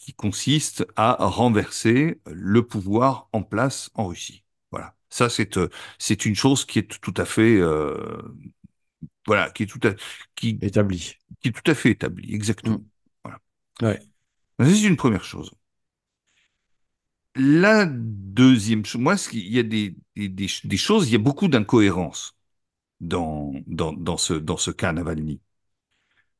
qui 0.04 0.12
consiste 0.12 0.86
à 0.96 1.16
renverser 1.18 2.20
le 2.26 2.66
pouvoir 2.66 3.28
en 3.32 3.42
place 3.42 3.90
en 3.94 4.06
Russie. 4.08 4.44
Voilà. 4.70 4.94
Ça, 5.08 5.30
c'est 5.30 5.56
euh, 5.56 5.68
c'est 5.98 6.26
une 6.26 6.34
chose 6.34 6.66
qui 6.66 6.78
est 6.78 7.00
tout 7.00 7.14
à 7.16 7.24
fait 7.24 7.56
euh, 7.58 8.20
voilà, 9.26 9.50
qui 9.50 9.62
est 9.62 9.66
tout 9.66 9.80
à 9.86 9.94
qui, 10.34 10.58
Établi. 10.60 11.16
qui 11.40 11.48
est 11.48 11.52
tout 11.52 11.70
à 11.70 11.74
fait 11.74 11.90
établie, 11.90 12.34
exactement. 12.34 12.78
Mm. 12.78 12.84
Voilà. 13.24 13.38
Ouais. 13.82 14.00
C'est 14.60 14.82
une 14.82 14.96
première 14.96 15.24
chose. 15.24 15.50
La 17.36 17.86
deuxième 17.86 18.84
chose, 18.84 19.00
moi, 19.00 19.14
il 19.32 19.52
y 19.52 19.58
a 19.58 19.62
des, 19.64 19.96
des, 20.16 20.28
des, 20.28 20.46
des 20.64 20.76
choses, 20.76 21.08
il 21.08 21.12
y 21.12 21.16
a 21.16 21.18
beaucoup 21.18 21.48
d'incohérences 21.48 22.36
dans, 23.00 23.52
dans, 23.66 23.92
dans 23.94 24.16
ce, 24.18 24.34
dans 24.34 24.56
ce 24.58 24.70
cas 24.72 24.92
Navalny. 24.92 25.40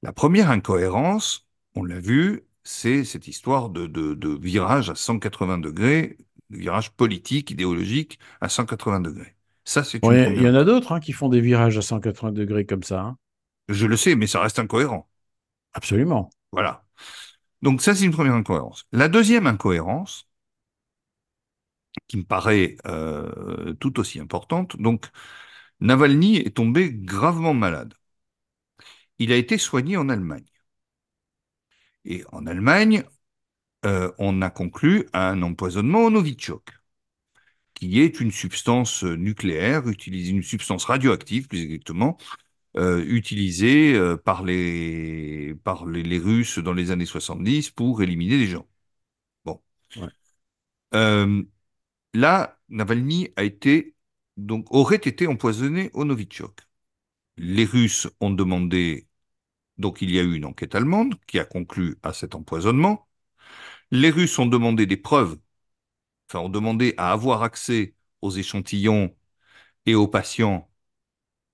La 0.02 0.12
première 0.12 0.50
incohérence, 0.50 1.48
on 1.74 1.82
l'a 1.84 1.98
vu, 1.98 2.44
c'est 2.64 3.04
cette 3.04 3.28
histoire 3.28 3.70
de, 3.70 3.86
de, 3.86 4.14
de 4.14 4.28
virage 4.30 4.90
à 4.90 4.94
180 4.94 5.58
degrés, 5.58 6.16
de 6.50 6.58
virage 6.58 6.90
politique, 6.92 7.50
idéologique 7.50 8.18
à 8.40 8.48
180 8.48 9.00
degrés. 9.00 9.36
Ça, 9.64 9.84
c'est 9.84 10.00
il 10.02 10.42
y, 10.42 10.48
en 10.48 10.54
a 10.54 10.64
d'autres 10.64 10.92
hein, 10.92 11.00
qui 11.00 11.12
font 11.12 11.28
des 11.28 11.40
virages 11.40 11.78
à 11.78 11.82
180 11.82 12.32
degrés 12.32 12.66
comme 12.66 12.82
ça. 12.82 13.00
hein. 13.00 13.16
Je 13.68 13.86
le 13.86 13.96
sais, 13.96 14.14
mais 14.14 14.26
ça 14.26 14.40
reste 14.40 14.58
incohérent. 14.58 15.08
Absolument. 15.72 16.30
Voilà. 16.52 16.84
Donc 17.62 17.82
ça, 17.82 17.94
c'est 17.94 18.04
une 18.04 18.12
première 18.12 18.34
incohérence. 18.34 18.86
La 18.92 19.08
deuxième 19.08 19.46
incohérence, 19.46 20.28
qui 22.08 22.16
me 22.16 22.24
paraît 22.24 22.76
euh, 22.86 23.74
tout 23.74 23.98
aussi 24.00 24.20
importante, 24.20 24.76
donc 24.80 25.06
Navalny 25.80 26.36
est 26.38 26.56
tombé 26.56 26.90
gravement 26.92 27.54
malade. 27.54 27.94
Il 29.18 29.32
a 29.32 29.36
été 29.36 29.58
soigné 29.58 29.96
en 29.96 30.08
Allemagne. 30.08 30.44
Et 32.04 32.24
en 32.32 32.46
Allemagne, 32.46 33.04
euh, 33.86 34.12
on 34.18 34.42
a 34.42 34.50
conclu 34.50 35.06
à 35.12 35.30
un 35.30 35.42
empoisonnement 35.42 36.04
au 36.04 36.10
Novichok, 36.10 36.70
qui 37.74 38.00
est 38.00 38.20
une 38.20 38.30
substance 38.30 39.02
nucléaire, 39.04 39.88
utilisée, 39.88 40.30
une 40.30 40.42
substance 40.42 40.84
radioactive 40.84 41.48
plus 41.48 41.62
exactement, 41.62 42.16
euh, 42.76 43.04
utilisée 43.06 43.94
euh, 43.94 44.16
par, 44.16 44.44
les, 44.44 45.54
par 45.64 45.86
les, 45.86 46.02
les 46.02 46.18
Russes 46.18 46.58
dans 46.58 46.72
les 46.72 46.90
années 46.90 47.06
70 47.06 47.70
pour 47.70 48.02
éliminer 48.02 48.38
les 48.38 48.46
gens. 48.48 48.68
Bon. 49.44 49.62
Ouais. 49.96 50.08
Euh, 50.94 51.42
là, 52.14 52.58
Navalny 52.70 53.30
a 53.36 53.44
été, 53.44 53.94
donc, 54.36 54.66
aurait 54.72 54.96
été 54.96 55.26
empoisonné 55.26 55.90
au 55.94 56.04
Novichok. 56.04 56.60
Les 57.36 57.64
Russes 57.64 58.08
ont 58.20 58.30
demandé, 58.30 59.08
donc 59.78 60.02
il 60.02 60.10
y 60.10 60.18
a 60.18 60.22
eu 60.22 60.34
une 60.36 60.44
enquête 60.44 60.74
allemande 60.74 61.14
qui 61.26 61.38
a 61.38 61.44
conclu 61.44 61.96
à 62.02 62.12
cet 62.12 62.34
empoisonnement. 62.34 63.08
Les 63.90 64.10
Russes 64.10 64.38
ont 64.38 64.46
demandé 64.46 64.86
des 64.86 64.96
preuves, 64.96 65.38
enfin 66.28 66.40
ont 66.40 66.48
demandé 66.50 66.94
à 66.98 67.12
avoir 67.12 67.42
accès 67.42 67.94
aux 68.22 68.30
échantillons 68.32 69.14
et 69.86 69.94
aux 69.94 70.08
patients 70.08 70.70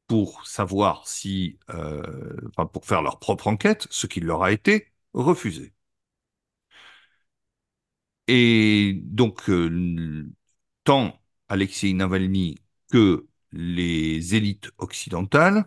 pour 0.09 0.47
savoir 0.47 1.07
si, 1.09 1.59
euh, 1.71 2.03
pour 2.73 2.85
faire 2.87 3.03
leur 3.03 3.19
propre 3.21 3.49
enquête, 3.49 3.87
ce 3.91 4.07
qui 4.07 4.21
leur 4.21 4.43
a 4.43 4.53
été 4.53 4.93
refusé. 5.15 5.73
Et 8.27 9.01
donc, 9.05 9.49
euh, 9.51 10.31
tant 10.85 11.21
Alexei 11.49 11.93
Navalny 11.95 12.57
que 12.91 13.27
les 13.53 14.35
élites 14.37 14.71
occidentales 14.79 15.65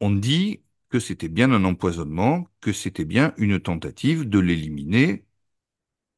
ont 0.00 0.10
dit 0.14 0.62
que 0.90 1.00
c'était 1.00 1.28
bien 1.28 1.52
un 1.52 1.64
empoisonnement, 1.64 2.48
que 2.60 2.72
c'était 2.72 3.04
bien 3.04 3.34
une 3.38 3.60
tentative 3.60 4.28
de 4.28 4.38
l'éliminer, 4.40 5.24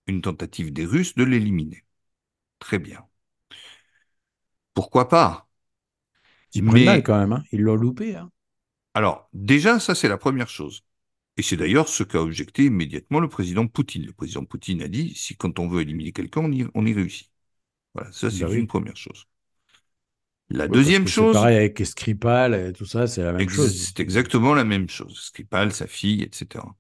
une 0.09 0.23
tentative 0.23 0.73
des 0.73 0.85
Russes 0.87 1.15
de 1.17 1.25
l'éliminer. 1.25 1.85
Très 2.61 2.79
bien. 2.81 3.07
Pourquoi 4.75 5.09
pas? 5.09 5.47
Ils 6.53 6.63
prennent 6.63 6.83
mal 6.83 7.03
Mais, 7.03 7.03
quand 7.03 7.19
même. 7.19 7.33
hein. 7.33 7.43
Ils 7.53 7.63
l'ont 7.63 7.75
loupé. 7.77 8.15
hein. 8.15 8.31
alors, 8.95 9.29
déjà, 9.33 9.81
ça, 9.81 9.95
c'est 9.95 10.09
la 10.09 10.19
première 10.19 10.49
chose. 10.49 10.85
Et 11.39 11.43
c'est 11.43 11.57
d'ailleurs 11.57 11.89
ce 11.89 12.03
qu'a 12.05 12.23
objecté 12.23 12.65
immédiatement 12.67 13.21
le 13.21 13.29
président 13.29 13.67
Poutine. 13.69 14.07
Le 14.07 14.13
président 14.13 14.45
Poutine 14.47 14.83
a 14.83 14.89
dit, 14.89 15.15
si 15.17 15.37
quand 15.37 15.59
on 15.59 15.69
veut 15.69 15.83
éliminer 15.83 16.13
quelqu'un, 16.13 16.43
on 16.43 16.53
y, 16.53 16.67
on 16.75 16.87
y 16.87 16.95
réussit. 16.95 17.31
Voilà, 17.95 18.13
ça, 18.13 18.31
c'est 18.31 18.45
Bah 18.45 18.49
oui. 18.49 18.63
une 18.63 18.69
première 18.69 18.97
chose. 18.97 19.27
La 20.51 20.69
Ouais, 20.69 20.79
deuxième 20.83 21.07
que 21.07 21.11
c'est 21.11 21.27
chose, 21.27 21.31
pareil 21.31 21.57
avec 21.57 21.79
Skripal 21.85 22.55
et 22.55 22.73
tout 22.73 22.87
ça, 22.87 23.07
c'est 23.09 23.23
la 23.25 23.33
même 23.33 23.49
chose. 23.49 23.75
C'est 23.77 24.01
exactement 24.01 24.55
la 24.55 24.65
même 24.65 24.89
chose. 24.89 25.19
Skripal, 25.21 25.73
sa 25.73 25.87
fille, 25.87 26.23
etc. 26.23 26.77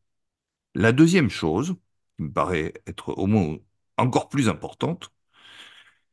La 0.74 0.92
deuxième 0.92 1.30
chose, 1.30 1.76
qui 2.16 2.24
me 2.24 2.32
paraît 2.32 2.74
être 2.86 3.10
au 3.18 3.26
moins 3.26 3.58
encore 3.98 4.28
plus 4.30 4.48
importante, 4.48 5.12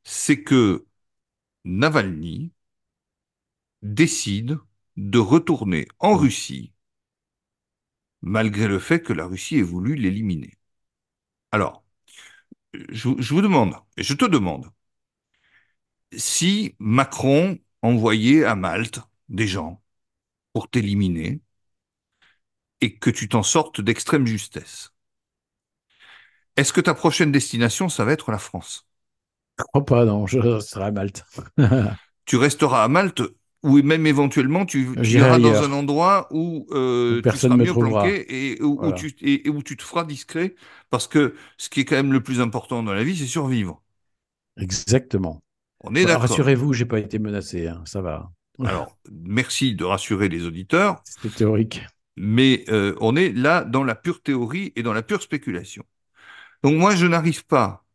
c'est 0.04 0.44
que 0.44 0.86
Navalny 1.66 2.54
décide 3.84 4.60
de 4.98 5.18
retourner 5.18 5.88
en 6.00 6.18
Mm. 6.18 6.18
Russie, 6.18 6.74
malgré 8.22 8.68
le 8.68 8.80
fait 8.80 9.02
que 9.02 9.14
la 9.14 9.26
Russie 9.26 9.58
ait 9.58 9.62
voulu 9.62 9.96
l'éliminer. 9.96 10.58
Alors, 11.52 11.84
je, 12.74 13.10
je 13.20 13.34
vous 13.34 13.42
demande, 13.42 13.76
et 13.98 14.04
je 14.04 14.14
te 14.14 14.26
demande, 14.26 14.68
si 16.14 16.76
Macron 16.80 17.60
envoyait 17.82 18.44
à 18.46 18.56
Malte 18.56 19.00
des 19.30 19.48
gens 19.48 19.82
pour 20.54 20.70
t'éliminer 20.70 21.42
et 22.80 22.98
que 22.98 23.10
tu 23.10 23.28
t'en 23.28 23.44
sortes 23.44 23.82
d'extrême 23.82 24.26
justesse, 24.26 24.94
est-ce 26.58 26.74
que 26.74 26.82
ta 26.82 26.94
prochaine 26.94 27.32
destination, 27.32 27.88
ça 27.90 28.04
va 28.06 28.12
être 28.12 28.30
la 28.32 28.38
France? 28.40 28.86
Je 29.60 29.64
crois 29.66 29.86
pas, 29.86 30.06
non, 30.06 30.28
je 30.28 30.60
serai 30.60 30.86
à 30.86 30.92
Malte. 30.92 31.26
Tu 32.26 32.38
resteras 32.38 32.84
à 32.84 32.88
Malte 32.88 33.22
ou 33.64 33.82
même 33.82 34.06
éventuellement 34.08 34.66
tu, 34.66 35.00
iras 35.04 35.40
dans 35.40 35.64
un 35.64 35.72
endroit 35.72 36.28
où, 36.32 36.68
euh, 36.72 37.22
Où 37.26 37.28
tu 37.28 37.38
seras 37.38 37.58
mieux 37.58 37.76
trouvera. 37.76 37.78
planqué 37.78 38.54
et 38.54 38.62
où, 38.62 38.80
où 38.82 38.94
Voilà. 38.94 38.94
tu, 38.94 39.16
et, 39.22 39.48
et 39.48 39.50
où 39.50 39.64
tu 39.64 39.76
te 39.78 39.84
feras 39.84 40.04
discret 40.06 40.56
parce 40.90 41.08
que 41.08 41.36
ce 41.58 41.70
qui 41.70 41.82
est 41.82 41.86
quand 41.86 41.96
même 41.96 42.14
le 42.14 42.22
plus 42.24 42.42
important 42.42 42.84
dans 42.84 42.94
la 42.94 43.04
vie, 43.04 43.18
c'est 43.18 43.26
survivre. 43.28 43.82
Exactement. 44.58 45.42
On 45.88 45.96
est 45.96 46.06
d'accord. 46.06 46.22
Rassurez-vous, 46.22 46.74
j'ai 46.74 46.86
pas 46.86 47.00
été 47.00 47.20
menacé, 47.20 47.68
hein, 47.68 47.84
ça 47.86 48.02
va. 48.02 48.32
Alors, 48.64 48.98
merci 49.12 49.76
de 49.76 49.84
rassurer 49.86 50.30
les 50.30 50.46
auditeurs, 50.46 51.04
C'était 51.04 51.30
théorique. 51.30 51.82
mais 52.18 52.64
euh, 52.70 52.96
on 53.02 53.16
est 53.16 53.32
là 53.32 53.64
dans 53.64 53.84
la 53.84 53.96
pure 53.96 54.22
théorie 54.22 54.72
et 54.76 54.84
dans 54.84 54.94
la 54.94 55.04
pure 55.04 55.22
spéculation. 55.22 55.84
Donc 56.64 56.76
moi, 56.76 56.96
je 56.96 57.08
n'arrive 57.08 57.46
pas 57.46 57.86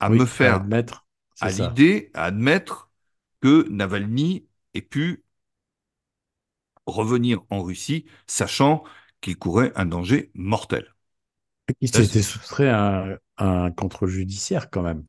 à 0.00 0.10
me 0.10 0.26
à 0.26 0.26
faire 0.26 0.56
admettre, 0.56 1.06
à 1.40 1.50
ça. 1.50 1.68
l'idée, 1.68 2.10
à 2.14 2.26
admettre 2.26 2.90
que 3.42 3.68
Navalny 3.70 4.46
ait 4.74 4.82
pu 4.82 5.24
revenir 6.86 7.42
en 7.50 7.62
Russie, 7.62 8.06
sachant 8.26 8.82
qu'il 9.20 9.36
courait 9.38 9.70
un 9.76 9.86
danger 9.86 10.30
mortel. 10.34 10.94
Il 11.80 11.88
s'était 11.94 12.22
soustrait 12.22 12.68
à 12.68 13.04
un, 13.38 13.64
un 13.66 13.70
contrôle 13.70 14.10
judiciaire 14.10 14.70
quand 14.70 14.82
même. 14.82 15.04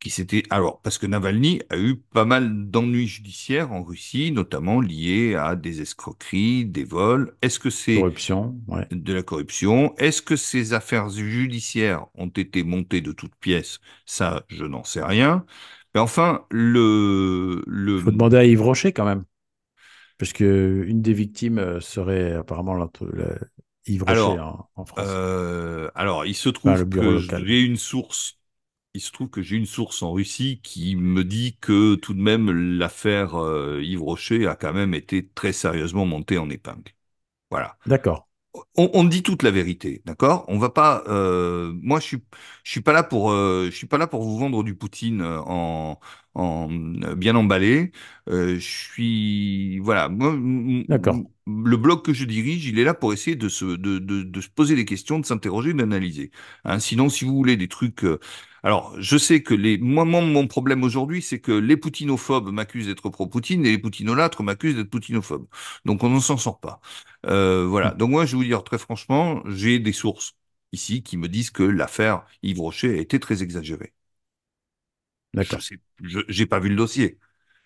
Qui 0.00 0.10
s'était 0.10 0.42
alors 0.50 0.80
parce 0.82 0.98
que 0.98 1.06
Navalny 1.06 1.60
a 1.70 1.78
eu 1.78 1.96
pas 1.96 2.24
mal 2.24 2.70
d'ennuis 2.70 3.06
judiciaires 3.08 3.72
en 3.72 3.82
Russie, 3.82 4.32
notamment 4.32 4.80
liés 4.80 5.34
à 5.34 5.56
des 5.56 5.80
escroqueries, 5.82 6.64
des 6.66 6.84
vols. 6.84 7.36
Est-ce 7.42 7.58
que 7.58 7.70
c'est 7.70 7.98
Corruption, 8.00 8.62
ouais. 8.66 8.88
de 8.90 9.12
la 9.14 9.22
corruption? 9.22 9.94
Est-ce 9.98 10.22
que 10.22 10.36
ces 10.36 10.72
affaires 10.74 11.10
judiciaires 11.10 12.06
ont 12.14 12.28
été 12.28 12.62
montées 12.64 13.00
de 13.02 13.12
toutes 13.12 13.36
pièces? 13.36 13.80
Ça, 14.06 14.44
je 14.48 14.64
n'en 14.64 14.84
sais 14.84 15.02
rien. 15.04 15.44
Mais 15.94 16.00
enfin, 16.00 16.46
le 16.50 17.64
Il 17.96 18.00
faut 18.00 18.10
le 18.10 18.16
demander 18.16 18.36
à 18.38 18.44
Yves 18.44 18.62
Rocher 18.62 18.92
quand 18.92 19.04
même. 19.04 19.24
Parce 20.18 20.32
que 20.34 20.84
une 20.88 21.02
des 21.02 21.12
victimes 21.14 21.58
euh, 21.58 21.80
serait 21.80 22.34
apparemment 22.34 22.74
la- 22.74 22.90
Yves 23.86 24.04
Rocher 24.04 24.38
alors 24.38 24.40
en, 24.40 24.70
en 24.76 24.84
France. 24.86 25.22
euh, 25.22 25.90
alors 25.94 26.26
il 26.26 26.34
se 26.34 26.48
Enfin, 26.64 26.76
le 26.76 26.84
trouve 26.84 26.86
bureau 26.86 27.12
que 27.14 27.18
j'ai 27.20 27.60
une 27.62 27.76
source 27.76 28.37
Il 28.98 29.00
se 29.02 29.12
trouve 29.12 29.30
que 29.30 29.42
j'ai 29.42 29.56
une 29.56 29.66
source 29.66 30.02
en 30.02 30.12
Russie 30.12 30.60
qui 30.62 30.96
me 30.96 31.24
dit 31.24 31.56
que 31.60 31.94
tout 31.96 32.14
de 32.14 32.20
même 32.20 32.50
l'affaire 32.78 33.36
euh, 33.36 33.80
Yves 33.82 34.02
Rocher 34.02 34.46
a 34.48 34.56
quand 34.56 34.72
même 34.74 34.94
été 34.94 35.28
très 35.28 35.52
sérieusement 35.52 36.04
montée 36.06 36.38
en 36.38 36.50
épingle. 36.50 36.92
Voilà. 37.50 37.78
D'accord. 37.86 38.28
On, 38.76 38.90
on 38.94 39.04
dit 39.04 39.22
toute 39.22 39.42
la 39.42 39.50
vérité, 39.50 40.02
d'accord? 40.06 40.44
On 40.48 40.58
va 40.58 40.70
pas. 40.70 41.04
euh, 41.08 41.72
moi, 41.82 42.00
je 42.00 42.06
suis, 42.06 42.18
je 42.64 42.70
suis 42.70 42.80
pas 42.80 42.92
là 42.92 43.02
pour, 43.02 43.30
euh, 43.30 43.66
je 43.66 43.70
suis 43.76 43.86
pas 43.86 43.98
là 43.98 44.06
pour 44.06 44.22
vous 44.24 44.38
vendre 44.38 44.64
du 44.64 44.74
Poutine 44.74 45.22
en, 45.22 46.00
en 46.34 46.68
bien 46.68 47.36
emballé. 47.36 47.92
Je 48.26 48.58
suis, 48.58 49.78
voilà. 49.80 50.08
D'accord. 50.88 51.20
le 51.46 51.76
blog 51.76 52.02
que 52.04 52.12
je 52.12 52.24
dirige, 52.24 52.66
il 52.66 52.78
est 52.78 52.84
là 52.84 52.94
pour 52.94 53.12
essayer 53.12 53.36
de 53.36 53.48
se, 53.48 53.64
de, 53.64 53.98
de, 53.98 54.22
de 54.22 54.40
se 54.40 54.48
poser 54.50 54.76
des 54.76 54.84
questions, 54.84 55.18
de 55.18 55.26
s'interroger, 55.26 55.72
d'analyser. 55.72 56.30
Hein, 56.64 56.78
sinon, 56.78 57.08
si 57.08 57.24
vous 57.24 57.34
voulez 57.34 57.56
des 57.56 57.68
trucs. 57.68 58.04
Alors, 58.62 58.94
je 59.00 59.16
sais 59.16 59.42
que 59.42 59.54
les, 59.54 59.78
moi, 59.78 60.04
mon, 60.04 60.46
problème 60.48 60.82
aujourd'hui, 60.82 61.22
c'est 61.22 61.40
que 61.40 61.52
les 61.52 61.76
poutinophobes 61.76 62.50
m'accusent 62.50 62.86
d'être 62.86 63.08
pro-Poutine 63.08 63.64
et 63.64 63.70
les 63.70 63.78
poutinolâtres 63.78 64.42
m'accusent 64.42 64.76
d'être 64.76 64.90
poutinophobe. 64.90 65.46
Donc, 65.84 66.02
on 66.02 66.10
ne 66.10 66.20
s'en 66.20 66.36
sort 66.36 66.60
pas. 66.60 66.80
Euh, 67.26 67.66
voilà. 67.66 67.92
Donc 67.92 68.10
moi, 68.10 68.26
je 68.26 68.32
vais 68.32 68.38
vous 68.38 68.44
dire 68.44 68.64
très 68.64 68.78
franchement, 68.78 69.42
j'ai 69.46 69.78
des 69.78 69.92
sources 69.92 70.34
ici 70.72 71.02
qui 71.02 71.16
me 71.16 71.28
disent 71.28 71.50
que 71.50 71.62
l'affaire 71.62 72.26
Yves 72.42 72.60
Rocher 72.60 72.98
a 72.98 73.00
été 73.00 73.20
très 73.20 73.42
exagérée. 73.42 73.92
D'accord. 75.34 75.60
je 75.60 76.20
j'ai 76.28 76.46
pas 76.46 76.58
vu 76.58 76.68
le 76.68 76.76
dossier. 76.76 77.18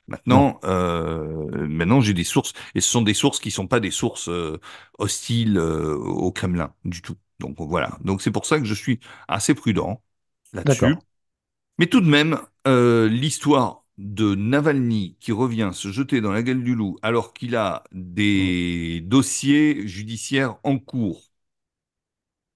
Maintenant, 0.08 0.58
euh, 0.64 1.66
maintenant 1.68 2.00
j'ai 2.00 2.12
des 2.12 2.24
sources 2.24 2.52
et 2.74 2.80
ce 2.80 2.90
sont 2.90 3.02
des 3.02 3.14
sources 3.14 3.38
qui 3.38 3.50
sont 3.50 3.68
pas 3.68 3.80
des 3.80 3.92
sources 3.92 4.28
euh, 4.28 4.58
hostiles 4.98 5.56
euh, 5.58 5.94
au 5.94 6.32
Kremlin 6.32 6.74
du 6.84 7.02
tout. 7.02 7.16
Donc 7.38 7.56
voilà. 7.60 7.98
Donc 8.02 8.20
c'est 8.20 8.32
pour 8.32 8.46
ça 8.46 8.58
que 8.58 8.64
je 8.64 8.74
suis 8.74 8.98
assez 9.28 9.54
prudent 9.54 10.02
là-dessus. 10.52 10.98
Mais 11.78 11.86
tout 11.86 12.00
de 12.00 12.08
même, 12.08 12.40
euh, 12.66 13.08
l'histoire 13.08 13.84
de 13.98 14.34
Navalny 14.34 15.16
qui 15.20 15.32
revient 15.32 15.70
se 15.74 15.90
jeter 15.92 16.20
dans 16.20 16.32
la 16.32 16.42
gueule 16.42 16.64
du 16.64 16.74
loup 16.74 16.98
alors 17.02 17.34
qu'il 17.34 17.56
a 17.56 17.84
des 17.92 19.00
dossiers 19.02 19.86
judiciaires 19.88 20.56
en 20.64 20.78
cours 20.78 21.22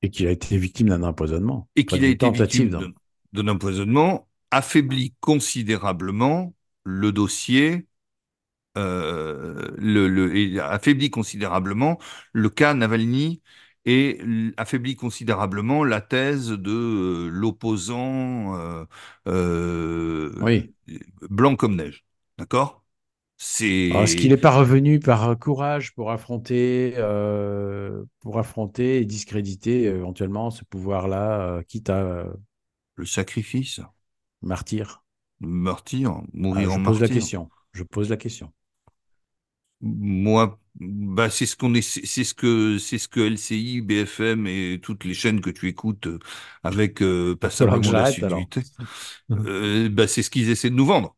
Et 0.00 0.10
qu'il 0.10 0.26
a 0.26 0.30
été 0.30 0.56
victime 0.56 0.88
d'un 0.88 1.02
empoisonnement. 1.02 1.68
et 1.76 1.86
qu'il 1.86 2.04
a 2.04 2.08
été 2.08 2.30
tentative 2.30 2.68
victime 2.70 2.70
d'un. 2.70 3.48
empoisonnement 3.48 4.28
affaiblit 4.50 5.14
considérablement 5.20 6.54
le 6.84 7.12
dossier, 7.12 7.86
euh, 8.78 9.68
le, 9.78 10.08
le, 10.08 10.36
et 10.36 10.60
affaiblit 10.60 11.10
considérablement 11.10 11.98
le 12.32 12.50
cas 12.50 12.74
Navalny 12.74 13.42
et 13.86 14.20
affaiblit 14.56 14.96
considérablement 14.96 15.84
la 15.84 16.00
thèse 16.02 16.50
de 16.50 16.70
euh, 16.72 17.28
l'opposant 17.30 18.56
euh, 18.56 18.84
euh, 19.28 20.32
Oui. 20.40 20.74
blanc 21.30 21.56
comme 21.56 21.76
neige. 21.76 22.04
D'accord? 22.38 22.84
Alors, 23.88 24.04
est-ce 24.04 24.16
qu'il 24.16 24.30
C'est 24.30 24.32
n'est 24.32 24.36
pas 24.36 24.50
revenu 24.56 24.98
par 25.00 25.38
courage 25.38 25.94
pour 25.94 26.10
affronter, 26.10 26.94
euh, 26.96 28.04
pour 28.20 28.38
affronter 28.38 28.98
et 29.00 29.04
discréditer 29.04 29.84
éventuellement 29.84 30.50
ce 30.50 30.64
pouvoir-là, 30.64 31.40
euh, 31.58 31.62
quitte 31.62 31.90
à 31.90 32.02
euh, 32.02 32.32
le 32.96 33.06
sacrifice, 33.06 33.80
martyr? 34.42 35.02
martyr, 35.40 36.20
Ah, 36.50 36.64
mourir 36.64 36.72
en 36.74 36.76
je 36.76 36.80
pose 36.80 37.00
la 37.00 37.08
martyr? 37.08 37.08
question. 37.08 37.50
Je 37.72 37.84
pose 37.84 38.10
la 38.10 38.16
question. 38.16 38.52
Moi, 39.80 40.58
bah 40.80 41.30
c'est 41.30 41.46
ce 41.46 41.56
qu'on 41.56 41.74
est, 41.74 41.82
c'est 41.82 42.24
ce 42.24 42.34
que 42.34 42.78
c'est 42.78 42.98
ce 42.98 43.08
que 43.08 43.20
LCI, 43.20 43.80
BFM 43.80 44.46
et 44.46 44.80
toutes 44.82 45.04
les 45.04 45.14
chaînes 45.14 45.40
que 45.40 45.50
tu 45.50 45.68
écoutes 45.68 46.06
euh, 46.06 46.18
avec 46.62 47.02
euh, 47.02 47.34
passablement 47.36 47.92
alors. 47.94 47.94
d'assiduité, 47.94 48.62
euh, 49.32 49.88
bah 49.90 50.08
c'est 50.08 50.22
ce 50.22 50.30
qu'ils 50.30 50.50
essaient 50.50 50.70
de 50.70 50.74
nous 50.76 50.86
vendre. 50.86 51.16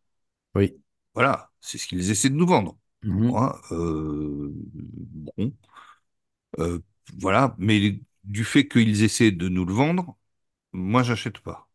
Oui. 0.55 0.79
Voilà, 1.15 1.51
c'est 1.61 1.79
ce 1.79 1.87
qu'ils 1.87 2.11
essaient 2.11 2.31
de 2.31 2.35
nous 2.35 2.47
vendre. 2.47 2.79
Moi, 3.03 3.61
euh, 3.73 4.51
bon, 5.37 5.53
euh, 6.59 6.79
voilà, 7.19 7.55
mais 7.59 8.01
du 8.25 8.45
fait 8.45 8.69
qu'ils 8.69 9.03
essaient 9.03 9.33
de 9.33 9.49
nous 9.49 9.65
le 9.65 9.73
vendre, 9.75 10.17
moi 10.73 11.03
j'achète 11.05 11.41
pas. 11.41 11.68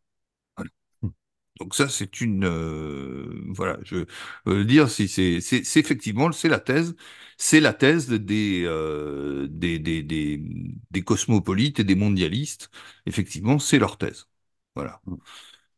Donc 1.60 1.74
ça, 1.74 1.88
c'est 1.88 2.20
une, 2.20 2.44
euh, 2.44 3.26
voilà, 3.50 3.78
je 3.84 4.04
veux 4.44 4.64
dire, 4.64 4.90
si 4.90 5.06
c'est, 5.06 5.36
effectivement, 5.78 6.32
c'est 6.32 6.48
la 6.48 6.58
thèse, 6.58 6.96
c'est 7.38 7.60
la 7.60 7.72
thèse 7.72 8.08
des, 8.08 8.64
euh, 8.64 9.46
des, 9.48 9.78
des, 9.78 10.02
des, 10.02 10.42
des 10.90 11.02
cosmopolites 11.02 11.78
et 11.78 11.84
des 11.84 11.94
mondialistes. 11.94 12.70
Effectivement, 13.06 13.60
c'est 13.60 13.78
leur 13.78 13.98
thèse. 13.98 14.26
Voilà. 14.74 15.00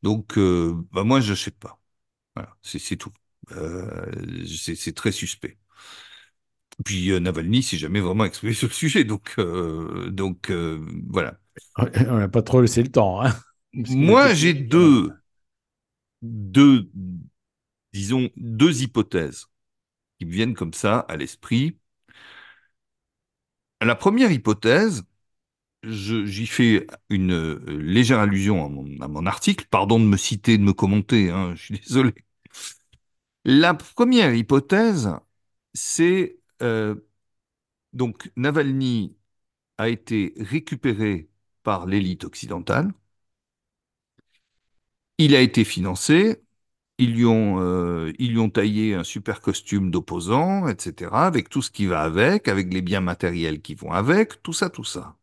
Donc, 0.03 0.39
euh, 0.39 0.75
bah 0.93 1.05
moi, 1.05 1.21
j'achète 1.21 1.59
pas. 1.59 1.79
Voilà, 2.35 2.57
c'est, 2.63 2.97
tout. 2.97 3.13
C'est, 4.47 4.95
très 4.95 5.13
suspect. 5.13 5.59
Puis 6.85 7.19
Navalny 7.21 7.63
s'est 7.63 7.77
jamais 7.79 8.01
vraiment 8.01 8.25
exprimé 8.25 8.55
sur 8.55 8.69
le 8.69 8.73
sujet, 8.75 9.05
donc, 9.05 9.39
donc 10.09 10.51
voilà. 10.51 11.39
On 11.77 12.17
n'a 12.17 12.29
pas 12.29 12.43
trop 12.43 12.63
laissé 12.63 12.83
le 12.83 12.91
temps, 12.91 13.23
hein, 13.23 13.35
Moi, 13.75 14.33
j'ai 14.33 14.55
deux, 14.55 15.13
deux, 16.27 16.91
disons, 17.93 18.31
deux 18.37 18.83
hypothèses 18.83 19.47
qui 20.19 20.27
me 20.27 20.33
viennent 20.33 20.55
comme 20.55 20.75
ça 20.75 21.01
à 21.01 21.17
l'esprit. 21.17 21.79
La 23.81 23.95
première 23.95 24.33
hypothèse, 24.33 25.05
j'y 25.85 26.47
fais 26.47 26.87
une 27.11 27.33
euh, 27.33 27.61
légère 27.69 28.21
allusion 28.21 28.65
à 28.67 28.69
mon, 28.69 29.01
à 29.01 29.09
mon 29.09 29.27
article. 29.27 29.67
Pardon 29.71 30.01
de 30.01 30.07
me 30.07 30.17
citer, 30.19 30.59
de 30.59 30.65
me 30.65 30.73
commenter, 30.75 31.31
hein, 31.31 31.55
je 31.57 31.63
suis 31.65 31.81
désolé. 31.81 32.15
La 33.45 33.75
première 33.75 34.35
hypothèse, 34.35 35.11
c'est 35.75 36.39
euh, 36.63 36.95
donc 37.93 38.31
Navalny 38.37 39.17
a 39.79 39.89
été 39.89 40.35
récupéré 40.39 41.29
par 41.63 41.87
l'élite 41.87 42.25
occidentale. 42.25 42.93
Il 45.19 45.35
a 45.35 45.41
été 45.41 45.65
financé. 45.65 46.43
Ils 46.99 47.15
lui 47.15 47.27
ont, 47.27 47.61
euh, 47.61 48.13
ils 48.19 48.33
lui 48.33 48.39
ont 48.41 48.51
taillé 48.51 48.95
un 48.95 49.05
super 49.05 49.41
costume 49.43 49.91
d'opposant, 49.91 50.69
etc., 50.69 51.27
avec 51.27 51.49
tout 51.51 51.63
ce 51.63 51.71
qui 51.71 51.87
va 51.87 52.03
avec, 52.03 52.49
avec 52.49 52.73
les 52.75 52.83
biens 52.83 53.01
matériels 53.03 53.63
qui 53.63 53.75
vont 53.77 53.93
avec, 53.93 54.43
tout 54.43 54.53
ça, 54.55 54.71
tout 54.71 54.85
ça. 54.85 55.17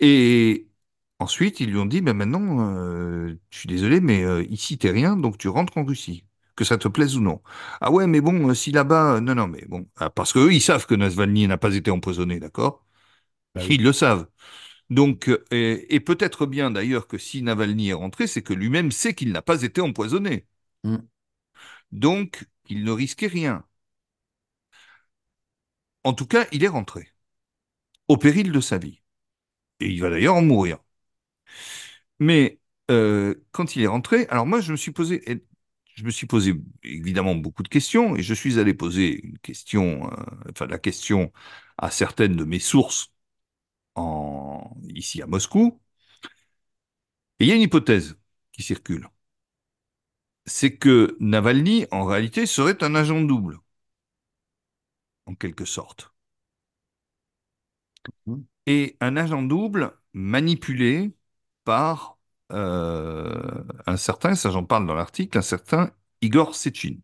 Et 0.00 0.68
ensuite, 1.18 1.60
ils 1.60 1.70
lui 1.70 1.78
ont 1.78 1.86
dit, 1.86 2.00
ben 2.00 2.14
maintenant, 2.14 2.70
euh, 2.76 3.34
je 3.50 3.58
suis 3.58 3.68
désolé, 3.68 4.00
mais 4.00 4.24
euh, 4.24 4.44
ici, 4.48 4.78
t'es 4.78 4.90
rien, 4.90 5.16
donc 5.16 5.38
tu 5.38 5.48
rentres 5.48 5.76
en 5.78 5.84
Russie, 5.84 6.24
que 6.56 6.64
ça 6.64 6.78
te 6.78 6.88
plaise 6.88 7.16
ou 7.16 7.20
non. 7.20 7.42
Ah 7.80 7.90
ouais, 7.90 8.06
mais 8.06 8.20
bon, 8.20 8.48
euh, 8.50 8.54
si 8.54 8.70
là-bas, 8.72 9.20
non, 9.20 9.34
non, 9.34 9.48
mais 9.48 9.64
bon, 9.68 9.86
ah, 9.96 10.10
parce 10.10 10.32
qu'eux, 10.32 10.52
ils 10.52 10.60
savent 10.62 10.86
que 10.86 10.94
Navalny 10.94 11.46
n'a 11.48 11.58
pas 11.58 11.74
été 11.74 11.90
empoisonné, 11.90 12.38
d'accord? 12.40 12.84
Bah 13.54 13.64
Ils 13.68 13.82
le 13.82 13.92
savent. 13.92 14.26
Donc, 14.90 15.28
euh, 15.28 15.44
et, 15.50 15.94
et 15.94 16.00
peut-être 16.00 16.46
bien 16.46 16.70
d'ailleurs 16.70 17.06
que 17.08 17.18
si 17.18 17.42
Navalny 17.42 17.90
est 17.90 17.92
rentré, 17.94 18.26
c'est 18.26 18.42
que 18.42 18.54
lui-même 18.54 18.90
sait 18.90 19.14
qu'il 19.14 19.32
n'a 19.32 19.42
pas 19.42 19.62
été 19.62 19.80
empoisonné. 19.80 20.46
Mm. 20.84 20.96
Donc, 21.92 22.46
il 22.68 22.84
ne 22.84 22.92
risquait 22.92 23.26
rien. 23.26 23.64
En 26.02 26.12
tout 26.12 26.26
cas, 26.26 26.46
il 26.50 26.64
est 26.64 26.68
rentré, 26.68 27.12
au 28.08 28.16
péril 28.18 28.52
de 28.52 28.60
sa 28.60 28.78
vie. 28.78 29.02
Et 29.80 29.88
il 29.90 30.00
va 30.00 30.10
d'ailleurs 30.10 30.36
en 30.36 30.42
mourir. 30.42 30.78
Mais 32.18 32.58
euh, 32.90 33.34
quand 33.52 33.76
il 33.76 33.82
est 33.82 33.86
rentré, 33.86 34.26
alors 34.30 34.46
moi, 34.46 34.60
je 34.60 34.72
me 34.72 34.76
suis 34.76 34.92
posé, 34.92 35.22
je 35.94 36.04
me 36.04 36.10
suis 36.10 36.26
posé 36.26 36.54
évidemment 36.84 37.34
beaucoup 37.34 37.62
de 37.62 37.68
questions, 37.68 38.16
et 38.16 38.22
je 38.22 38.34
suis 38.34 38.58
allé 38.58 38.74
poser 38.74 39.24
une 39.26 39.38
question, 39.38 40.10
euh, 40.12 40.24
enfin 40.50 40.66
la 40.66 40.78
question 40.78 41.32
à 41.78 41.90
certaines 41.90 42.36
de 42.36 42.44
mes 42.44 42.58
sources 42.60 43.12
en, 43.94 44.76
ici 44.94 45.22
à 45.22 45.26
Moscou. 45.26 45.80
Et 47.40 47.44
il 47.46 47.48
y 47.48 47.52
a 47.52 47.56
une 47.56 47.62
hypothèse 47.62 48.16
qui 48.52 48.62
circulent. 48.62 49.08
C'est 50.46 50.76
que 50.76 51.16
Navalny, 51.20 51.86
en 51.92 52.04
réalité, 52.04 52.44
serait 52.46 52.82
un 52.82 52.96
agent 52.96 53.20
double, 53.20 53.60
en 55.26 55.36
quelque 55.36 55.64
sorte. 55.64 56.12
Mhm. 58.26 58.44
Et 58.66 58.96
un 59.00 59.16
agent 59.16 59.42
double 59.42 59.92
manipulé 60.12 61.12
par 61.64 62.18
euh, 62.52 63.62
un 63.86 63.96
certain, 63.96 64.34
ça 64.34 64.50
j'en 64.50 64.64
parle 64.64 64.86
dans 64.86 64.94
l'article, 64.94 65.38
un 65.38 65.42
certain 65.42 65.90
Igor 66.22 66.54
Sechin. 66.54 66.96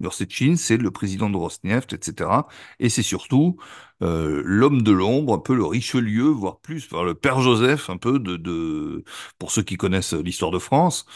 Igor 0.00 0.14
Sechin, 0.14 0.56
c'est 0.56 0.76
le 0.76 0.90
président 0.90 1.30
de 1.30 1.36
Rosneft, 1.36 1.92
etc. 1.92 2.46
Et 2.78 2.88
c'est 2.88 3.02
surtout 3.02 3.56
euh, 4.02 4.42
l'homme 4.44 4.82
de 4.82 4.92
l'ombre, 4.92 5.34
un 5.34 5.38
peu 5.38 5.54
le 5.54 5.64
Richelieu, 5.64 6.24
voire 6.24 6.60
plus, 6.60 6.88
le 6.92 7.14
père 7.14 7.40
Joseph, 7.40 7.90
un 7.90 7.96
peu 7.96 8.18
de, 8.18 8.36
de 8.36 9.04
pour 9.38 9.50
ceux 9.50 9.62
qui 9.62 9.76
connaissent 9.76 10.14
l'histoire 10.14 10.50
de 10.52 10.58
France, 10.58 11.06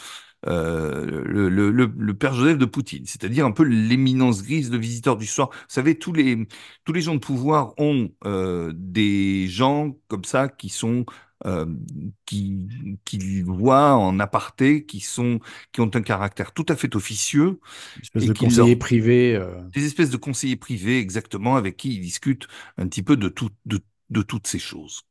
euh, 0.47 1.23
le 1.25 2.13
père 2.13 2.33
Joseph 2.33 2.57
de 2.57 2.65
Poutine, 2.65 3.05
c'est-à-dire 3.05 3.45
un 3.45 3.51
peu 3.51 3.63
l'éminence 3.63 4.43
grise, 4.43 4.71
le 4.71 4.77
visiteur 4.77 5.15
du 5.17 5.25
soir. 5.25 5.49
Vous 5.51 5.57
savez, 5.69 5.97
tous 5.97 6.13
les, 6.13 6.47
tous 6.83 6.93
les 6.93 7.01
gens 7.01 7.15
de 7.15 7.19
pouvoir 7.19 7.73
ont 7.77 8.09
euh, 8.25 8.71
des 8.75 9.47
gens 9.47 9.95
comme 10.07 10.25
ça 10.25 10.49
qui 10.49 10.69
sont 10.69 11.05
euh, 11.45 11.65
qui, 12.25 12.67
qui 13.05 13.41
voient 13.43 13.95
en 13.95 14.19
aparté, 14.19 14.85
qui 14.85 14.99
sont, 14.99 15.39
qui 15.71 15.81
ont 15.81 15.91
un 15.93 16.01
caractère 16.01 16.53
tout 16.53 16.65
à 16.69 16.75
fait 16.75 16.95
officieux, 16.95 17.59
espèce 18.01 18.25
Et 18.25 18.27
de 18.27 18.33
qui 18.33 18.47
conseiller 18.47 18.49
leur- 18.49 18.75
privé. 18.75 19.35
euh, 19.35 19.61
des 19.75 19.85
espèces 19.85 20.09
de 20.11 20.17
conseillers 20.17 20.55
privés 20.57 20.99
exactement 20.99 21.55
avec 21.57 21.77
qui 21.77 21.95
ils 21.95 22.01
discutent 22.01 22.47
un 22.77 22.87
petit 22.87 23.03
peu 23.03 23.17
de 23.17 23.29
tout, 23.29 23.51
de, 23.65 23.81
de 24.11 24.21
toutes 24.23 24.47
ces 24.47 24.59
choses. 24.59 25.03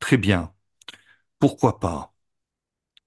Très 0.00 0.16
bien. 0.16 0.52
Pourquoi 1.40 1.80
pas? 1.80 2.14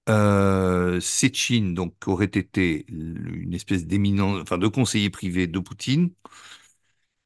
Euh, 0.08 1.00
Sechin, 1.00 1.72
donc, 1.74 1.94
aurait 2.08 2.26
été 2.26 2.84
une 2.88 3.54
espèce 3.54 3.86
d'éminent, 3.86 4.40
enfin, 4.40 4.58
de 4.58 4.66
conseiller 4.68 5.10
privé 5.10 5.46
de 5.46 5.58
Poutine, 5.60 6.10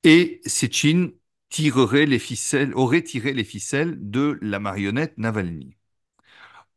et 0.05 0.41
Sechin 0.47 1.11
tirerait 1.49 2.07
les 2.07 2.19
ficelles, 2.19 2.73
aurait 2.75 3.03
tiré 3.03 3.33
les 3.33 3.45
ficelles 3.45 3.97
de 3.99 4.39
la 4.43 4.59
marionnette 4.61 5.17
Navalny. 5.19 5.77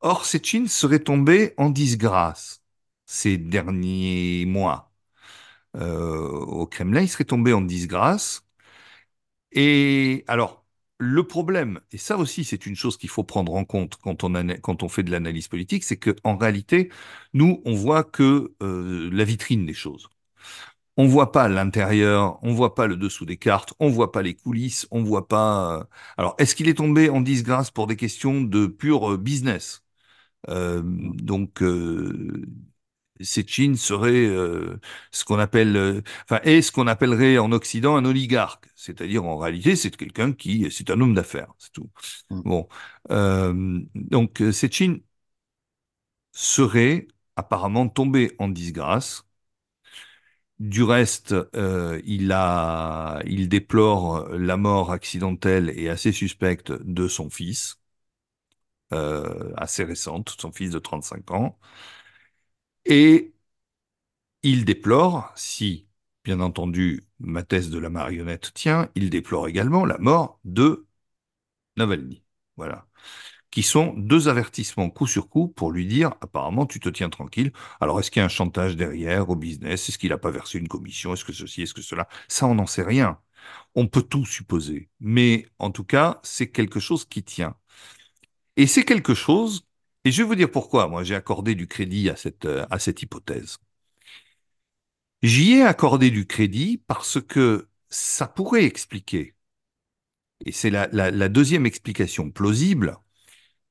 Or, 0.01 0.25
Sechin 0.25 0.67
serait 0.67 0.99
tombé 0.99 1.53
en 1.57 1.69
disgrâce 1.69 2.63
ces 3.05 3.37
derniers 3.37 4.45
mois. 4.45 4.93
Euh, 5.77 6.29
au 6.29 6.67
Kremlin, 6.67 7.01
il 7.01 7.09
serait 7.09 7.25
tombé 7.25 7.53
en 7.53 7.61
disgrâce. 7.61 8.43
Et 9.51 10.23
alors, 10.27 10.65
le 10.97 11.23
problème, 11.25 11.79
et 11.91 11.97
ça 11.97 12.17
aussi 12.17 12.43
c'est 12.43 12.65
une 12.65 12.75
chose 12.75 12.97
qu'il 12.97 13.09
faut 13.09 13.23
prendre 13.23 13.53
en 13.55 13.65
compte 13.65 13.97
quand 13.97 14.23
on, 14.23 14.89
fait 14.89 15.03
de 15.03 15.11
l'analyse 15.11 15.47
politique, 15.47 15.83
c'est 15.83 15.97
qu'en 15.97 16.37
réalité, 16.37 16.91
nous, 17.33 17.61
on 17.65 17.73
voit 17.73 18.03
que 18.03 18.53
euh, 18.61 19.09
la 19.11 19.23
vitrine 19.23 19.65
des 19.65 19.73
choses. 19.73 20.09
On 21.01 21.07
voit 21.07 21.31
pas 21.31 21.47
l'intérieur, 21.47 22.39
on 22.43 22.53
voit 22.53 22.75
pas 22.75 22.85
le 22.87 22.97
dessous 22.97 23.25
des 23.25 23.37
cartes, 23.37 23.73
on 23.79 23.87
voit 23.89 24.11
pas 24.11 24.21
les 24.21 24.35
coulisses, 24.35 24.85
on 24.91 25.01
voit 25.03 25.29
pas. 25.29 25.79
euh, 25.81 25.83
Alors, 26.17 26.35
est-ce 26.39 26.55
qu'il 26.55 26.67
est 26.67 26.73
tombé 26.75 27.09
en 27.09 27.21
disgrâce 27.21 27.71
pour 27.71 27.87
des 27.87 27.95
questions 27.95 28.41
de 28.41 28.67
pur 28.67 29.13
euh, 29.13 29.17
business? 29.17 29.83
Euh, 30.49 30.81
Donc, 30.85 31.63
euh, 31.63 32.45
Sechin 33.21 33.75
serait 33.75 34.25
euh, 34.27 34.79
ce 35.11 35.25
qu'on 35.25 35.39
appelle, 35.39 35.77
euh, 35.77 36.01
enfin, 36.25 36.41
est 36.43 36.61
ce 36.61 36.71
qu'on 36.71 36.87
appellerait 36.87 37.37
en 37.39 37.51
Occident 37.51 37.97
un 37.97 38.05
oligarque. 38.05 38.67
C'est-à-dire, 38.75 39.25
en 39.25 39.37
réalité, 39.37 39.75
c'est 39.77 39.95
quelqu'un 39.97 40.33
qui, 40.33 40.69
c'est 40.71 40.89
un 40.91 41.01
homme 41.01 41.15
d'affaires, 41.15 41.53
c'est 41.59 41.71
tout. 41.73 41.89
Mm. 42.31 42.41
Bon, 42.43 42.67
Euh, 43.11 43.81
donc 43.95 44.39
Sechin 44.53 44.97
serait 46.31 47.07
apparemment 47.35 47.87
tombé 47.89 48.35
en 48.39 48.49
disgrâce. 48.49 49.25
Du 50.59 50.83
reste, 50.83 51.33
euh, 51.55 52.01
il 52.05 53.47
déplore 53.49 54.27
la 54.29 54.57
mort 54.57 54.91
accidentelle 54.91 55.71
et 55.75 55.89
assez 55.89 56.11
suspecte 56.11 56.71
de 56.71 57.07
son 57.07 57.29
fils, 57.29 57.79
euh, 58.93 59.53
assez 59.57 59.83
récente, 59.83 60.35
son 60.39 60.51
fils 60.51 60.71
de 60.71 60.79
35 60.79 61.31
ans. 61.31 61.57
Et 62.85 63.33
il 64.43 64.65
déplore, 64.65 65.31
si, 65.35 65.87
bien 66.23 66.39
entendu, 66.41 67.03
ma 67.19 67.43
thèse 67.43 67.69
de 67.69 67.79
la 67.79 67.89
marionnette 67.89 68.53
tient, 68.53 68.89
il 68.95 69.09
déplore 69.09 69.47
également 69.47 69.85
la 69.85 69.97
mort 69.97 70.39
de 70.45 70.87
Navalny. 71.77 72.23
Voilà. 72.57 72.87
Qui 73.51 73.63
sont 73.63 73.93
deux 73.97 74.27
avertissements 74.27 74.89
coup 74.91 75.07
sur 75.07 75.27
coup 75.27 75.47
pour 75.47 75.71
lui 75.71 75.87
dire, 75.87 76.13
apparemment, 76.21 76.67
tu 76.67 76.79
te 76.79 76.89
tiens 76.89 77.09
tranquille. 77.09 77.51
Alors, 77.81 77.99
est-ce 77.99 78.11
qu'il 78.11 78.19
y 78.19 78.23
a 78.23 78.25
un 78.25 78.29
chantage 78.29 78.75
derrière 78.75 79.29
au 79.29 79.35
business? 79.35 79.89
Est-ce 79.89 79.97
qu'il 79.97 80.09
n'a 80.09 80.19
pas 80.19 80.29
versé 80.31 80.59
une 80.59 80.67
commission? 80.67 81.13
Est-ce 81.13 81.25
que 81.25 81.33
ceci? 81.33 81.63
Est-ce 81.63 81.73
que 81.73 81.81
cela? 81.81 82.07
Ça, 82.27 82.45
on 82.47 82.55
n'en 82.55 82.67
sait 82.67 82.83
rien. 82.83 83.19
On 83.75 83.87
peut 83.87 84.03
tout 84.03 84.25
supposer. 84.25 84.89
Mais, 84.99 85.47
en 85.59 85.71
tout 85.71 85.83
cas, 85.83 86.19
c'est 86.23 86.51
quelque 86.51 86.79
chose 86.79 87.05
qui 87.05 87.23
tient. 87.23 87.55
Et 88.57 88.67
c'est 88.67 88.83
quelque 88.85 89.15
chose, 89.15 89.65
et 90.05 90.11
je 90.11 90.21
vais 90.21 90.27
vous 90.27 90.35
dire 90.35 90.51
pourquoi, 90.51 90.87
moi, 90.87 91.03
j'ai 91.03 91.15
accordé 91.15 91.55
du 91.55 91.67
crédit 91.67 92.09
à 92.09 92.15
cette, 92.15 92.45
à 92.45 92.77
cette 92.79 93.01
hypothèse. 93.01 93.57
J'y 95.21 95.53
ai 95.53 95.63
accordé 95.63 96.11
du 96.11 96.25
crédit 96.27 96.77
parce 96.85 97.21
que 97.21 97.69
ça 97.89 98.27
pourrait 98.27 98.65
expliquer, 98.65 99.35
et 100.45 100.51
c'est 100.51 100.69
la, 100.69 100.87
la 100.91 101.29
deuxième 101.29 101.65
explication 101.65 102.29
plausible, 102.31 102.97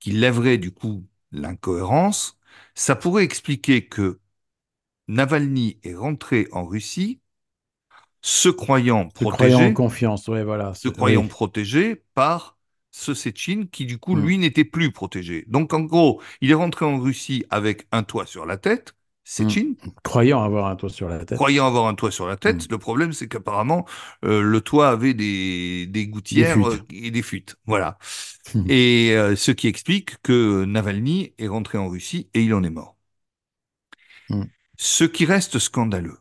qui 0.00 0.12
lèverait 0.12 0.58
du 0.58 0.72
coup 0.72 1.06
l'incohérence, 1.32 2.38
ça 2.74 2.96
pourrait 2.96 3.24
expliquer 3.24 3.86
que 3.88 4.20
Navalny 5.08 5.80
est 5.84 5.94
rentré 5.96 6.48
en 6.52 6.66
Russie 6.66 7.20
se 8.22 8.48
croyant 8.48 9.08
se 9.18 9.26
croyant 9.26 9.64
en 9.66 9.70
protégé, 9.70 9.74
confiance. 9.74 10.28
Ouais, 10.28 10.42
voilà. 10.44 10.72
se 10.72 10.88
croyant 10.88 11.26
oui. 11.26 11.28
protégé 11.28 12.04
par 12.14 12.58
ce 12.92 13.14
Sechin 13.14 13.66
qui 13.72 13.86
du 13.86 13.98
coup 13.98 14.14
Mm. 14.14 14.20
lui 14.20 14.38
n'était 14.38 14.64
plus 14.64 14.92
protégé. 14.92 15.44
Donc 15.48 15.74
en 15.74 15.82
gros, 15.82 16.22
il 16.42 16.50
est 16.52 16.54
rentré 16.54 16.84
en 16.86 16.98
Russie 17.00 17.44
avec 17.50 17.86
un 17.92 18.04
toit 18.04 18.26
sur 18.26 18.46
la 18.46 18.58
tête, 18.58 18.94
Sechin, 19.30 19.74
Croyant 20.02 20.42
avoir 20.42 20.68
un 20.68 20.76
toit 20.76 20.88
sur 20.88 21.06
la 21.06 21.18
tête. 21.18 21.36
croyant 21.36 21.66
avoir 21.66 21.86
un 21.86 21.94
toit 21.94 22.10
sur 22.10 22.26
la 22.26 22.38
tête. 22.38 22.64
Mm. 22.66 22.72
Le 22.72 22.78
problème, 22.78 23.12
c'est 23.12 23.28
qu'apparemment, 23.28 23.84
euh, 24.24 24.40
le 24.40 24.60
toit 24.62 24.88
avait 24.88 25.12
des, 25.12 25.86
des 25.86 26.06
gouttières 26.06 26.56
euh, 26.66 26.78
et 26.90 27.10
des 27.10 27.20
fuites. 27.20 27.56
Voilà. 27.66 27.98
Mm. 28.54 28.64
Et 28.70 29.12
euh, 29.12 29.36
ce 29.36 29.50
qui 29.50 29.68
explique 29.68 30.16
que 30.22 30.64
Navalny 30.64 31.34
est 31.36 31.46
rentré 31.48 31.76
en 31.76 31.88
Russie 31.88 32.30
et 32.32 32.42
il 32.42 32.54
en 32.54 32.62
est 32.62 32.70
mort. 32.70 32.96
Ce 34.78 35.04
qui 35.04 35.26
reste 35.26 35.58
scandaleux, 35.58 36.16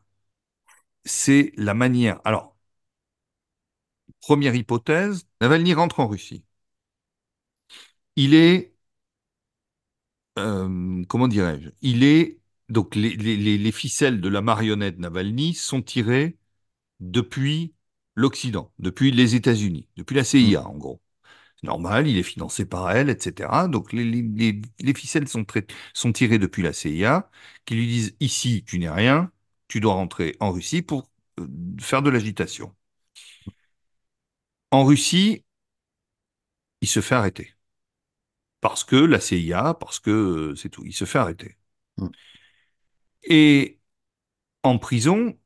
c'est 1.05 1.53
la 1.55 1.73
manière. 1.73 2.19
Alors, 2.25 2.57
première 4.19 4.53
hypothèse, 4.55 5.25
Navalny 5.39 5.73
rentre 5.73 6.01
en 6.01 6.07
Russie. 6.07 6.43
Il 8.17 8.33
est, 8.33 8.73
euh, 10.39 11.03
comment 11.07 11.27
dirais-je, 11.27 11.69
il 11.81 12.03
est, 12.03 12.36
donc 12.69 12.95
les, 12.95 13.15
les, 13.15 13.37
les- 13.37 13.57
les 13.57 13.71
ficelles 13.71 14.21
de 14.21 14.29
la 14.29 14.41
marionnette 14.41 14.99
Navalny 14.99 15.53
sont 15.53 15.81
tirées 15.81 16.37
depuis 16.99 17.75
l'Occident, 18.15 18.73
depuis 18.79 19.11
les 19.11 19.35
États-Unis, 19.35 19.89
depuis 19.97 20.15
la 20.15 20.23
CIA 20.25 20.67
en 20.67 20.77
gros. 20.77 21.01
C'est 21.61 21.67
normal, 21.67 22.07
il 22.07 22.17
est 22.17 22.23
financé 22.23 22.65
par 22.65 22.91
elle, 22.91 23.09
etc. 23.09 23.67
Donc 23.67 23.93
les, 23.93 24.03
les, 24.05 24.21
les, 24.23 24.61
les 24.81 24.93
ficelles 24.93 25.27
sont 25.29 26.11
tirées 26.13 26.39
depuis 26.39 26.63
la 26.63 26.73
CIA, 26.73 27.29
qui 27.65 27.75
lui 27.75 27.87
disent 27.87 28.15
ici 28.19 28.63
tu 28.67 28.79
n'es 28.79 28.89
rien, 28.89 29.31
tu 29.67 29.79
dois 29.79 29.93
rentrer 29.95 30.35
en 30.39 30.51
Russie 30.51 30.81
pour 30.81 31.09
euh, 31.39 31.47
faire 31.81 32.01
de 32.01 32.09
l'agitation. 32.09 32.75
En 34.71 34.85
Russie, 34.85 35.43
il 36.81 36.87
se 36.87 37.01
fait 37.01 37.13
arrêter. 37.15 37.53
Parce 38.61 38.83
que 38.83 38.95
la 38.95 39.19
CIA, 39.19 39.73
parce 39.73 39.99
que 39.99 40.09
euh, 40.11 40.55
c'est 40.55 40.69
tout, 40.69 40.83
il 40.85 40.93
se 40.93 41.05
fait 41.05 41.19
arrêter. 41.19 41.57
Mm. 41.97 42.07
Et 43.27 43.79
en 44.63 44.79
prison, 44.79 45.37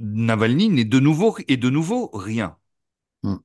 Navalny 0.00 0.70
n'est 0.70 0.84
de 0.86 1.00
nouveau, 1.00 1.36
est 1.48 1.56
de 1.58 1.70
nouveau 1.70 2.10
rien. 2.14 2.58
Mm. 3.24 3.40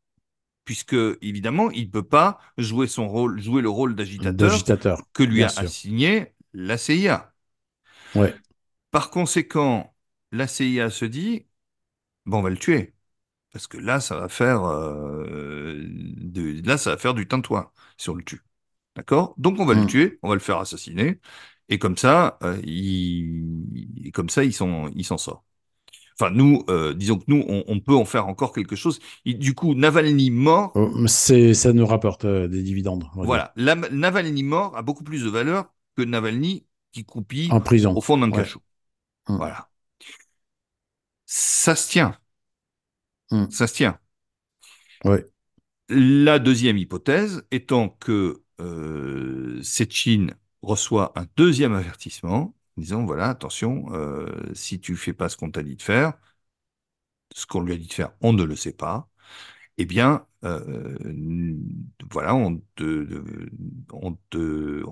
Puisque, 0.63 0.95
évidemment, 1.21 1.69
il 1.71 1.86
ne 1.88 1.91
peut 1.91 2.03
pas 2.07 2.39
jouer 2.57 2.88
son 2.88 3.07
rôle, 3.07 3.39
jouer 3.41 3.61
le 3.61 3.69
rôle 3.69 3.95
d'agitateur 3.95 4.59
que 5.13 5.23
lui 5.23 5.43
a 5.43 5.47
sûr. 5.49 5.59
assigné 5.59 6.33
la 6.53 6.77
CIA. 6.77 7.33
Ouais. 8.15 8.36
Par 8.91 9.09
conséquent, 9.11 9.95
la 10.31 10.47
CIA 10.47 10.89
se 10.89 11.05
dit, 11.05 11.47
bon, 12.25 12.39
on 12.39 12.43
va 12.43 12.49
le 12.51 12.57
tuer. 12.57 12.95
Parce 13.53 13.67
que 13.67 13.77
là, 13.77 13.99
ça 14.01 14.17
va 14.19 14.29
faire, 14.29 14.63
euh, 14.65 15.77
de- 15.88 16.61
là, 16.67 16.77
ça 16.77 16.91
va 16.91 16.97
faire 16.97 17.13
du 17.15 17.27
tintouin 17.27 17.71
si 17.97 18.09
on 18.11 18.15
le 18.15 18.23
tue. 18.23 18.41
D'accord? 18.95 19.36
Donc, 19.38 19.59
on 19.59 19.65
va 19.65 19.75
le 19.75 19.86
Mm. 19.86 19.88
tuer, 19.88 20.19
on 20.23 20.29
va 20.29 20.36
le 20.36 20.41
faire 20.41 20.59
assassiner. 20.59 21.21
Et 21.70 21.80
comme 21.80 21.97
ça, 21.97 22.38
euh, 22.43 22.59
il, 22.63 24.11
comme 24.13 24.30
ça, 24.30 24.43
ils 24.43 24.53
s'en 24.53 25.18
sort. 25.18 25.43
Enfin, 26.20 26.32
nous, 26.32 26.63
euh, 26.70 26.93
disons 26.93 27.18
que 27.18 27.26
nous, 27.28 27.43
on, 27.47 27.63
on 27.68 27.80
peut 27.82 27.95
en 27.95 28.05
faire 28.05 28.28
encore 28.28 28.53
quelque 28.53 28.76
chose. 28.76 28.99
Et 29.26 29.34
du 29.34 29.53
coup, 29.53 29.76
Navalny 29.76 30.32
mort, 30.32 30.74
C'est, 31.07 31.53
ça 31.53 31.74
nous 31.74 31.86
rapporte 31.86 32.24
euh, 32.26 32.47
des 32.47 32.63
dividendes. 32.63 33.05
voilà, 33.16 33.51
la- 33.57 33.76
Navalny 33.76 34.43
mort 34.43 34.78
a 34.78 34.82
beaucoup 34.82 35.03
plus 35.03 35.24
de 35.24 35.30
valeur 35.30 35.66
que 35.97 36.03
Navalny 36.03 36.66
qui 36.93 37.03
croupit 37.03 37.49
En 37.51 37.59
prison. 37.59 37.93
au 37.95 38.01
fond 38.01 38.18
d'un 38.18 38.30
Ouais. 38.32 38.38
cachot. 38.38 38.61
Mm. 39.28 39.38
Voilà. 39.38 39.70
Ça 41.26 41.76
se 41.76 41.89
tient. 41.91 42.18
Mm. 43.32 43.49
Ça 43.49 43.68
se 43.68 43.74
tient. 43.74 43.99
Ouais. 45.03 45.26
La 45.89 46.39
deuxième 46.39 46.78
hypothèse 46.78 47.45
étant 47.51 47.89
que 47.89 48.43
euh, 48.61 49.59
Sechin 49.61 50.28
reçoit 50.66 51.13
un 51.16 51.28
deuxième 51.38 51.74
avertissement, 51.74 52.55
disant 52.78 53.05
voilà, 53.05 53.30
attention, 53.30 53.88
euh, 53.93 54.28
si 54.53 54.80
tu 54.80 54.95
fais 54.97 55.13
pas 55.13 55.30
ce 55.30 55.38
qu'on 55.38 55.51
t'a 55.51 55.63
dit 55.63 55.76
de 55.76 55.82
faire, 55.82 56.13
ce 57.34 57.45
qu'on 57.45 57.61
lui 57.61 57.74
a 57.74 57.78
dit 57.78 57.88
de 57.88 57.93
faire, 57.93 58.11
on 58.22 58.34
ne 58.34 58.43
le 58.43 58.55
sait 58.55 58.74
pas, 58.74 59.09
eh 59.78 59.86
bien, 59.86 60.28
euh, 60.45 60.97
voilà, 62.11 62.36
on 62.36 62.61
te, 62.76 63.24
on 63.93 64.13
te, 64.30 64.84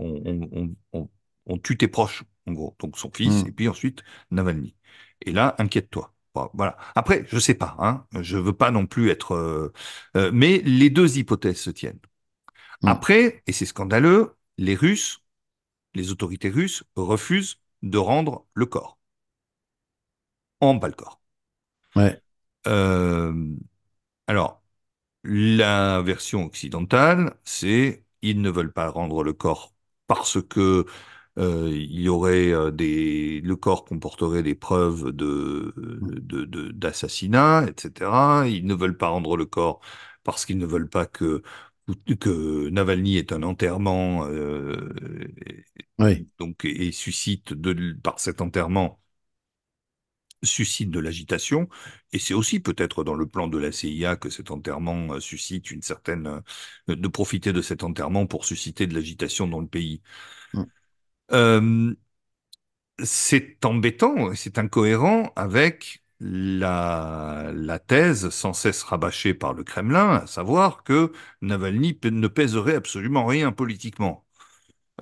on, 1.46 1.58
tue 1.60 1.78
tes 1.78 1.88
proches, 1.88 2.24
en 2.48 2.54
gros, 2.54 2.76
donc 2.80 2.98
son 2.98 3.12
fils, 3.12 3.44
Mm. 3.44 3.48
et 3.48 3.52
puis 3.52 3.68
ensuite 3.70 4.04
Navalny. 4.32 4.76
Et 5.22 5.32
là, 5.32 5.56
inquiète-toi. 5.60 6.14
Voilà. 6.54 6.78
Après, 6.96 7.26
je 7.30 7.38
sais 7.40 7.54
pas, 7.54 7.76
hein, 7.80 8.06
je 8.22 8.38
veux 8.38 8.54
pas 8.54 8.72
non 8.72 8.88
plus 8.88 9.10
être, 9.10 9.36
euh, 9.36 10.32
mais 10.34 10.60
les 10.66 10.90
deux 10.90 11.18
hypothèses 11.20 11.60
se 11.60 11.70
tiennent. 11.70 12.00
Mm. 12.82 12.88
Après, 12.88 13.44
et 13.48 13.52
c'est 13.54 13.66
scandaleux, 13.68 14.36
les 14.58 14.76
Russes, 14.76 15.23
les 15.96 16.12
autorités 16.12 16.50
russes 16.50 16.84
refusent 16.96 17.58
de 17.84 17.98
rendre 17.98 18.46
le 18.54 18.66
corps. 18.66 18.98
En 20.62 20.74
bas 20.80 20.88
le 20.88 20.96
corps. 20.96 21.22
Ouais. 21.96 22.22
Euh, 22.68 23.56
alors, 24.28 24.64
la 25.24 26.02
version 26.04 26.46
occidentale, 26.46 27.36
c'est 27.46 28.06
ils 28.22 28.42
ne 28.42 28.50
veulent 28.52 28.74
pas 28.74 28.90
rendre 28.90 29.24
le 29.24 29.34
corps 29.34 29.74
parce 30.08 30.42
que 30.44 30.86
euh, 31.40 31.70
il 31.74 32.02
y 32.02 32.10
aurait 32.10 32.52
euh, 32.54 32.72
des, 32.72 33.42
le 33.42 33.56
corps 33.58 33.86
comporterait 33.86 34.44
des 34.44 34.56
preuves 34.56 35.12
de- 35.14 35.74
d'assassinat, 36.72 37.66
etc. 37.68 38.48
Ils 38.48 38.66
ne 38.68 38.76
veulent 38.76 38.98
pas 38.98 39.10
rendre 39.10 39.38
le 39.38 39.46
corps 39.46 39.82
parce 40.24 40.46
qu'ils 40.46 40.58
ne 40.58 40.66
veulent 40.66 40.90
pas 40.90 41.06
que 41.06 41.44
que 42.20 42.70
Navalny 42.70 43.18
ait 43.18 43.34
un 43.34 43.44
enterrement, 43.44 44.26
euh, 44.28 44.90
Oui. 46.00 46.28
donc 46.40 46.66
et 46.66 46.92
suscite 46.92 47.54
de, 47.54 47.94
par 48.04 48.20
cet 48.20 48.42
enterrement 48.42 49.00
suscite 50.44 50.92
de 50.92 51.00
l'agitation, 51.00 51.70
et 52.12 52.20
c'est 52.20 52.34
aussi 52.34 52.60
peut-être 52.60 53.04
dans 53.06 53.14
le 53.16 53.26
plan 53.28 53.48
de 53.48 53.58
la 53.58 53.72
CIA 53.72 54.18
que 54.18 54.30
cet 54.30 54.52
enterrement 54.52 55.14
euh, 55.14 55.20
suscite 55.22 55.72
une 55.72 55.82
certaine... 55.82 56.28
euh, 56.90 56.96
de 56.96 57.08
profiter 57.08 57.54
de 57.54 57.62
cet 57.62 57.84
enterrement 57.84 58.26
pour 58.28 58.44
susciter 58.46 58.86
de 58.88 58.94
l'agitation 58.94 59.48
dans 59.48 59.62
le 59.62 59.68
pays. 59.68 60.02
Mm. 60.54 60.64
Euh, 61.32 61.96
c'est 63.04 63.64
embêtant, 63.66 64.34
c'est 64.36 64.58
incohérent 64.58 65.32
avec 65.36 66.03
la, 66.20 67.52
la 67.54 67.80
thèse 67.80 68.30
sans 68.30 68.54
cesse 68.54 68.84
rabâchée 68.84 69.34
par 69.34 69.54
le 69.54 69.64
Kremlin, 69.64 70.22
à 70.24 70.28
savoir 70.28 70.84
que 70.84 71.12
Navalny 71.42 72.00
ne 72.06 72.28
pèserait 72.28 72.76
absolument 72.76 73.26
rien 73.26 73.52
politiquement. 73.52 74.26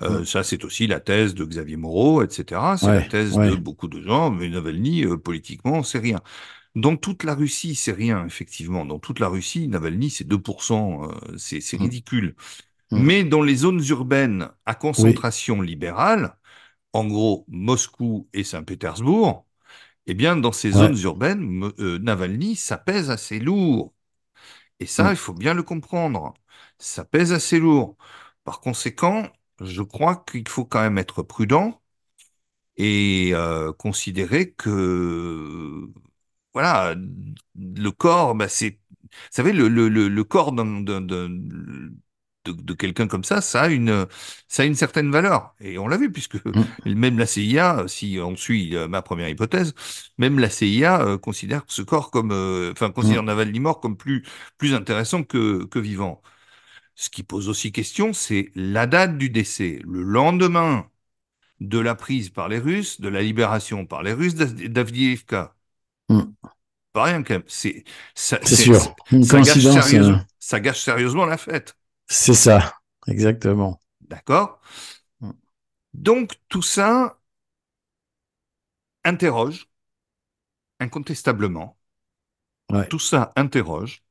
Euh, 0.02 0.20
Mm. 0.20 0.24
Ça, 0.24 0.42
c'est 0.42 0.64
aussi 0.64 0.86
la 0.86 1.00
thèse 1.00 1.34
de 1.34 1.44
Xavier 1.44 1.76
Moreau, 1.76 2.22
etc. 2.22 2.76
C'est 2.78 2.92
la 2.92 3.02
thèse 3.02 3.38
ouais. 3.38 3.50
de 3.50 3.54
beaucoup 3.56 3.88
de 3.88 4.00
gens, 4.00 4.30
mais 4.30 4.48
Navalny, 4.48 5.04
euh, 5.04 5.16
politiquement, 5.18 5.82
c'est 5.82 5.98
rien. 5.98 6.20
Dans 6.76 6.96
toute 6.96 7.24
la 7.24 7.34
Russie, 7.34 7.74
c'est 7.76 7.92
rien, 7.92 8.26
effectivement. 8.26 8.86
Dans 8.86 8.98
toute 8.98 9.20
la 9.20 9.28
Russie, 9.28 9.68
Navalny, 9.68 10.10
c'est 10.10 10.24
2%, 10.28 11.10
euh, 11.10 11.36
c'est 11.38 11.60
c'est 11.60 11.78
Mm. 11.78 11.82
ridicule. 11.82 12.36
Mm. 12.92 13.02
Mais 13.02 13.24
dans 13.24 13.42
les 13.42 13.56
zones 13.56 13.82
urbaines 13.88 14.50
à 14.66 14.74
concentration 14.74 15.60
libérale, 15.62 16.36
en 16.92 17.06
gros 17.06 17.44
Moscou 17.48 18.28
et 18.32 18.44
Saint-Pétersbourg, 18.44 19.46
eh 20.06 20.14
bien, 20.14 20.36
dans 20.36 20.52
ces 20.52 20.72
Ouais. 20.72 20.78
zones 20.78 20.98
urbaines, 21.00 21.70
euh, 21.78 21.98
Navalny, 21.98 22.56
ça 22.56 22.78
pèse 22.78 23.10
assez 23.10 23.38
lourd. 23.38 23.94
Et 24.80 24.86
ça, 24.86 25.10
Mm. 25.10 25.12
il 25.12 25.16
faut 25.16 25.34
bien 25.34 25.54
le 25.54 25.62
comprendre. 25.62 26.34
Ça 26.78 27.04
pèse 27.04 27.32
assez 27.32 27.58
lourd. 27.60 27.96
Par 28.44 28.60
conséquent, 28.60 29.24
je 29.60 29.82
crois 29.82 30.16
qu'il 30.26 30.48
faut 30.48 30.64
quand 30.66 30.80
même 30.82 30.98
être 30.98 31.22
prudent 31.22 31.80
et 32.76 33.30
euh, 33.34 33.72
considérer 33.72 34.52
que, 34.52 35.88
voilà, 36.54 36.94
le 37.56 37.90
corps, 37.90 38.34
bah, 38.34 38.48
c'est, 38.48 38.80
vous 39.02 39.08
savez, 39.30 39.52
le, 39.52 39.68
le, 39.68 39.88
le, 39.88 40.08
le 40.08 40.24
corps 40.24 40.52
d'un- 40.52 40.82
de, 42.44 42.52
de 42.52 42.74
quelqu'un 42.74 43.06
comme 43.08 43.24
ça, 43.24 43.40
ça 43.40 43.62
a 43.62 43.68
une, 43.68 44.06
ça 44.48 44.62
a 44.62 44.66
une 44.66 44.74
certaine 44.74 45.10
valeur. 45.10 45.54
Et 45.60 45.78
on 45.78 45.88
l'a 45.88 45.96
vu, 45.96 46.10
puisque 46.12 46.36
Mm. 46.44 46.94
même 46.94 47.18
la 47.18 47.26
CIA, 47.26 47.84
si 47.88 48.18
on 48.22 48.36
suit 48.36 48.76
euh, 48.76 48.88
ma 48.88 49.02
première 49.02 49.28
hypothèse, 49.28 49.74
même 50.18 50.38
la 50.38 50.50
CIA 50.50 51.02
euh, 51.02 51.18
considère 51.18 51.62
ce 51.68 51.82
corps 51.82 52.10
comme, 52.10 52.32
euh, 52.32 52.72
enfin, 52.72 52.90
considère 52.90 53.22
Mm. 53.22 53.26
Navalny 53.26 53.60
mort 53.60 53.80
comme 53.80 53.96
plus, 53.96 54.24
plus 54.58 54.74
intéressant 54.74 55.22
que, 55.24 55.64
que 55.66 55.78
vivant. 55.78 56.22
Ce 56.94 57.10
qui 57.10 57.22
pose 57.22 57.48
aussi 57.48 57.72
question, 57.72 58.12
c'est 58.12 58.50
la 58.54 58.86
date 58.86 59.18
du 59.18 59.30
décès. 59.30 59.80
Le 59.84 60.02
lendemain 60.02 60.86
de 61.60 61.78
la 61.78 61.94
prise 61.94 62.30
par 62.30 62.48
les 62.48 62.58
Russes, 62.58 63.00
de 63.00 63.08
la 63.08 63.22
libération 63.22 63.86
par 63.86 64.02
les 64.02 64.12
Russes 64.12 64.34
d'Av- 64.34 64.68
d'Avdiivka. 64.68 65.54
Mm. 66.08 66.20
Pas 66.92 67.04
rien 67.04 67.22
quand 67.22 67.34
même. 67.34 67.42
C'est 67.46 67.84
sûr. 68.46 68.94
Une 69.12 69.24
ça 69.24 69.30
coïncidence. 69.36 69.94
euh, 69.94 70.16
ça 70.38 70.60
gâche 70.60 70.80
sérieusement 70.82 71.24
la 71.24 71.38
fête. 71.38 71.76
C'est 72.06 72.34
ça. 72.34 72.74
Exactement. 73.08 73.80
D'accord 74.02 74.60
Mm. 75.20 75.32
Donc 75.94 76.34
tout 76.50 76.60
ça 76.62 77.18
interroge, 79.04 79.68
incontestablement. 80.80 81.78
Ouais. 82.70 82.88
Tout 82.88 82.98
ça 82.98 83.32
interroge. 83.36 84.02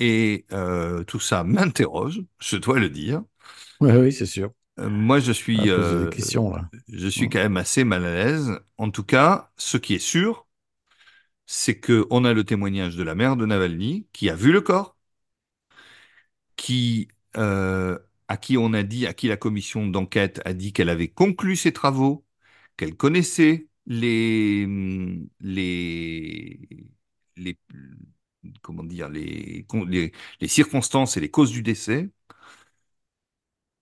Et 0.00 0.46
euh, 0.52 1.04
tout 1.04 1.20
ça 1.20 1.44
m'interroge, 1.44 2.22
je 2.40 2.56
dois 2.56 2.80
le 2.80 2.90
dire. 2.90 3.22
Oui, 3.80 3.90
oui, 3.92 4.12
c'est 4.12 4.26
sûr. 4.26 4.52
Euh, 4.78 4.88
moi, 4.90 5.20
je 5.20 5.32
suis, 5.32 5.70
poser 5.70 5.70
euh, 5.70 6.10
là. 6.36 6.70
je 6.88 7.08
suis 7.08 7.28
Mm. 7.28 7.30
quand 7.30 7.38
même 7.38 7.56
assez 7.56 7.84
mal 7.84 8.04
à 8.04 8.14
l'aise. 8.14 8.60
En 8.78 8.90
tout 8.90 9.04
cas, 9.04 9.50
ce 9.56 9.76
qui 9.78 9.94
est 9.94 9.98
sûr, 9.98 10.46
c'est 11.46 11.78
que 11.80 12.06
on 12.10 12.24
a 12.24 12.32
le 12.34 12.44
témoignage 12.44 12.96
de 12.96 13.02
la 13.02 13.14
mère 13.14 13.36
de 13.36 13.46
Navalny 13.46 14.06
qui 14.12 14.30
a 14.30 14.34
vu 14.36 14.52
le 14.52 14.60
corps, 14.60 14.95
qui 16.56 17.08
euh, 17.36 17.98
à 18.28 18.36
qui 18.36 18.56
on 18.58 18.72
a 18.72 18.82
dit, 18.82 19.06
à 19.06 19.14
qui 19.14 19.28
la 19.28 19.36
commission 19.36 19.86
d'enquête 19.86 20.40
a 20.44 20.52
dit 20.54 20.72
qu'elle 20.72 20.88
avait 20.90 21.08
conclu 21.08 21.56
ses 21.56 21.72
travaux, 21.72 22.24
qu'elle 22.76 22.96
connaissait 22.96 23.68
les 23.86 24.66
les 25.40 26.60
les 27.36 27.58
comment 28.62 28.82
dire 28.84 29.08
les 29.08 29.66
les, 29.88 30.12
les 30.40 30.48
circonstances 30.48 31.16
et 31.16 31.20
les 31.20 31.30
causes 31.30 31.50
du 31.52 31.62
décès. 31.62 32.08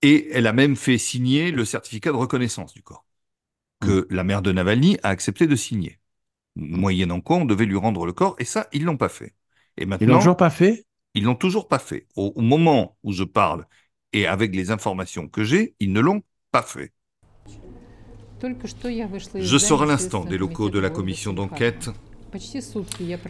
Et 0.03 0.29
elle 0.33 0.47
a 0.47 0.53
même 0.53 0.77
fait 0.77 0.99
signer 0.99 1.51
le 1.51 1.65
certificat 1.65 2.11
de 2.13 2.17
reconnaissance 2.17 2.75
du 2.75 2.83
corps, 2.83 3.07
que 3.81 4.07
la 4.11 4.25
mère 4.25 4.43
de 4.43 4.53
Navalny 4.53 4.99
a 5.03 5.11
accepté 5.11 5.47
de 5.49 5.57
signer. 5.57 6.01
Moyennant 6.57 7.21
quoi, 7.21 7.39
on 7.39 7.47
devait 7.47 7.67
lui 7.67 7.77
rendre 7.77 8.07
le 8.07 8.13
corps, 8.15 8.37
et 8.41 8.45
ça, 8.47 8.69
ils 8.73 8.85
l'ont 8.85 8.97
pas 8.99 9.09
fait. 9.11 9.35
Et 9.79 9.87
Ils 9.99 10.07
l'ont 10.07 10.19
maintenant, 10.19 10.21
toujours 10.21 10.37
pas 10.37 10.51
fait? 10.51 10.87
Ils 11.15 11.25
l'ont 11.25 11.35
toujours 11.37 11.69
pas 11.69 11.79
fait. 11.79 12.07
Au, 12.17 12.33
au 12.37 12.41
moment 12.43 12.97
où 13.03 13.13
je 13.13 13.25
parle, 13.25 13.67
et 14.13 14.27
avec 14.27 14.55
les 14.55 14.71
informations 14.71 15.29
que 15.29 15.45
j'ai, 15.45 15.75
ils 15.81 15.93
ne 15.93 16.01
l'ont 16.01 16.23
pas 16.53 16.63
fait. 16.63 16.93
Je 19.39 19.59
sors 19.59 19.83
à 19.83 19.87
l'instant 19.87 20.25
des 20.25 20.39
locaux 20.39 20.71
de 20.71 20.79
la 20.79 20.91
commission 20.91 21.33
d'enquête. 21.33 21.91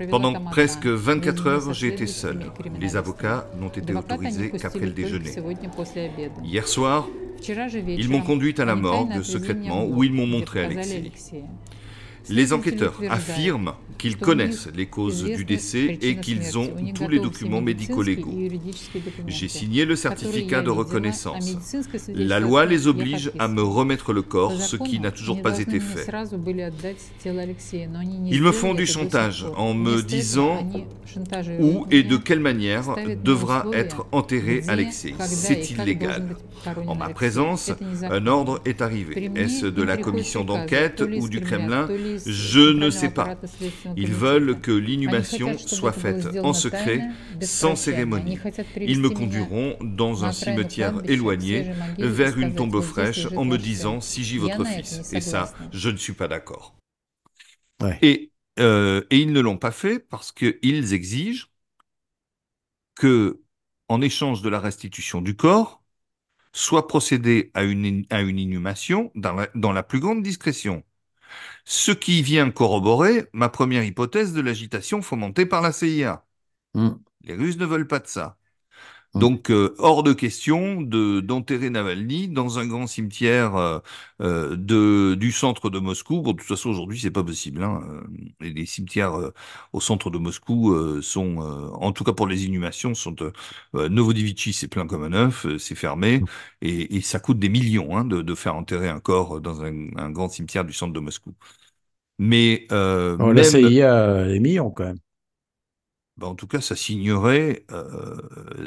Pendant 0.08 0.38
presque 0.40 0.86
24 0.86 1.46
heures, 1.46 1.72
j'ai 1.74 1.88
été 1.88 2.06
seul. 2.06 2.54
Les 2.74 2.96
avocats 2.96 3.50
n'ont 3.54 3.68
été 3.68 3.94
autorisés 3.94 4.54
qu'après 4.54 4.86
le 4.86 4.92
déjeuner. 4.92 5.42
Hier 6.40 6.68
soir, 6.68 7.18
ils 7.96 8.08
m'ont 8.08 8.22
conduite 8.22 8.60
à 8.60 8.64
la 8.64 8.76
morgue 8.76 9.22
secrètement 9.22 9.86
où 9.86 10.04
ils 10.04 10.12
m'ont 10.12 10.26
montré 10.26 10.62
Alexei. 10.62 11.12
Les 12.28 12.52
enquêteurs 12.52 13.00
affirment 13.10 13.74
qu'ils 13.98 14.16
connaissent 14.16 14.68
les 14.74 14.86
causes 14.86 15.24
du 15.24 15.44
décès 15.44 15.98
et 16.02 16.16
qu'ils 16.16 16.58
ont 16.58 16.70
tous 16.94 17.08
les 17.08 17.18
documents 17.18 17.60
médico-légaux. 17.60 18.34
J'ai 19.26 19.48
signé 19.48 19.84
le 19.84 19.96
certificat 19.96 20.62
de 20.62 20.70
reconnaissance. 20.70 21.56
La 22.08 22.40
loi 22.40 22.66
les 22.66 22.86
oblige 22.86 23.30
à 23.38 23.48
me 23.48 23.62
remettre 23.62 24.12
le 24.12 24.22
corps, 24.22 24.60
ce 24.60 24.76
qui 24.76 25.00
n'a 25.00 25.10
toujours 25.10 25.42
pas 25.42 25.58
été 25.58 25.80
fait. 25.80 26.06
Ils 28.26 28.42
me 28.42 28.52
font 28.52 28.74
du 28.74 28.86
chantage 28.86 29.46
en 29.56 29.74
me 29.74 30.02
disant 30.02 30.68
où 31.60 31.86
et 31.90 32.02
de 32.02 32.16
quelle 32.16 32.40
manière 32.40 32.96
devra 33.22 33.66
être 33.72 34.06
enterré 34.12 34.62
Alexei. 34.68 35.14
C'est 35.20 35.70
illégal. 35.70 36.36
En 36.86 36.94
ma 36.94 37.10
présence, 37.10 37.72
un 38.02 38.26
ordre 38.26 38.60
est 38.64 38.80
arrivé. 38.82 39.30
Est-ce 39.34 39.66
de 39.66 39.82
la 39.82 39.96
commission 39.96 40.44
d'enquête 40.44 41.02
ou 41.18 41.28
du 41.28 41.40
Kremlin 41.40 41.88
Je 42.26 42.72
ne 42.72 42.90
sais 42.90 43.10
pas. 43.10 43.38
Ils 43.96 44.12
veulent 44.12 44.60
que 44.60 44.72
l'inhumation 44.72 45.58
soit 45.58 45.92
faite 45.92 46.28
en 46.42 46.52
secret, 46.52 47.02
sans 47.40 47.76
cérémonie. 47.76 48.38
Ils 48.76 49.00
me 49.00 49.10
conduiront 49.10 49.76
dans 49.80 50.24
un 50.24 50.32
cimetière 50.32 51.00
éloigné, 51.04 51.70
vers 51.98 52.38
une 52.38 52.54
tombe 52.54 52.80
fraîche, 52.80 53.26
en 53.36 53.44
me 53.44 53.58
disant 53.58 54.00
Sigis 54.00 54.38
votre 54.38 54.64
fils. 54.64 55.12
Et 55.12 55.20
ça, 55.20 55.52
je 55.72 55.90
ne 55.90 55.96
suis 55.96 56.14
pas 56.14 56.28
d'accord. 56.28 56.76
Ouais. 57.82 57.98
Et, 58.02 58.32
euh, 58.60 59.02
et 59.10 59.18
ils 59.18 59.32
ne 59.32 59.40
l'ont 59.40 59.58
pas 59.58 59.72
fait 59.72 59.98
parce 59.98 60.32
qu'ils 60.32 60.92
exigent 60.94 61.48
que, 62.94 63.40
en 63.88 64.00
échange 64.00 64.42
de 64.42 64.48
la 64.48 64.60
restitution 64.60 65.20
du 65.20 65.36
corps, 65.36 65.82
soit 66.52 66.86
procédé 66.88 67.50
à 67.54 67.64
une, 67.64 68.06
à 68.10 68.22
une 68.22 68.38
inhumation 68.38 69.10
dans 69.14 69.34
la, 69.34 69.48
dans 69.54 69.72
la 69.72 69.82
plus 69.82 70.00
grande 70.00 70.22
discrétion. 70.22 70.84
Ce 71.64 71.92
qui 71.92 72.22
vient 72.22 72.50
corroborer 72.50 73.28
ma 73.32 73.48
première 73.48 73.84
hypothèse 73.84 74.32
de 74.32 74.40
l'agitation 74.40 75.02
fomentée 75.02 75.46
par 75.46 75.62
la 75.62 75.72
CIA. 75.72 76.26
Mm. 76.74 76.90
Les 77.24 77.34
Russes 77.34 77.58
ne 77.58 77.66
veulent 77.66 77.88
pas 77.88 78.00
de 78.00 78.06
ça. 78.06 78.38
Mm. 79.14 79.28
Donc, 79.28 79.50
euh, 79.50 79.74
hors 79.78 80.02
de 80.02 80.12
question 80.12 80.82
de 80.82 81.20
d'enterrer 81.20 81.70
Navalny 81.70 82.28
dans 82.28 82.58
un 82.58 82.66
grand 82.66 82.86
cimetière 82.88 83.54
euh, 83.56 83.78
euh, 84.20 84.56
de, 84.56 85.14
du 85.14 85.30
centre 85.32 85.70
de 85.70 85.78
Moscou. 85.78 86.20
Bon, 86.22 86.32
de 86.32 86.38
toute 86.38 86.46
façon, 86.48 86.70
aujourd'hui, 86.70 86.98
c'est 86.98 87.10
pas 87.12 87.22
possible. 87.24 87.62
Hein. 87.62 87.82
Euh, 87.88 88.02
Les, 88.40 88.66
cimetières 88.66 89.14
euh, 89.18 89.32
au 89.72 89.80
centre 89.80 90.10
de 90.10 90.18
Moscou 90.18 90.72
euh, 90.72 91.00
sont, 91.02 91.40
euh, 91.42 91.68
en 91.74 91.92
tout 91.92 92.04
cas 92.04 92.12
pour 92.12 92.26
les 92.26 92.44
inhumations, 92.46 92.94
sont 92.94 93.14
euh, 93.22 93.32
euh, 93.76 93.88
Novodevitchi, 93.88 94.52
c'est 94.52 94.68
plein 94.68 94.86
comme 94.86 95.04
un 95.04 95.12
œuf, 95.12 95.46
c'est 95.58 95.74
fermé, 95.76 96.22
Mm. 96.22 96.28
et, 96.62 96.96
et 96.96 97.00
ça 97.00 97.20
coûte 97.20 97.38
des 97.38 97.48
millions 97.48 97.96
hein, 97.96 98.04
de, 98.04 98.22
de 98.22 98.34
faire 98.34 98.56
enterrer 98.56 98.88
un 98.88 99.00
corps 99.00 99.40
dans 99.40 99.62
un, 99.64 99.88
un 99.96 100.10
grand 100.10 100.28
cimetière 100.28 100.64
du 100.64 100.72
centre 100.72 100.92
de 100.92 101.00
Moscou. 101.00 101.34
Mais 102.18 102.66
euh, 102.72 103.18
Oh, 103.18 103.32
la 103.32 103.42
même, 103.42 103.56
CIA, 103.58 104.24
les 104.26 104.38
millions 104.40 104.70
quand 104.70 104.84
même. 104.84 104.98
Bah, 106.16 106.28
en 106.28 106.34
tout 106.36 106.46
cas, 106.46 106.60
ça 106.60 106.76
signerait, 106.76 107.64
euh, 107.72 108.16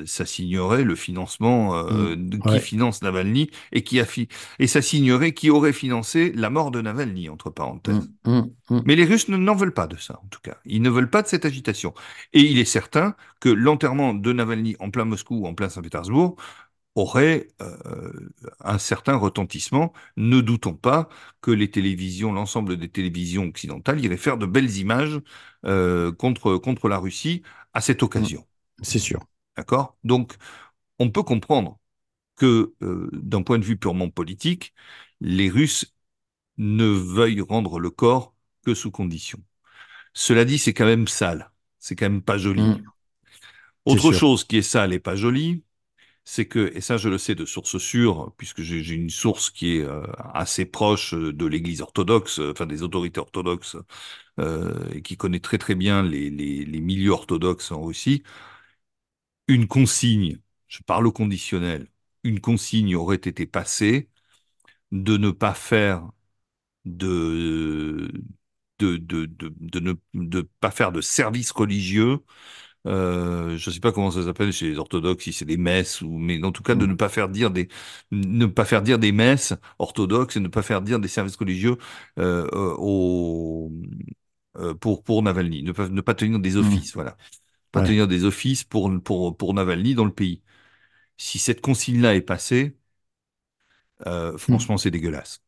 ça 0.06 0.26
signerait 0.26 0.84
le 0.84 0.96
financement 0.96 1.76
euh, 1.78 2.16
Mm. 2.16 2.30
de- 2.30 2.38
qui 2.38 2.48
Ouais. 2.50 2.60
finance 2.60 3.02
Navalny 3.02 3.50
et 3.72 3.84
qui 3.84 4.00
a 4.02 4.06
fi- 4.06 4.28
et 4.60 4.68
ça 4.68 4.82
signerait 4.82 5.34
qui 5.34 5.50
aurait 5.50 5.72
financé 5.74 6.34
la 6.36 6.50
mort 6.50 6.72
de 6.72 6.82
Navalny 6.82 7.30
entre 7.30 7.50
parenthèses. 7.50 8.10
Mm, 8.26 8.32
mm, 8.32 8.50
mm. 8.70 8.82
Mais 8.86 8.96
les 8.96 9.06
Russes 9.06 9.30
ne- 9.30 9.38
n'en 9.38 9.56
veulent 9.56 9.74
pas 9.74 9.88
de 9.88 9.96
ça, 9.98 10.20
en 10.24 10.28
tout 10.28 10.42
cas. 10.44 10.58
Ils 10.66 10.82
ne 10.82 10.90
veulent 10.90 11.10
pas 11.10 11.22
de 11.22 11.28
cette 11.28 11.46
agitation. 11.46 11.94
Et 12.34 12.42
il 12.42 12.60
est 12.60 12.66
certain 12.66 13.16
que 13.40 13.50
l'enterrement 13.50 14.14
de 14.14 14.34
Navalny 14.34 14.76
en 14.80 14.90
plein 14.92 15.06
Moscou, 15.06 15.46
en 15.46 15.54
plein 15.54 15.70
Saint-Pétersbourg, 15.70 16.36
aurait 16.98 17.48
euh, 17.62 18.12
un 18.60 18.80
certain 18.80 19.16
retentissement. 19.16 19.94
Ne 20.16 20.42
doutons 20.42 20.74
pas 20.74 21.10
que 21.42 21.52
les 21.52 21.70
télévisions, 21.70 22.34
l'ensemble 22.34 22.76
des 22.76 22.90
télévisions 22.90 23.44
occidentales 23.44 24.04
iraient 24.04 24.18
faire 24.18 24.38
de 24.38 24.48
belles 24.48 24.78
images 24.78 25.22
euh, 25.66 26.12
contre, 26.12 26.58
contre 26.58 26.90
la 26.90 26.98
Russie 26.98 27.44
à 27.74 27.82
cette 27.82 28.02
occasion. 28.02 28.46
C'est 28.82 29.00
sûr. 29.00 29.20
D'accord? 29.56 29.96
Donc, 30.04 30.34
on 30.98 31.12
peut 31.12 31.24
comprendre 31.24 31.78
que, 32.36 32.74
euh, 32.82 33.10
d'un 33.14 33.44
point 33.44 33.60
de 33.60 33.66
vue 33.66 33.78
purement 33.78 34.10
politique, 34.10 34.74
les 35.22 35.50
Russes 35.50 35.94
ne 36.58 36.86
veuillent 36.86 37.42
rendre 37.42 37.80
le 37.80 37.92
corps 37.92 38.34
que 38.66 38.74
sous 38.74 38.90
condition. 38.92 39.40
Cela 40.14 40.46
dit, 40.46 40.58
c'est 40.58 40.74
quand 40.74 40.86
même 40.86 41.08
sale. 41.08 41.52
C'est 41.78 41.96
quand 41.96 42.10
même 42.10 42.24
pas 42.24 42.40
joli. 42.40 42.64
Mm. 42.64 42.84
Autre 43.86 44.12
sûr. 44.12 44.14
chose 44.14 44.44
qui 44.44 44.58
est 44.58 44.62
sale 44.64 44.94
et 44.94 45.00
pas 45.00 45.16
jolie, 45.16 45.64
c'est 46.30 46.46
que, 46.46 46.72
et 46.76 46.82
ça 46.82 46.98
je 46.98 47.08
le 47.08 47.18
sais 47.18 47.36
de 47.36 47.46
source 47.46 47.78
sûre, 47.78 48.34
puisque 48.38 48.62
j'ai 48.62 48.94
une 48.94 49.10
source 49.10 49.50
qui 49.50 49.78
est 49.78 49.84
euh, 49.84 50.04
assez 50.34 50.66
proche 50.66 51.14
de 51.14 51.46
l'Église 51.46 51.82
orthodoxe, 51.82 52.40
euh, 52.40 52.52
enfin 52.52 52.66
des 52.66 52.84
autorités 52.84 53.22
orthodoxes, 53.22 53.78
euh, 54.40 54.90
et 54.94 55.02
qui 55.02 55.16
connaît 55.18 55.40
très 55.40 55.58
très 55.58 55.76
bien 55.76 56.04
les, 56.04 56.32
milieux 56.82 57.12
orthodoxes 57.12 57.72
en 57.72 57.82
Russie, 57.84 58.24
une 59.48 59.68
consigne, 59.68 60.40
je 60.68 60.82
parle 60.84 61.08
au 61.08 61.12
conditionnel, 61.12 61.88
une 62.24 62.40
consigne 62.42 62.96
aurait 62.96 63.16
été 63.18 63.46
passée 63.46 64.10
de 64.92 65.18
ne 65.18 65.32
pas 65.32 65.54
faire 65.54 66.10
de 66.86 68.12
ne 68.82 70.42
pas 70.42 70.72
faire 70.72 70.92
de 70.92 71.02
service 71.02 71.52
religieux. 71.52 72.20
Euh, 72.88 73.58
je 73.58 73.70
ne 73.70 73.74
sais 73.76 73.80
pas 73.82 73.92
comment 73.92 74.12
ça 74.12 74.24
s'appelle 74.24 74.54
chez 74.54 74.70
les 74.70 74.78
orthodoxes, 74.80 75.26
si 75.26 75.34
c'est 75.34 75.46
des 75.46 75.58
messes 75.58 76.02
ou, 76.02 76.10
mais 76.18 76.44
en 76.46 76.52
tout 76.54 76.64
cas 76.64 76.76
de 76.76 76.86
Mm. 76.86 76.88
ne 76.88 76.96
pas 76.96 77.10
faire 77.10 77.30
dire 77.30 77.52
des, 77.52 77.70
ne 78.12 78.46
pas 78.48 78.66
faire 78.66 78.82
dire 78.84 79.00
des 79.00 79.12
messes 79.12 79.54
orthodoxes 79.80 80.38
et 80.38 80.40
ne 80.40 80.48
pas 80.50 80.62
faire 80.64 80.82
dire 80.82 81.00
des 81.00 81.08
services 81.10 81.36
religieux 81.38 81.78
euh, 82.20 82.48
euh, 84.58 84.74
pour 84.76 85.04
pour 85.04 85.24
Navalny, 85.24 85.64
ne 85.64 85.72
pas 85.72 85.90
ne 85.90 86.02
pas 86.02 86.14
tenir 86.16 86.40
des 86.40 86.58
Mm. 86.60 86.78
offices, 86.78 86.94
voilà, 86.94 87.18
pas 87.72 87.82
Ouais. 87.82 87.84
tenir 87.84 88.08
des 88.08 88.26
offices 88.26 88.64
pour 88.64 88.92
pour 89.04 89.38
pour 89.38 89.54
Navalny 89.54 89.96
dans 89.96 90.06
le 90.06 90.14
pays. 90.14 90.44
Si 91.18 91.40
cette 91.40 91.62
consigne-là 91.62 92.16
est 92.16 92.22
passée, 92.22 92.78
euh, 94.06 94.38
Mm. 94.50 94.68
franchement, 94.68 94.78
c'est 94.78 94.92
dégueulasse. 94.92 95.42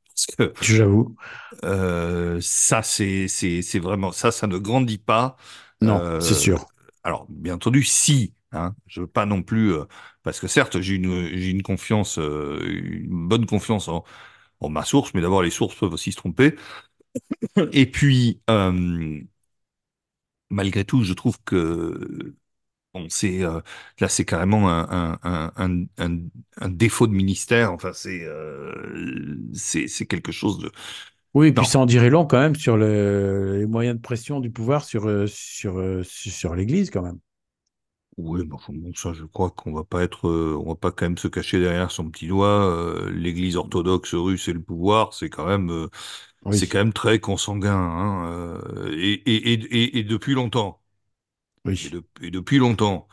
J'avoue. 0.62 1.16
euh, 1.64 2.40
ça, 2.42 2.84
c'est 2.84 3.28
c'est 3.28 3.62
c'est 3.62 3.80
vraiment 3.80 4.12
ça, 4.12 4.32
ça 4.32 4.48
ne 4.48 4.58
grandit 4.58 4.98
pas. 4.98 5.36
Non, 5.82 6.08
Euh, 6.08 6.20
c'est 6.20 6.36
sûr. 6.36 6.72
Alors, 7.04 7.26
bien 7.30 7.56
entendu, 7.56 7.84
si, 7.84 8.34
hein, 8.52 8.76
je 8.88 9.02
veux 9.02 9.08
pas 9.08 9.26
non 9.26 9.41
plus, 9.43 9.74
euh, 9.74 9.86
parce 10.24 10.39
que 10.39 10.47
certes, 10.47 10.82
j'ai 10.82 10.95
une, 10.95 11.62
confiance, 11.64 12.20
euh, 12.20 12.60
une 12.64 13.28
bonne 13.28 13.45
confiance 13.45 13.88
en, 13.88 14.04
ma 14.70 14.84
source, 14.86 15.14
mais 15.14 15.22
d'abord, 15.22 15.43
les 15.43 15.52
sources 15.52 15.76
peuvent 15.76 15.93
aussi 15.93 16.12
se 16.12 16.18
tromper. 16.18 16.56
Et 17.74 17.86
puis, 17.89 18.41
euh, 18.50 19.22
malgré 20.50 20.86
tout, 20.86 21.04
je 21.04 21.14
trouve 21.14 21.38
que, 21.43 22.36
c'est, 23.10 23.39
là, 23.39 24.10
c'est 24.10 24.26
carrément 24.26 24.70
un, 24.70 25.88
défaut 26.70 27.08
de 27.08 27.14
ministère. 27.14 27.72
Enfin, 27.72 27.93
c'est 27.93 28.26
quelque 30.08 30.32
chose 30.32 30.60
de, 30.60 30.72
Oui, 31.34 31.47
et 31.49 31.51
puis 31.53 31.65
ça 31.65 31.80
en 31.80 31.86
dirait 31.86 32.09
long 32.09 32.25
quand 32.25 32.39
même 32.39 32.55
sur 32.55 32.75
le- 32.77 33.57
les 33.59 33.65
moyens 33.67 33.95
de 33.97 34.01
pression 34.01 34.39
du 34.39 34.49
pouvoir 34.51 34.84
sur, 34.84 35.07
euh, 35.07 35.27
sur, 35.27 35.77
euh, 35.80 36.03
sur, 36.03 36.55
l'Église 36.55 36.89
quand 36.89 37.01
même. 37.03 37.19
Oui, 38.17 38.41
enfin, 38.51 38.73
bon, 38.75 38.93
ça, 38.95 39.13
je 39.13 39.23
crois 39.23 39.49
qu'on 39.51 39.71
va 39.71 39.86
pas 39.86 40.03
être, 40.03 40.27
euh, 40.27 40.57
on 40.61 40.67
va 40.69 40.75
pas 40.75 40.91
quand 40.91 41.05
même 41.05 41.17
se 41.17 41.30
cacher 41.30 41.59
derrière 41.61 41.89
son 41.89 42.09
petit 42.11 42.27
doigt. 42.27 42.47
euh, 42.69 43.09
L'Église 43.11 43.55
orthodoxe 43.55 44.13
russe 44.13 44.49
et 44.49 44.53
le 44.53 44.61
pouvoir, 44.61 45.13
c'est 45.13 45.30
quand 45.30 45.45
même, 45.45 45.69
euh, 45.71 45.88
c'est 46.51 46.67
quand 46.67 46.80
même 46.80 46.91
très 46.93 47.19
consanguin, 47.19 47.73
hein, 47.77 48.71
et, 48.91 49.13
et, 49.53 49.99
et, 49.99 50.03
depuis 50.03 50.34
longtemps, 50.34 50.82
oui. 51.65 51.80
de- 51.89 52.03
et 52.21 52.32
depuis 52.32 52.57
longtemps. 52.57 53.07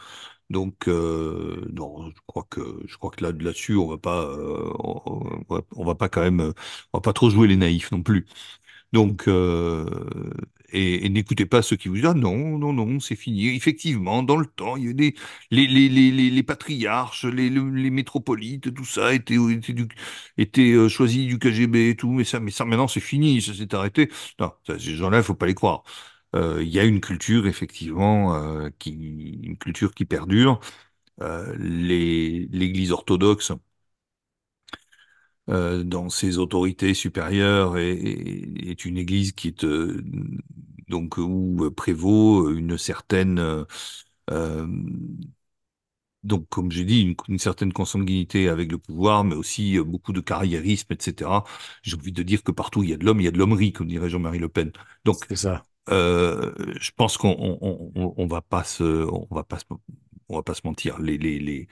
Donc, 0.51 0.87
euh, 0.89 1.67
non, 1.73 2.09
je 2.11 2.21
crois 2.27 2.47
que, 2.49 2.61
je 2.87 2.97
crois 2.97 3.11
que 3.11 3.25
là, 3.25 3.33
là-dessus, 3.33 3.77
on 3.77 3.89
va 3.89 3.99
pas, 3.99 4.23
euh, 4.25 4.73
on, 4.79 5.85
va, 5.85 5.95
pas 5.97 6.09
quand 6.09 6.23
même, 6.23 6.41
on 6.41 6.99
va 6.99 7.01
pas 7.01 7.13
trop 7.13 7.31
jouer 7.31 7.49
les 7.49 7.57
naïfs 7.57 7.91
non 7.91 8.03
plus. 8.03 8.27
Donc, 8.93 9.29
euh, 9.29 9.87
et, 10.73 11.09
n'écoutez 11.09 11.47
pas 11.47 11.63
ceux 11.63 11.77
qui 11.77 11.89
vous 11.89 11.97
disent, 11.97 12.07
ah 12.07 12.15
non, 12.15 12.59
non, 12.59 12.73
non, 12.73 13.01
c'est 13.01 13.17
fini. 13.17 13.49
Effectivement, 13.57 14.23
dans 14.23 14.37
le 14.37 14.47
temps, 14.47 14.77
il 14.77 14.87
y 14.87 14.91
a 14.91 14.93
des, 14.93 15.15
les, 15.51 15.67
les, 15.67 15.89
les, 15.89 16.11
les, 16.31 16.43
patriarches, 16.43 17.25
les, 17.25 17.51
les, 17.51 17.91
métropolites, 17.91 18.73
tout 18.75 18.85
ça 18.85 19.13
était, 19.15 19.37
était, 20.37 20.73
du, 20.73 20.89
choisi 20.89 21.27
du 21.27 21.39
KGB 21.39 21.91
et 21.91 21.97
tout, 21.97 22.13
mais 22.13 22.25
ça, 22.25 22.41
mais 22.41 22.51
ça, 22.51 22.65
maintenant, 22.65 22.89
c'est 22.89 23.01
fini, 23.01 23.43
ça 23.43 23.55
s'est 23.55 23.75
arrêté. 23.75 24.11
Non, 24.41 24.53
ces 24.67 24.79
gens-là, 24.97 25.23
faut 25.23 25.35
pas 25.35 25.47
les 25.47 25.55
croire. 25.55 25.85
Euh, 26.35 26.63
Il 26.63 26.69
y 26.69 26.79
a 26.81 26.85
une 26.85 27.01
culture, 27.01 27.47
effectivement, 27.47 28.35
euh, 28.35 28.71
qui, 28.79 28.91
une 29.43 29.57
culture 29.59 29.95
qui 29.95 30.05
perdure. 30.05 30.61
Euh, 31.23 31.55
l'Église 31.59 32.93
orthodoxe, 32.93 33.53
dans 35.49 36.09
ses 36.09 36.39
autorités 36.39 36.93
supérieures 36.95 37.79
est, 37.79 38.85
une 38.85 38.99
église 38.99 39.33
qui 39.33 39.49
est 39.49 39.67
donc 40.89 41.19
où 41.19 41.71
prévaut 41.77 42.51
une 42.51 42.77
certaine 42.79 43.65
donc 46.25 46.49
comme 46.49 46.71
j'ai 46.73 46.85
dit 46.85 47.15
une, 47.29 47.39
certaine 47.39 47.73
consanguinité 47.73 48.49
avec 48.49 48.71
le 48.73 48.79
pouvoir, 48.79 49.25
mais 49.25 49.35
aussi 49.37 49.79
beaucoup 49.81 50.13
de 50.13 50.21
carriérisme, 50.21 50.93
etc. 50.93 51.45
J'ai 51.83 51.97
envie 51.97 52.13
de 52.13 52.23
dire 52.23 52.43
que 52.43 52.53
partout 52.53 52.83
il 52.83 52.91
y 52.91 52.93
a 52.95 52.97
de 52.97 53.05
l'homme, 53.05 53.21
il 53.21 53.25
y 53.25 53.29
a 53.29 53.31
de 53.31 53.39
l'hommerie, 53.39 53.73
comme 53.73 53.87
dirait 53.89 54.11
Jean-Marie 54.11 54.39
Le 54.41 54.49
Pen. 54.49 54.73
Donc 55.05 55.25
ça. 55.35 55.65
Euh, 55.91 56.53
je 56.81 56.91
pense 56.97 57.17
qu'on 57.17 57.37
on, 57.39 57.93
on, 57.97 58.15
on- 58.17 58.27
va 58.27 58.43
pas 58.43 58.65
se 58.65 58.83
on 58.85 59.27
va 59.31 59.45
pas 59.45 59.59
se 59.59 59.65
on 60.29 60.37
va 60.37 60.43
pas 60.43 60.55
se 60.55 60.63
mentir. 60.65 60.99
Les 61.01 61.19
les 61.19 61.39
les 61.39 61.69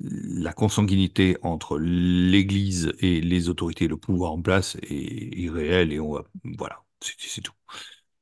la 0.00 0.52
consanguinité 0.52 1.36
entre 1.42 1.78
l'Église 1.78 2.92
et 3.00 3.20
les 3.20 3.48
autorités, 3.48 3.88
le 3.88 3.96
pouvoir 3.96 4.32
en 4.32 4.42
place 4.42 4.76
est, 4.82 5.48
réelle 5.50 5.92
et 5.92 6.00
on 6.00 6.12
va, 6.14 6.24
voilà, 6.58 6.82
c'est 7.00 7.40
tout. 7.42 7.52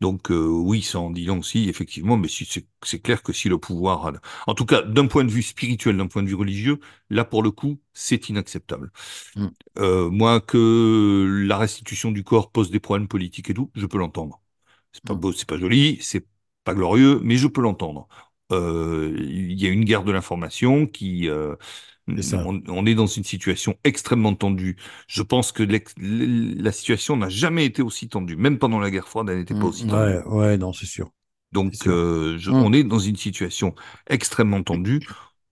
Donc 0.00 0.30
euh, 0.32 0.46
oui, 0.48 0.82
ça 0.82 1.00
en 1.00 1.10
dit 1.10 1.26
long 1.26 1.40
aussi, 1.40 1.68
effectivement, 1.70 2.16
mais 2.18 2.28
si, 2.28 2.44
c'est 2.46 2.66
c'est 2.84 3.00
clair 3.00 3.22
que 3.22 3.32
si 3.32 3.48
le 3.48 3.58
pouvoir, 3.58 4.06
a- 4.08 4.12
en 4.48 4.54
tout 4.54 4.66
cas 4.66 4.82
d'un 4.82 5.06
point 5.08 5.24
de 5.24 5.30
vue 5.32 5.42
spirituel, 5.42 5.96
d'un 5.98 6.08
point 6.08 6.22
de 6.24 6.28
vue 6.28 6.34
religieux, 6.36 6.80
là 7.10 7.24
pour 7.24 7.42
le 7.42 7.52
coup, 7.52 7.80
c'est 7.94 8.28
inacceptable. 8.30 8.92
Mm. 9.36 9.48
Euh, 9.80 10.10
moi, 10.10 10.40
que 10.42 11.44
la 11.48 11.58
restitution 11.58 12.12
du 12.12 12.24
corps 12.24 12.52
pose 12.52 12.70
des 12.72 12.80
problèmes 12.80 13.08
politiques 13.08 13.50
et 13.50 13.54
tout, 13.54 13.70
je 13.76 13.86
peux 13.86 13.98
l'entendre. 13.98 14.41
C'est 14.92 15.04
pas 15.04 15.14
beau, 15.14 15.32
c'est 15.32 15.48
pas 15.48 15.58
joli, 15.58 15.98
c'est 16.02 16.26
pas 16.64 16.74
glorieux, 16.74 17.20
mais 17.22 17.36
je 17.36 17.48
peux 17.48 17.60
l'entendre. 17.62 18.08
Euh, 18.52 19.14
il 19.18 19.60
y 19.60 19.66
a 19.66 19.70
une 19.70 19.84
guerre 19.84 20.04
de 20.04 20.12
l'information 20.12 20.86
qui, 20.86 21.28
euh, 21.28 21.56
ça. 22.20 22.46
on, 22.46 22.62
on 22.68 22.86
est 22.86 22.94
dans 22.94 23.06
une 23.06 23.24
situation 23.24 23.78
extrêmement 23.84 24.34
tendue. 24.34 24.76
Je 25.08 25.22
pense 25.22 25.52
que 25.52 25.62
la 25.98 26.72
situation 26.72 27.16
n'a 27.16 27.28
jamais 27.28 27.64
été 27.66 27.82
aussi 27.82 28.08
tendue, 28.08 28.36
même 28.36 28.58
pendant 28.58 28.78
la 28.80 28.90
guerre 28.90 29.08
froide, 29.08 29.28
elle 29.30 29.38
n'était 29.38 29.54
pas 29.54 29.66
Mm. 29.66 29.68
aussi 29.68 29.86
tendue. 29.86 30.18
Ouais, 30.18 30.24
ouais, 30.24 30.56
non, 30.58 30.72
c'est 30.72 30.86
sûr. 30.86 31.10
Donc, 31.52 31.74
sûr. 31.82 31.92
euh, 31.92 32.38
je- 32.38 32.50
Mm. 32.50 32.56
on 32.60 32.72
est 32.72 32.84
dans 32.84 32.98
une 32.98 33.16
situation 33.16 33.74
extrêmement 34.06 34.62
tendue, 34.62 35.04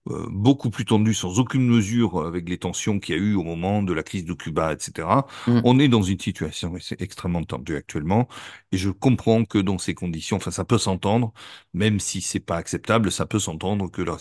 beaucoup 0.07 0.69
plus 0.71 0.85
tendue, 0.85 1.13
sans 1.13 1.39
aucune 1.39 1.65
mesure, 1.67 2.25
avec 2.25 2.49
les 2.49 2.57
tensions 2.57 2.99
qu'il 2.99 3.15
y 3.15 3.17
a 3.19 3.21
eu 3.21 3.35
au 3.35 3.43
moment 3.43 3.83
de 3.83 3.93
la 3.93 4.03
crise 4.03 4.25
de 4.25 4.33
Cuba, 4.33 4.73
etc. 4.73 5.27
Mm. 5.47 5.61
On 5.63 5.79
est 5.79 5.87
dans 5.87 6.01
une 6.01 6.19
situation 6.19 6.75
ex- 6.75 6.93
extrêmement 6.99 7.43
tendue 7.43 7.75
actuellement, 7.75 8.27
et 8.71 8.77
je 8.77 8.89
comprends 8.89 9.45
que 9.45 9.57
dans 9.59 9.77
ces 9.77 9.93
conditions, 9.93 10.37
enfin, 10.37 10.51
ça 10.51 10.65
peut 10.65 10.77
s'entendre, 10.79 11.33
même 11.73 11.99
si 11.99 12.21
c'est 12.21 12.39
pas 12.39 12.57
acceptable, 12.57 13.11
ça 13.11 13.25
peut 13.25 13.39
s'entendre 13.39 13.89
que 13.91 14.01
la... 14.01 14.17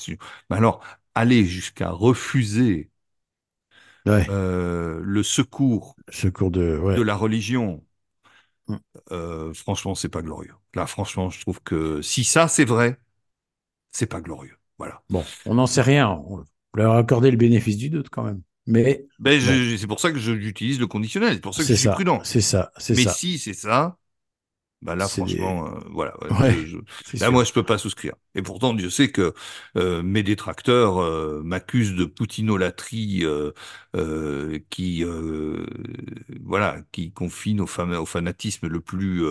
Mais 0.51 0.57
alors, 0.57 0.83
aller 1.15 1.45
jusqu'à 1.47 1.91
refuser 1.91 2.91
Ouais, 4.07 4.29
euh, 4.29 5.01
le 5.03 5.23
secours 5.23 5.99
secours 6.11 6.51
de. 6.51 6.79
Ouais. 6.79 6.97
de 6.97 7.03
la 7.03 7.17
religion, 7.17 7.85
Mm. 8.69 8.81
euh, 9.13 9.53
franchement, 9.55 9.95
c'est 9.95 10.09
pas 10.09 10.23
glorieux. 10.23 10.55
Là, 10.75 10.87
franchement, 10.87 11.31
je 11.31 11.41
trouve 11.41 11.63
que 11.63 12.03
si 12.03 12.25
ça, 12.25 12.49
c'est 12.49 12.65
vrai, 12.65 12.99
c'est 13.93 14.07
pas 14.09 14.23
glorieux. 14.23 14.59
Voilà. 14.81 15.03
Bon, 15.11 15.25
on 15.45 15.55
n'en 15.55 15.67
sait 15.67 15.83
rien. 15.83 16.11
On 16.11 16.45
leur 16.75 16.93
a 16.95 16.99
accordé 16.99 17.31
le 17.31 17.37
bénéfice 17.37 17.77
du 17.77 17.91
doute 17.91 18.09
quand 18.11 18.23
même. 18.25 18.43
Mais 18.67 19.07
Ben, 19.19 19.39
Bon. 19.41 19.53
c'est 19.79 19.87
pour 19.87 20.01
ça 20.01 20.13
que 20.13 20.19
j'utilise 20.19 20.81
le 20.81 20.87
conditionnel. 20.87 21.35
C'est 21.35 21.41
pour 21.41 21.55
ça 21.55 21.63
que 21.63 21.69
je 21.69 21.75
suis 21.75 21.85
ça. 21.85 21.93
prudent. 21.95 22.21
C'est 22.25 22.41
ça. 22.41 22.73
C'est 22.79 22.95
Mais 22.95 23.03
ça. 23.03 23.11
si 23.13 23.39
c'est 23.39 23.53
ça, 23.55 23.99
ben 24.83 24.97
là, 24.97 25.09
des- 25.09 25.13
franchement, 25.17 25.67
euh, 25.69 25.81
voilà. 25.91 26.15
ouais, 26.41 26.53
je- 26.53 26.67
je- 26.67 26.79
Là, 27.19 27.31
sûr. 27.31 27.33
moi, 27.33 27.45
je 27.45 27.53
peux 27.53 27.65
pas 27.65 27.79
souscrire. 27.79 28.15
Et 28.35 28.43
pourtant, 28.43 28.75
Dieu 28.75 28.91
sait 28.91 29.11
que 29.13 29.35
euh, 29.77 30.03
mes 30.03 30.23
détracteurs 30.23 30.99
euh, 31.03 31.43
m'accusent 31.45 31.95
de 31.97 32.05
poutinolâtrie 32.07 33.25
euh, 33.25 33.53
euh, 33.97 34.59
qui, 34.71 35.05
euh, 35.05 35.67
voilà, 36.45 36.79
qui 36.93 37.13
confine 37.13 37.61
au, 37.61 37.67
fam- 37.67 37.95
au 37.97 38.07
fanatisme 38.07 38.69
le 38.69 38.81
plus, 38.81 39.23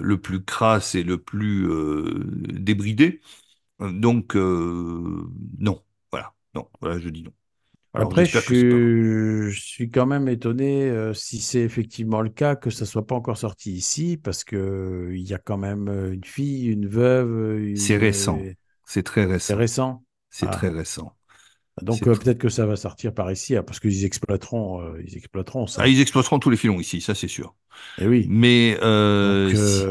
le 0.00 0.20
plus 0.20 0.44
crasse 0.44 0.94
et 0.94 1.02
le 1.02 1.18
plus 1.18 1.68
euh, 1.70 2.22
débridé. 2.48 3.20
Donc, 3.90 4.36
euh, 4.36 5.24
non. 5.58 5.82
Voilà. 6.10 6.32
Non. 6.54 6.68
Voilà, 6.80 6.98
je 6.98 7.08
dis 7.08 7.22
non. 7.22 7.32
Alors, 7.94 8.08
Après, 8.08 8.24
je 8.24 8.32
pas 8.32 8.42
suis, 8.42 9.50
je 9.50 9.60
suis 9.60 9.90
quand 9.90 10.06
même 10.06 10.26
étonné 10.28 10.88
euh, 10.88 11.12
si 11.12 11.40
c'est 11.40 11.60
effectivement 11.60 12.22
le 12.22 12.30
cas 12.30 12.56
que 12.56 12.70
ça 12.70 12.86
soit 12.86 13.06
pas 13.06 13.14
encore 13.14 13.36
sorti 13.36 13.72
ici, 13.72 14.16
parce 14.16 14.44
que 14.44 14.56
euh, 14.56 15.16
il 15.16 15.22
y 15.28 15.34
a 15.34 15.38
quand 15.38 15.58
même 15.58 15.88
euh, 15.88 16.12
une 16.14 16.24
fille, 16.24 16.68
une 16.68 16.86
veuve, 16.88 17.58
une... 17.60 17.76
C'est 17.76 17.96
récent. 17.96 18.38
euh, 18.38 18.54
C'est 18.86 19.02
très 19.02 19.26
c'est 19.38 19.54
récent. 19.54 19.54
récent. 19.54 20.04
C'est 20.30 20.46
Ah. 20.46 20.50
très 20.50 20.68
récent. 20.70 21.14
Donc 21.80 22.06
euh, 22.06 22.16
peut-être 22.16 22.38
que 22.38 22.48
ça 22.48 22.66
va 22.66 22.76
sortir 22.76 23.12
par 23.14 23.30
ici, 23.32 23.56
ah, 23.56 23.62
parce 23.62 23.80
qu'ils 23.80 24.04
exploiteront, 24.04 24.80
euh, 24.82 25.02
ils 25.06 25.16
exploiteront 25.16 25.66
ça. 25.66 25.82
Ah, 25.82 25.88
ils 25.88 26.00
exploiteront 26.00 26.38
tous 26.38 26.50
les 26.50 26.56
filons 26.56 26.80
ici, 26.80 27.00
ça 27.00 27.14
c'est 27.14 27.28
sûr. 27.28 27.54
Et 27.98 28.06
oui. 28.06 28.28
Mais 28.28 28.78
euh, 28.82 29.50
Donc, 29.50 29.54
euh, 29.54 29.90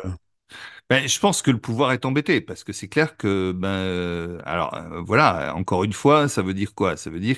ben, 0.91 1.07
je 1.07 1.19
pense 1.19 1.41
que 1.41 1.51
le 1.51 1.59
pouvoir 1.59 1.93
est 1.93 2.05
embêté 2.05 2.41
parce 2.41 2.63
que 2.65 2.73
c'est 2.73 2.89
clair 2.89 3.17
que 3.17 3.53
ben 3.53 3.69
euh, 3.69 4.39
alors 4.45 4.73
euh, 4.75 5.01
voilà 5.01 5.55
encore 5.55 5.83
une 5.85 5.93
fois 5.93 6.29
ça 6.29 6.43
veut 6.43 6.53
dire 6.53 6.75
quoi? 6.75 6.97
Ça 6.97 7.09
veut 7.09 7.19
dire 7.21 7.37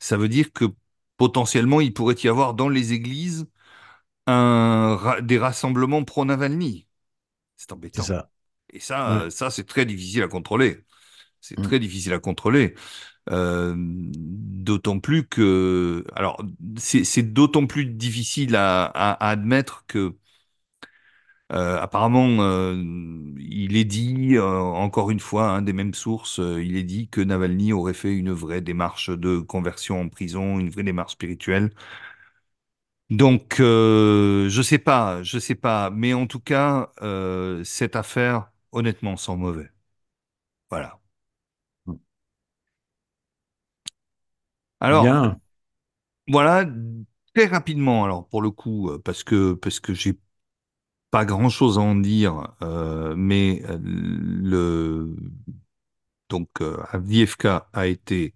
ça 0.00 0.16
veut 0.16 0.28
dire 0.28 0.52
que 0.52 0.64
potentiellement 1.18 1.80
il 1.82 1.92
pourrait 1.94 2.16
y 2.24 2.28
avoir 2.28 2.54
dans 2.54 2.68
les 2.70 2.92
églises 2.94 3.46
un 4.26 5.18
des 5.22 5.38
rassemblements 5.38 6.04
pro 6.04 6.24
Navalny. 6.24 6.88
C'est 7.56 7.72
embêtant. 7.72 8.16
ça. 8.16 8.30
Et 8.72 8.80
ça 8.80 9.12
Ouais. 9.12 9.24
euh, 9.24 9.30
ça 9.30 9.50
c'est 9.50 9.64
très 9.66 9.86
difficile 9.86 10.22
à 10.24 10.28
contrôler. 10.28 10.84
C'est 11.40 11.58
Mm. 11.58 11.62
très 11.62 11.80
difficile 11.80 12.12
à 12.14 12.20
contrôler. 12.20 12.74
Euh, 13.30 13.74
d'autant 13.78 15.00
plus 15.00 15.26
que, 15.28 16.04
alors, 16.14 16.42
c'est 16.78 17.04
c'est 17.04 17.22
d'autant 17.22 17.66
plus 17.66 17.86
difficile 17.86 18.56
à, 18.56 18.84
à- 18.86 19.12
à 19.26 19.30
admettre 19.30 19.84
que, 19.88 20.16
euh, 21.52 21.80
apparemment, 21.80 22.42
euh, 22.42 22.74
il 23.38 23.76
est 23.76 23.84
dit, 23.84 24.36
euh, 24.36 24.44
encore 24.60 25.10
une 25.10 25.20
fois, 25.20 25.50
hein, 25.50 25.62
des 25.62 25.72
mêmes 25.72 25.94
sources, 25.94 26.38
il 26.38 26.76
est 26.76 26.82
dit 26.82 27.08
que 27.08 27.20
Navalny 27.22 27.72
aurait 27.72 27.94
fait 27.94 28.12
une 28.14 28.32
vraie 28.32 28.60
démarche 28.60 29.10
de 29.10 29.38
conversion 29.40 30.00
en 30.00 30.08
prison, 30.08 30.58
une 30.58 30.70
vraie 30.70 30.82
démarche 30.82 31.12
spirituelle. 31.14 31.70
Donc, 33.10 33.56
je 33.58 34.60
sais 34.62 34.78
pas, 34.78 35.22
je 35.22 35.38
sais 35.38 35.54
pas, 35.54 35.90
mais 35.90 36.12
en 36.14 36.26
tout 36.26 36.40
cas, 36.40 36.90
cette 37.64 37.96
affaire, 37.96 38.50
honnêtement, 38.72 39.16
sent 39.16 39.36
mauvais. 39.36 39.70
Voilà. 40.70 40.98
Alors, 44.80 45.04
Bien. 45.04 45.40
Voilà, 46.28 46.66
très 47.34 47.46
rapidement, 47.46 48.04
alors 48.04 48.28
pour 48.28 48.42
le 48.42 48.50
coup, 48.50 48.90
parce 49.04 49.24
que 49.24 49.54
parce 49.54 49.80
que 49.80 49.94
j'ai 49.94 50.18
pas 51.10 51.24
grand-chose 51.24 51.78
à 51.78 51.82
en 51.82 51.94
dire, 51.96 52.54
euh, 52.62 53.14
mais 53.16 53.62
euh, 53.68 53.78
le 53.82 55.16
donc 56.28 56.48
euh, 56.60 56.76
Avdiivka 56.90 57.68
a 57.72 57.86
été 57.86 58.34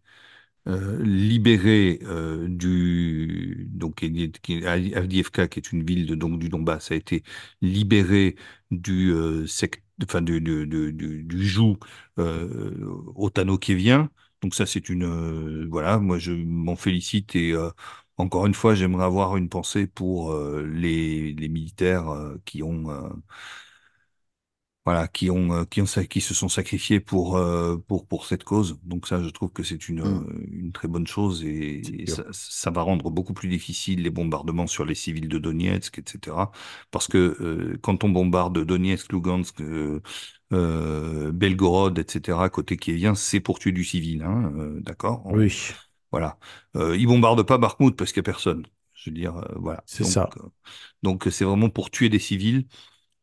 euh, 0.68 1.02
libéré 1.04 2.00
euh, 2.04 2.48
du 2.48 3.68
donc 3.72 4.02
Avdiivka 4.04 5.48
qui 5.48 5.60
est 5.60 5.72
une 5.72 5.84
ville 5.84 6.06
de, 6.06 6.14
donc 6.16 6.38
du 6.40 6.48
Donbass 6.50 6.92
a 6.92 6.96
été 6.96 7.24
libéré 7.62 8.36
du 8.70 9.12
euh, 9.12 9.46
sect, 9.46 9.82
enfin 10.04 10.22
du 10.22 10.40
du 10.40 10.66
du, 10.66 10.92
du, 11.24 11.46
joug 11.48 11.78
euh, 12.18 12.72
otano-kievien. 13.16 14.10
Donc 14.42 14.54
ça 14.54 14.66
c'est 14.66 14.88
une 14.90 15.04
euh, 15.04 15.66
voilà, 15.70 15.98
moi 16.00 16.18
je 16.18 16.32
m'en 16.32 16.76
félicite 16.76 17.36
et 17.36 17.52
euh, 17.52 17.70
encore 18.18 18.46
une 18.46 18.54
fois 18.54 18.74
j'aimerais 18.74 19.04
avoir 19.04 19.36
une 19.36 19.48
pensée 19.48 19.86
pour 19.86 20.32
euh, 20.32 20.62
les 20.66 21.32
les 21.34 21.48
militaires 21.48 22.08
euh, 22.10 22.40
qui 22.44 22.62
ont 22.62 22.90
euh, 22.90 23.08
voilà, 24.84 25.06
qui 25.06 25.30
ont, 25.30 25.52
euh, 25.52 25.64
qui 25.64 25.80
ont, 25.80 25.84
qui 26.10 26.20
se 26.20 26.34
sont 26.34 26.48
sacrifiés 26.48 26.98
pour, 26.98 27.36
euh, 27.36 27.76
pour, 27.86 28.04
pour 28.08 28.26
cette 28.26 28.42
cause. 28.42 28.80
Donc 28.82 29.06
ça, 29.06 29.22
je 29.22 29.28
trouve 29.28 29.52
que 29.52 29.62
c'est 29.62 29.88
une, 29.88 30.00
Mm. 30.02 30.22
une 30.50 30.72
très 30.72 30.88
bonne 30.88 31.06
chose 31.06 31.44
et, 31.44 32.04
ça, 32.08 32.24
ça 32.32 32.70
va 32.72 32.82
rendre 32.82 33.08
beaucoup 33.10 33.32
plus 33.32 33.48
difficile 33.48 34.02
les 34.02 34.10
bombardements 34.10 34.66
sur 34.66 34.84
les 34.84 34.96
civils 34.96 35.28
de 35.28 35.38
Donetsk, 35.38 35.98
etc. 36.00 36.50
Parce 36.90 37.06
que 37.06 37.16
euh, 37.40 37.78
quand 37.80 38.02
on 38.02 38.08
bombarde 38.08 38.58
Donetsk, 38.64 39.12
Lugansk, 39.12 39.60
euh, 39.60 40.02
euh, 40.52 41.30
Belgorod, 41.32 41.96
etc., 41.98 42.50
côté 42.50 42.76
kievien, 42.76 43.14
c'est 43.14 43.38
pour 43.40 43.58
tuer 43.60 43.70
du 43.72 43.84
civil, 43.84 44.22
hein, 44.22 44.52
euh, 44.56 44.80
d'accord? 44.80 45.24
Oui, 45.30 45.50
Voilà. 46.12 46.38
Euh, 46.76 46.96
ils 46.96 47.06
bombardent 47.06 47.42
pas 47.44 47.58
Bakhmut 47.58 47.96
parce 47.96 48.12
qu'il 48.12 48.18
y 48.18 48.20
a 48.20 48.24
personne. 48.24 48.66
Je 48.94 49.10
veux 49.10 49.16
dire, 49.16 49.36
euh, 49.36 49.54
voilà. 49.56 49.84
c'est 49.86 50.04
Donc, 50.04 50.18
ça. 50.18 50.36
euh, 50.38 50.42
donc 51.02 51.26
c'est 51.30 51.44
vraiment 51.44 51.70
pour 51.70 51.90
tuer 51.90 52.08
des 52.10 52.18
civils 52.20 52.66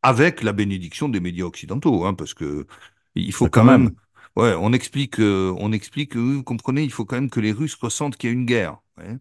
avec 0.02 0.42
la 0.42 0.52
bénédiction 0.52 1.08
des 1.08 1.20
médias 1.20 1.44
occidentaux, 1.46 2.04
hein, 2.06 2.14
parce 2.14 2.34
que 2.34 2.66
il 3.14 3.32
faut 3.32 3.46
Bah, 3.46 3.50
quand 3.50 3.62
quand 3.62 3.64
même, 3.64 3.90
même. 3.90 3.96
Ouais, 4.36 4.54
on 4.58 4.72
explique, 4.72 5.18
euh, 5.20 5.54
on 5.58 5.72
explique, 5.72 6.16
euh, 6.16 6.20
vous 6.36 6.42
comprenez, 6.44 6.82
il 6.82 6.90
faut 6.92 7.04
quand 7.04 7.16
même 7.16 7.30
que 7.30 7.40
les 7.40 7.52
Russes 7.52 7.74
ressentent 7.74 8.16
qu'il 8.16 8.30
y 8.30 8.32
a 8.32 8.34
une 8.34 8.46
guerre. 8.46 8.78
ouais. 8.98 9.16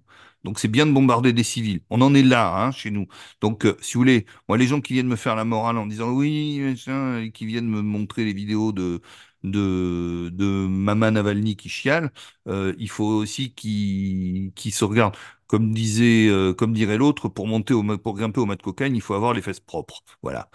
Donc 0.46 0.58
c'est 0.60 0.70
bien 0.70 0.86
de 0.86 0.92
bombarder 0.94 1.34
des 1.34 1.44
civils. 1.44 1.82
On 1.90 2.02
en 2.02 2.14
est 2.16 2.24
là, 2.24 2.56
hein, 2.66 2.72
chez 2.72 2.92
nous. 2.92 3.08
Donc 3.42 3.66
euh, 3.66 3.76
si 3.82 3.96
vous 3.96 4.00
voulez, 4.02 4.26
moi 4.48 4.58
les 4.58 4.68
gens 4.68 4.80
qui 4.82 4.94
viennent 4.94 5.08
me 5.08 5.18
faire 5.18 5.36
la 5.36 5.44
morale 5.46 5.78
en 5.78 5.86
disant 5.86 6.12
oui, 6.12 6.60
machin, 6.62 7.20
et 7.22 7.32
qui 7.32 7.46
viennent 7.46 7.68
me 7.68 7.82
montrer 7.82 8.24
les 8.26 8.34
vidéos 8.34 8.72
de 8.72 9.02
de 9.44 10.30
de 10.34 10.46
Mama 10.68 11.12
Navalny 11.12 11.56
qui 11.58 11.70
chiale, 11.70 12.12
euh, 12.48 12.74
il 12.78 12.90
faut 12.90 13.06
aussi 13.06 13.54
qu'ils 13.54 14.54
qu'ils 14.54 14.74
se 14.74 14.86
regardent. 14.86 15.18
Comme 15.48 15.72
disait, 15.74 16.30
comme 16.60 16.74
dirait 16.74 16.98
l'autre, 17.00 17.28
pour 17.28 17.48
monter 17.48 17.74
au, 17.74 17.84
pour 17.98 18.14
grimper 18.14 18.40
au 18.40 18.46
mat 18.46 18.56
de 18.56 18.62
cocaïne, 18.62 18.96
il 18.96 19.02
faut 19.02 19.16
avoir 19.16 19.34
les 19.34 19.42
fesses 19.42 19.60
propres. 19.60 20.04
Voilà. 20.22 20.48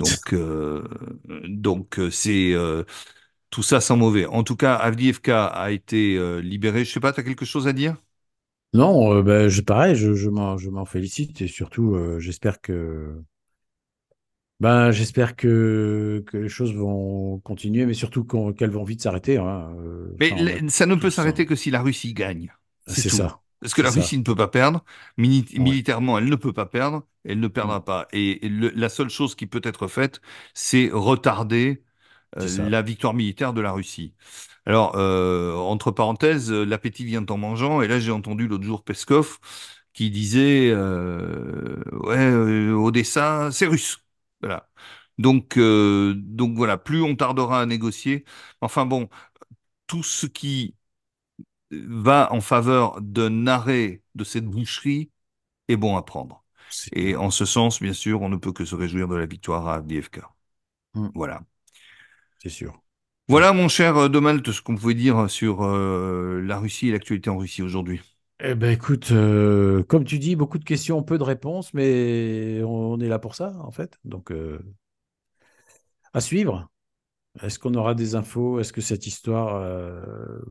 Donc, 0.00 0.34
donc 1.48 2.00
c'est 2.10 2.54
tout 3.50 3.62
ça 3.62 3.80
sans 3.80 3.96
mauvais. 3.96 4.26
En 4.26 4.44
tout 4.44 4.56
cas, 4.56 4.74
Avdiivka 4.76 5.46
a 5.46 5.70
été 5.70 6.16
euh, 6.16 6.40
libéré. 6.40 6.84
Je 6.84 6.92
sais 6.92 7.00
pas, 7.00 7.12
tu 7.12 7.20
as 7.20 7.22
quelque 7.24 7.44
chose 7.44 7.66
à 7.68 7.72
dire? 7.72 7.96
Non, 8.72 9.12
euh, 9.14 9.22
ben, 9.22 9.48
je, 9.48 9.60
pareil, 9.62 9.94
je, 9.96 10.14
je 10.14 10.28
m'en, 10.28 10.56
je 10.58 10.70
m'en 10.70 10.84
félicite 10.84 11.40
et 11.42 11.46
surtout, 11.48 11.94
euh, 11.94 12.18
j'espère 12.20 12.60
que, 12.60 13.22
ben, 14.60 14.90
j'espère 14.90 15.36
que, 15.36 16.22
que 16.26 16.36
les 16.36 16.48
choses 16.50 16.74
vont 16.74 17.38
continuer, 17.40 17.86
mais 17.86 17.94
surtout 17.94 18.24
qu'elles 18.24 18.70
vont 18.70 18.84
vite 18.84 19.02
s'arrêter. 19.02 19.38
hein, 19.38 19.74
euh, 19.78 20.18
Mais 20.18 20.68
ça, 20.68 20.86
ne 20.86 20.94
peut 20.96 21.10
s'arrêter 21.10 21.46
que 21.46 21.56
si 21.56 21.70
la 21.70 21.80
Russie 21.82 22.12
gagne. 22.14 22.52
C'est 22.86 23.02
C'est 23.02 23.08
ça. 23.10 23.40
Parce 23.60 23.74
que 23.74 23.82
la 23.82 23.90
ça. 23.90 23.90
Russie 23.90 24.18
ne 24.18 24.22
peut 24.22 24.34
pas 24.34 24.48
perdre, 24.48 24.84
Ouais, 25.56 25.76
militairement, 25.76 26.18
elle 26.18 26.26
ne 26.30 26.36
peut 26.36 26.52
pas 26.52 26.66
perdre, 26.66 27.06
elle 27.24 27.40
ne 27.40 27.48
perdra 27.48 27.84
pas. 27.84 28.08
Et 28.12 28.38
le- 28.48 28.70
la 28.70 28.88
seule 28.88 29.10
chose 29.10 29.34
qui 29.34 29.46
peut 29.46 29.60
être 29.64 29.86
faite, 29.88 30.20
c'est 30.54 30.88
retarder. 30.92 31.82
La 32.36 32.82
victoire 32.82 33.14
militaire 33.14 33.52
de 33.52 33.60
la 33.60 33.72
Russie. 33.72 34.14
Alors, 34.66 34.92
euh, 34.96 35.54
entre 35.56 35.90
parenthèses, 35.90 36.52
euh, 36.52 36.64
l'appétit 36.64 37.04
vient 37.04 37.24
en 37.28 37.36
mangeant, 37.38 37.82
et 37.82 37.88
là 37.88 37.98
j'ai 38.00 38.12
entendu 38.12 38.46
l'autre 38.48 38.64
jour 38.64 38.84
Peskov 38.84 39.38
qui 39.92 40.10
disait, 40.10 40.70
euh, 40.70 41.76
ouais, 41.92 42.16
euh, 42.18 42.74
Odessa, 42.74 43.50
c'est 43.52 43.66
russe. 43.66 43.98
Voilà. 44.40 44.68
Donc, 45.18 45.56
euh, 45.58 46.14
donc 46.16 46.56
voilà, 46.56 46.78
plus 46.78 47.02
on 47.02 47.16
tardera 47.16 47.60
à 47.62 47.66
négocier. 47.66 48.24
Enfin 48.60 48.86
bon, 48.86 49.08
tout 49.88 50.02
ce 50.04 50.26
qui 50.26 50.76
va 51.70 52.32
en 52.32 52.40
faveur 52.40 53.00
d'un 53.00 53.46
arrêt 53.46 54.02
de 54.14 54.24
cette 54.24 54.46
boucherie 54.46 55.10
est 55.68 55.76
bon 55.76 55.96
à 55.96 56.02
prendre. 56.02 56.44
Et 56.92 57.16
en 57.16 57.30
ce 57.30 57.44
sens, 57.46 57.80
bien 57.82 57.92
sûr, 57.94 58.22
on 58.22 58.28
ne 58.28 58.36
peut 58.36 58.52
que 58.52 58.64
se 58.64 58.74
réjouir 58.76 59.08
de 59.08 59.16
la 59.16 59.26
victoire 59.26 59.68
à 59.68 59.76
Avdiivka. 59.76 60.30
Mm. 60.94 61.10
Voilà. 61.14 61.42
C'est 62.42 62.48
sûr. 62.48 62.80
Voilà, 63.28 63.52
mon 63.52 63.68
cher 63.68 63.96
euh, 63.96 64.08
Domalt, 64.08 64.50
ce 64.50 64.60
qu'on 64.62 64.74
pouvait 64.74 64.94
dire 64.94 65.30
sur 65.30 65.62
euh, 65.62 66.40
la 66.42 66.58
Russie 66.58 66.88
et 66.88 66.92
l'actualité 66.92 67.30
en 67.30 67.38
Russie 67.38 67.62
aujourd'hui. 67.62 68.00
Eh 68.42 68.54
ben 68.54 68.70
écoute, 68.70 69.10
euh, 69.12 69.82
comme 69.84 70.04
tu 70.04 70.18
dis, 70.18 70.34
beaucoup 70.34 70.58
de 70.58 70.64
questions, 70.64 71.02
peu 71.02 71.18
de 71.18 71.22
réponses, 71.22 71.74
mais 71.74 72.62
on, 72.64 72.98
est 72.98 73.08
là 73.08 73.18
pour 73.18 73.34
ça, 73.34 73.54
en 73.60 73.70
fait. 73.70 73.98
Donc, 74.04 74.32
euh, 74.32 74.58
à 76.14 76.20
suivre. 76.20 76.68
Est-ce 77.42 77.58
qu'on 77.58 77.74
aura 77.74 77.94
des 77.94 78.16
infos? 78.16 78.58
Est-ce 78.58 78.72
que 78.72 78.80
cette 78.80 79.06
histoire 79.06 79.54
euh, 79.56 80.00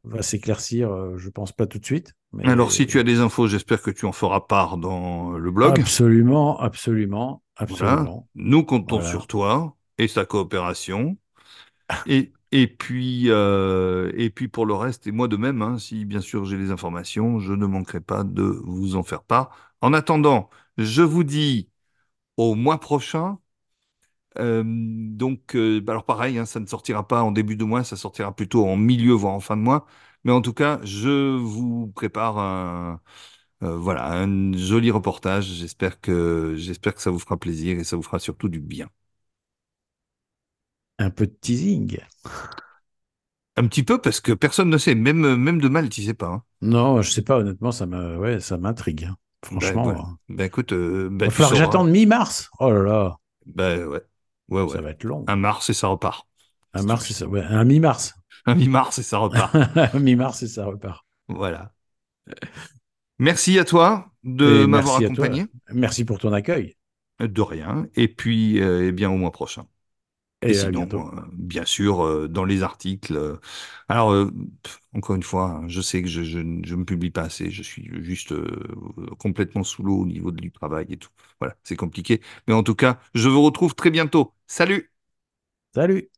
va 0.03 0.21
s'éclaircir? 0.21 0.89
Euh, 0.91 1.17
Je 1.17 1.29
pense 1.29 1.51
pas 1.51 1.67
tout 1.67 1.79
de 1.79 1.85
suite, 1.85 2.13
Alors, 2.45 2.71
si 2.71 2.87
tu 2.87 2.99
as 2.99 3.03
des 3.03 3.19
infos, 3.19 3.47
j'espère 3.47 3.81
que 3.81 3.91
tu 3.91 4.05
en 4.05 4.11
feras 4.11 4.41
part 4.41 4.77
dans 4.77 5.31
le 5.31 5.51
blog. 5.51 5.79
absolument, 5.79 6.59
absolument, 6.59 7.43
Voilà. 7.59 7.93
absolument. 7.93 8.27
Nous 8.35 8.63
comptons 8.63 8.97
Voilà. 8.97 9.09
sur 9.09 9.27
toi 9.27 9.75
et 9.97 10.07
sa 10.07 10.25
coopération. 10.25 11.17
Et, 12.51 12.67
puis, 12.67 13.25
euh, 13.29 14.11
et 14.15 14.29
puis 14.31 14.47
pour 14.47 14.65
le 14.65 14.73
reste, 14.73 15.05
et 15.07 15.11
moi 15.11 15.27
de 15.27 15.37
même, 15.37 15.61
hein, 15.61 15.77
si 15.77 16.05
bien 16.05 16.21
sûr 16.21 16.45
j'ai 16.45 16.57
les 16.57 16.71
informations, 16.71 17.39
je 17.39 17.53
ne 17.53 17.65
manquerai 17.67 17.99
pas 18.01 18.23
de 18.23 18.41
vous 18.43 18.95
en 18.95 19.03
faire 19.03 19.23
part. 19.23 19.51
En 19.81 19.93
attendant, 19.93 20.49
je 20.77 21.01
vous 21.03 21.23
dis 21.23 21.69
au 22.37 22.55
mois 22.55 22.79
prochain. 22.79 23.39
Euh, 24.37 24.63
donc, 24.65 25.55
euh, 25.55 25.81
bah 25.81 25.93
alors 25.93 26.05
pareil, 26.05 26.37
hein, 26.37 26.45
ça 26.45 26.59
ne 26.59 26.65
sortira 26.67 27.07
pas 27.07 27.23
en 27.23 27.31
début 27.31 27.55
de 27.55 27.63
mois, 27.63 27.83
ça 27.83 27.95
sortira 27.97 28.35
plutôt 28.35 28.67
en 28.67 28.77
milieu, 28.77 29.13
voire 29.13 29.33
en 29.33 29.39
fin 29.39 29.57
de 29.57 29.61
mois. 29.61 29.85
Mais 30.23 30.31
en 30.31 30.41
tout 30.41 30.53
cas, 30.53 30.79
je 30.83 31.35
vous 31.37 31.87
prépare 31.95 32.37
un, 32.37 33.01
euh, 33.63 33.77
voilà, 33.77 34.11
un 34.13 34.53
joli 34.57 34.91
reportage. 34.91 35.45
J'espère 35.47 36.01
que, 36.01 36.55
j'espère 36.57 36.95
que 36.95 37.01
ça 37.01 37.11
vous 37.11 37.19
fera 37.19 37.37
plaisir 37.37 37.79
et 37.79 37.83
ça 37.83 37.95
vous 37.97 38.03
fera 38.03 38.19
surtout 38.19 38.49
du 38.49 38.59
bien. 38.61 38.89
Un 40.99 41.09
peu 41.09 41.25
de 41.25 41.33
teasing. 41.41 41.97
Un 43.57 43.67
petit 43.67 43.83
peu 43.83 43.99
parce 43.99 44.21
que 44.21 44.31
personne 44.31 44.69
ne 44.69 44.77
sait, 44.77 44.95
même, 44.95 45.35
même 45.35 45.59
de 45.59 45.67
mal, 45.67 45.89
tu 45.89 46.01
sais 46.03 46.13
pas. 46.13 46.27
hein. 46.27 46.43
Non, 46.61 47.01
je 47.01 47.11
sais 47.11 47.21
pas, 47.21 47.37
honnêtement, 47.37 47.71
ça 47.71 47.85
me, 47.85 48.17
ouais, 48.17 48.39
ça 48.39 48.57
m'intrigue. 48.57 49.05
hein. 49.05 49.15
Franchement, 49.43 49.89
hein. 49.89 50.17
Ben 50.27 50.45
écoute, 50.45 50.73
euh, 50.73 51.07
il 51.11 51.17
ben 51.17 51.25
va 51.25 51.31
falloir 51.31 51.51
que 51.51 51.57
j'attende 51.57 51.89
mi-mars. 51.89 52.49
Oh 52.59 52.69
là 52.71 52.83
là, 52.83 53.17
Ben 53.45 53.85
ouais, 53.87 54.01
ouais, 54.49 54.67
ça 54.67 54.75
ouais. 54.75 54.81
va 54.81 54.89
être 54.91 55.03
long. 55.03 55.23
Un 55.27 55.35
mars 55.37 55.69
et 55.69 55.73
ça 55.73 55.87
repart. 55.87 56.27
Un 56.73 56.83
mars, 56.83 57.05
c'est 57.07 57.13
ça. 57.13 57.27
Ouais, 57.27 57.41
un 57.41 57.63
mi-mars. 57.63 58.13
Un 58.45 58.55
mi-mars 58.55 58.99
et 58.99 59.03
ça 59.03 59.17
repart. 59.17 59.53
Un 59.93 59.99
mi-mars 59.99 60.43
et 60.43 60.47
ça 60.47 60.65
repart. 60.65 61.05
Voilà. 61.27 61.71
Merci 63.19 63.59
à 63.59 63.65
toi 63.65 64.11
de 64.23 64.63
Et 64.63 64.67
m'avoir 64.67 64.97
accompagné. 64.97 65.45
Merci 65.73 66.05
pour 66.05 66.19
ton 66.19 66.31
accueil. 66.33 66.75
De 67.19 67.41
rien. 67.41 67.87
Et 67.95 68.07
puis, 68.07 68.61
euh, 68.61 68.87
eh 68.87 68.91
bien, 68.91 69.09
au 69.09 69.17
mois 69.17 69.31
prochain. 69.31 69.65
Et, 70.41 70.53
sinon, 70.53 70.87
euh, 70.93 71.21
bien 71.33 71.65
sûr, 71.65 72.01
euh, 72.05 72.27
dans 72.29 72.45
les 72.45 72.63
articles. 72.63 73.15
euh, 73.17 73.37
alors, 73.89 74.11
euh, 74.13 74.31
pff, 74.63 74.79
encore 74.93 75.15
une 75.17 75.23
fois, 75.23 75.51
hein, 75.63 75.67
je 75.67 75.81
sais 75.81 76.01
que 76.01 76.07
je, 76.07 76.23
je 76.23 76.39
ne 76.39 76.65
je 76.65 76.75
ne 76.75 76.83
publie 76.85 77.11
pas 77.11 77.23
assez. 77.23 77.51
Je 77.51 77.61
suis 77.61 77.89
juste 78.03 78.31
euh, 78.31 78.47
complètement 79.19 79.63
sous 79.63 79.83
l'eau 79.83 79.97
au 80.01 80.05
niveau 80.05 80.31
du 80.31 80.51
travail 80.51 80.85
et 80.89 80.97
tout. 80.97 81.09
Voilà, 81.39 81.55
c'est 81.63 81.75
compliqué. 81.75 82.21
Mais 82.47 82.53
en 82.53 82.63
tout 82.63 82.75
cas, 82.75 82.99
je 83.13 83.27
vous 83.29 83.41
retrouve 83.41 83.75
très 83.75 83.91
bientôt. 83.91 84.33
Salut! 84.47 84.91
Salut! 85.73 86.09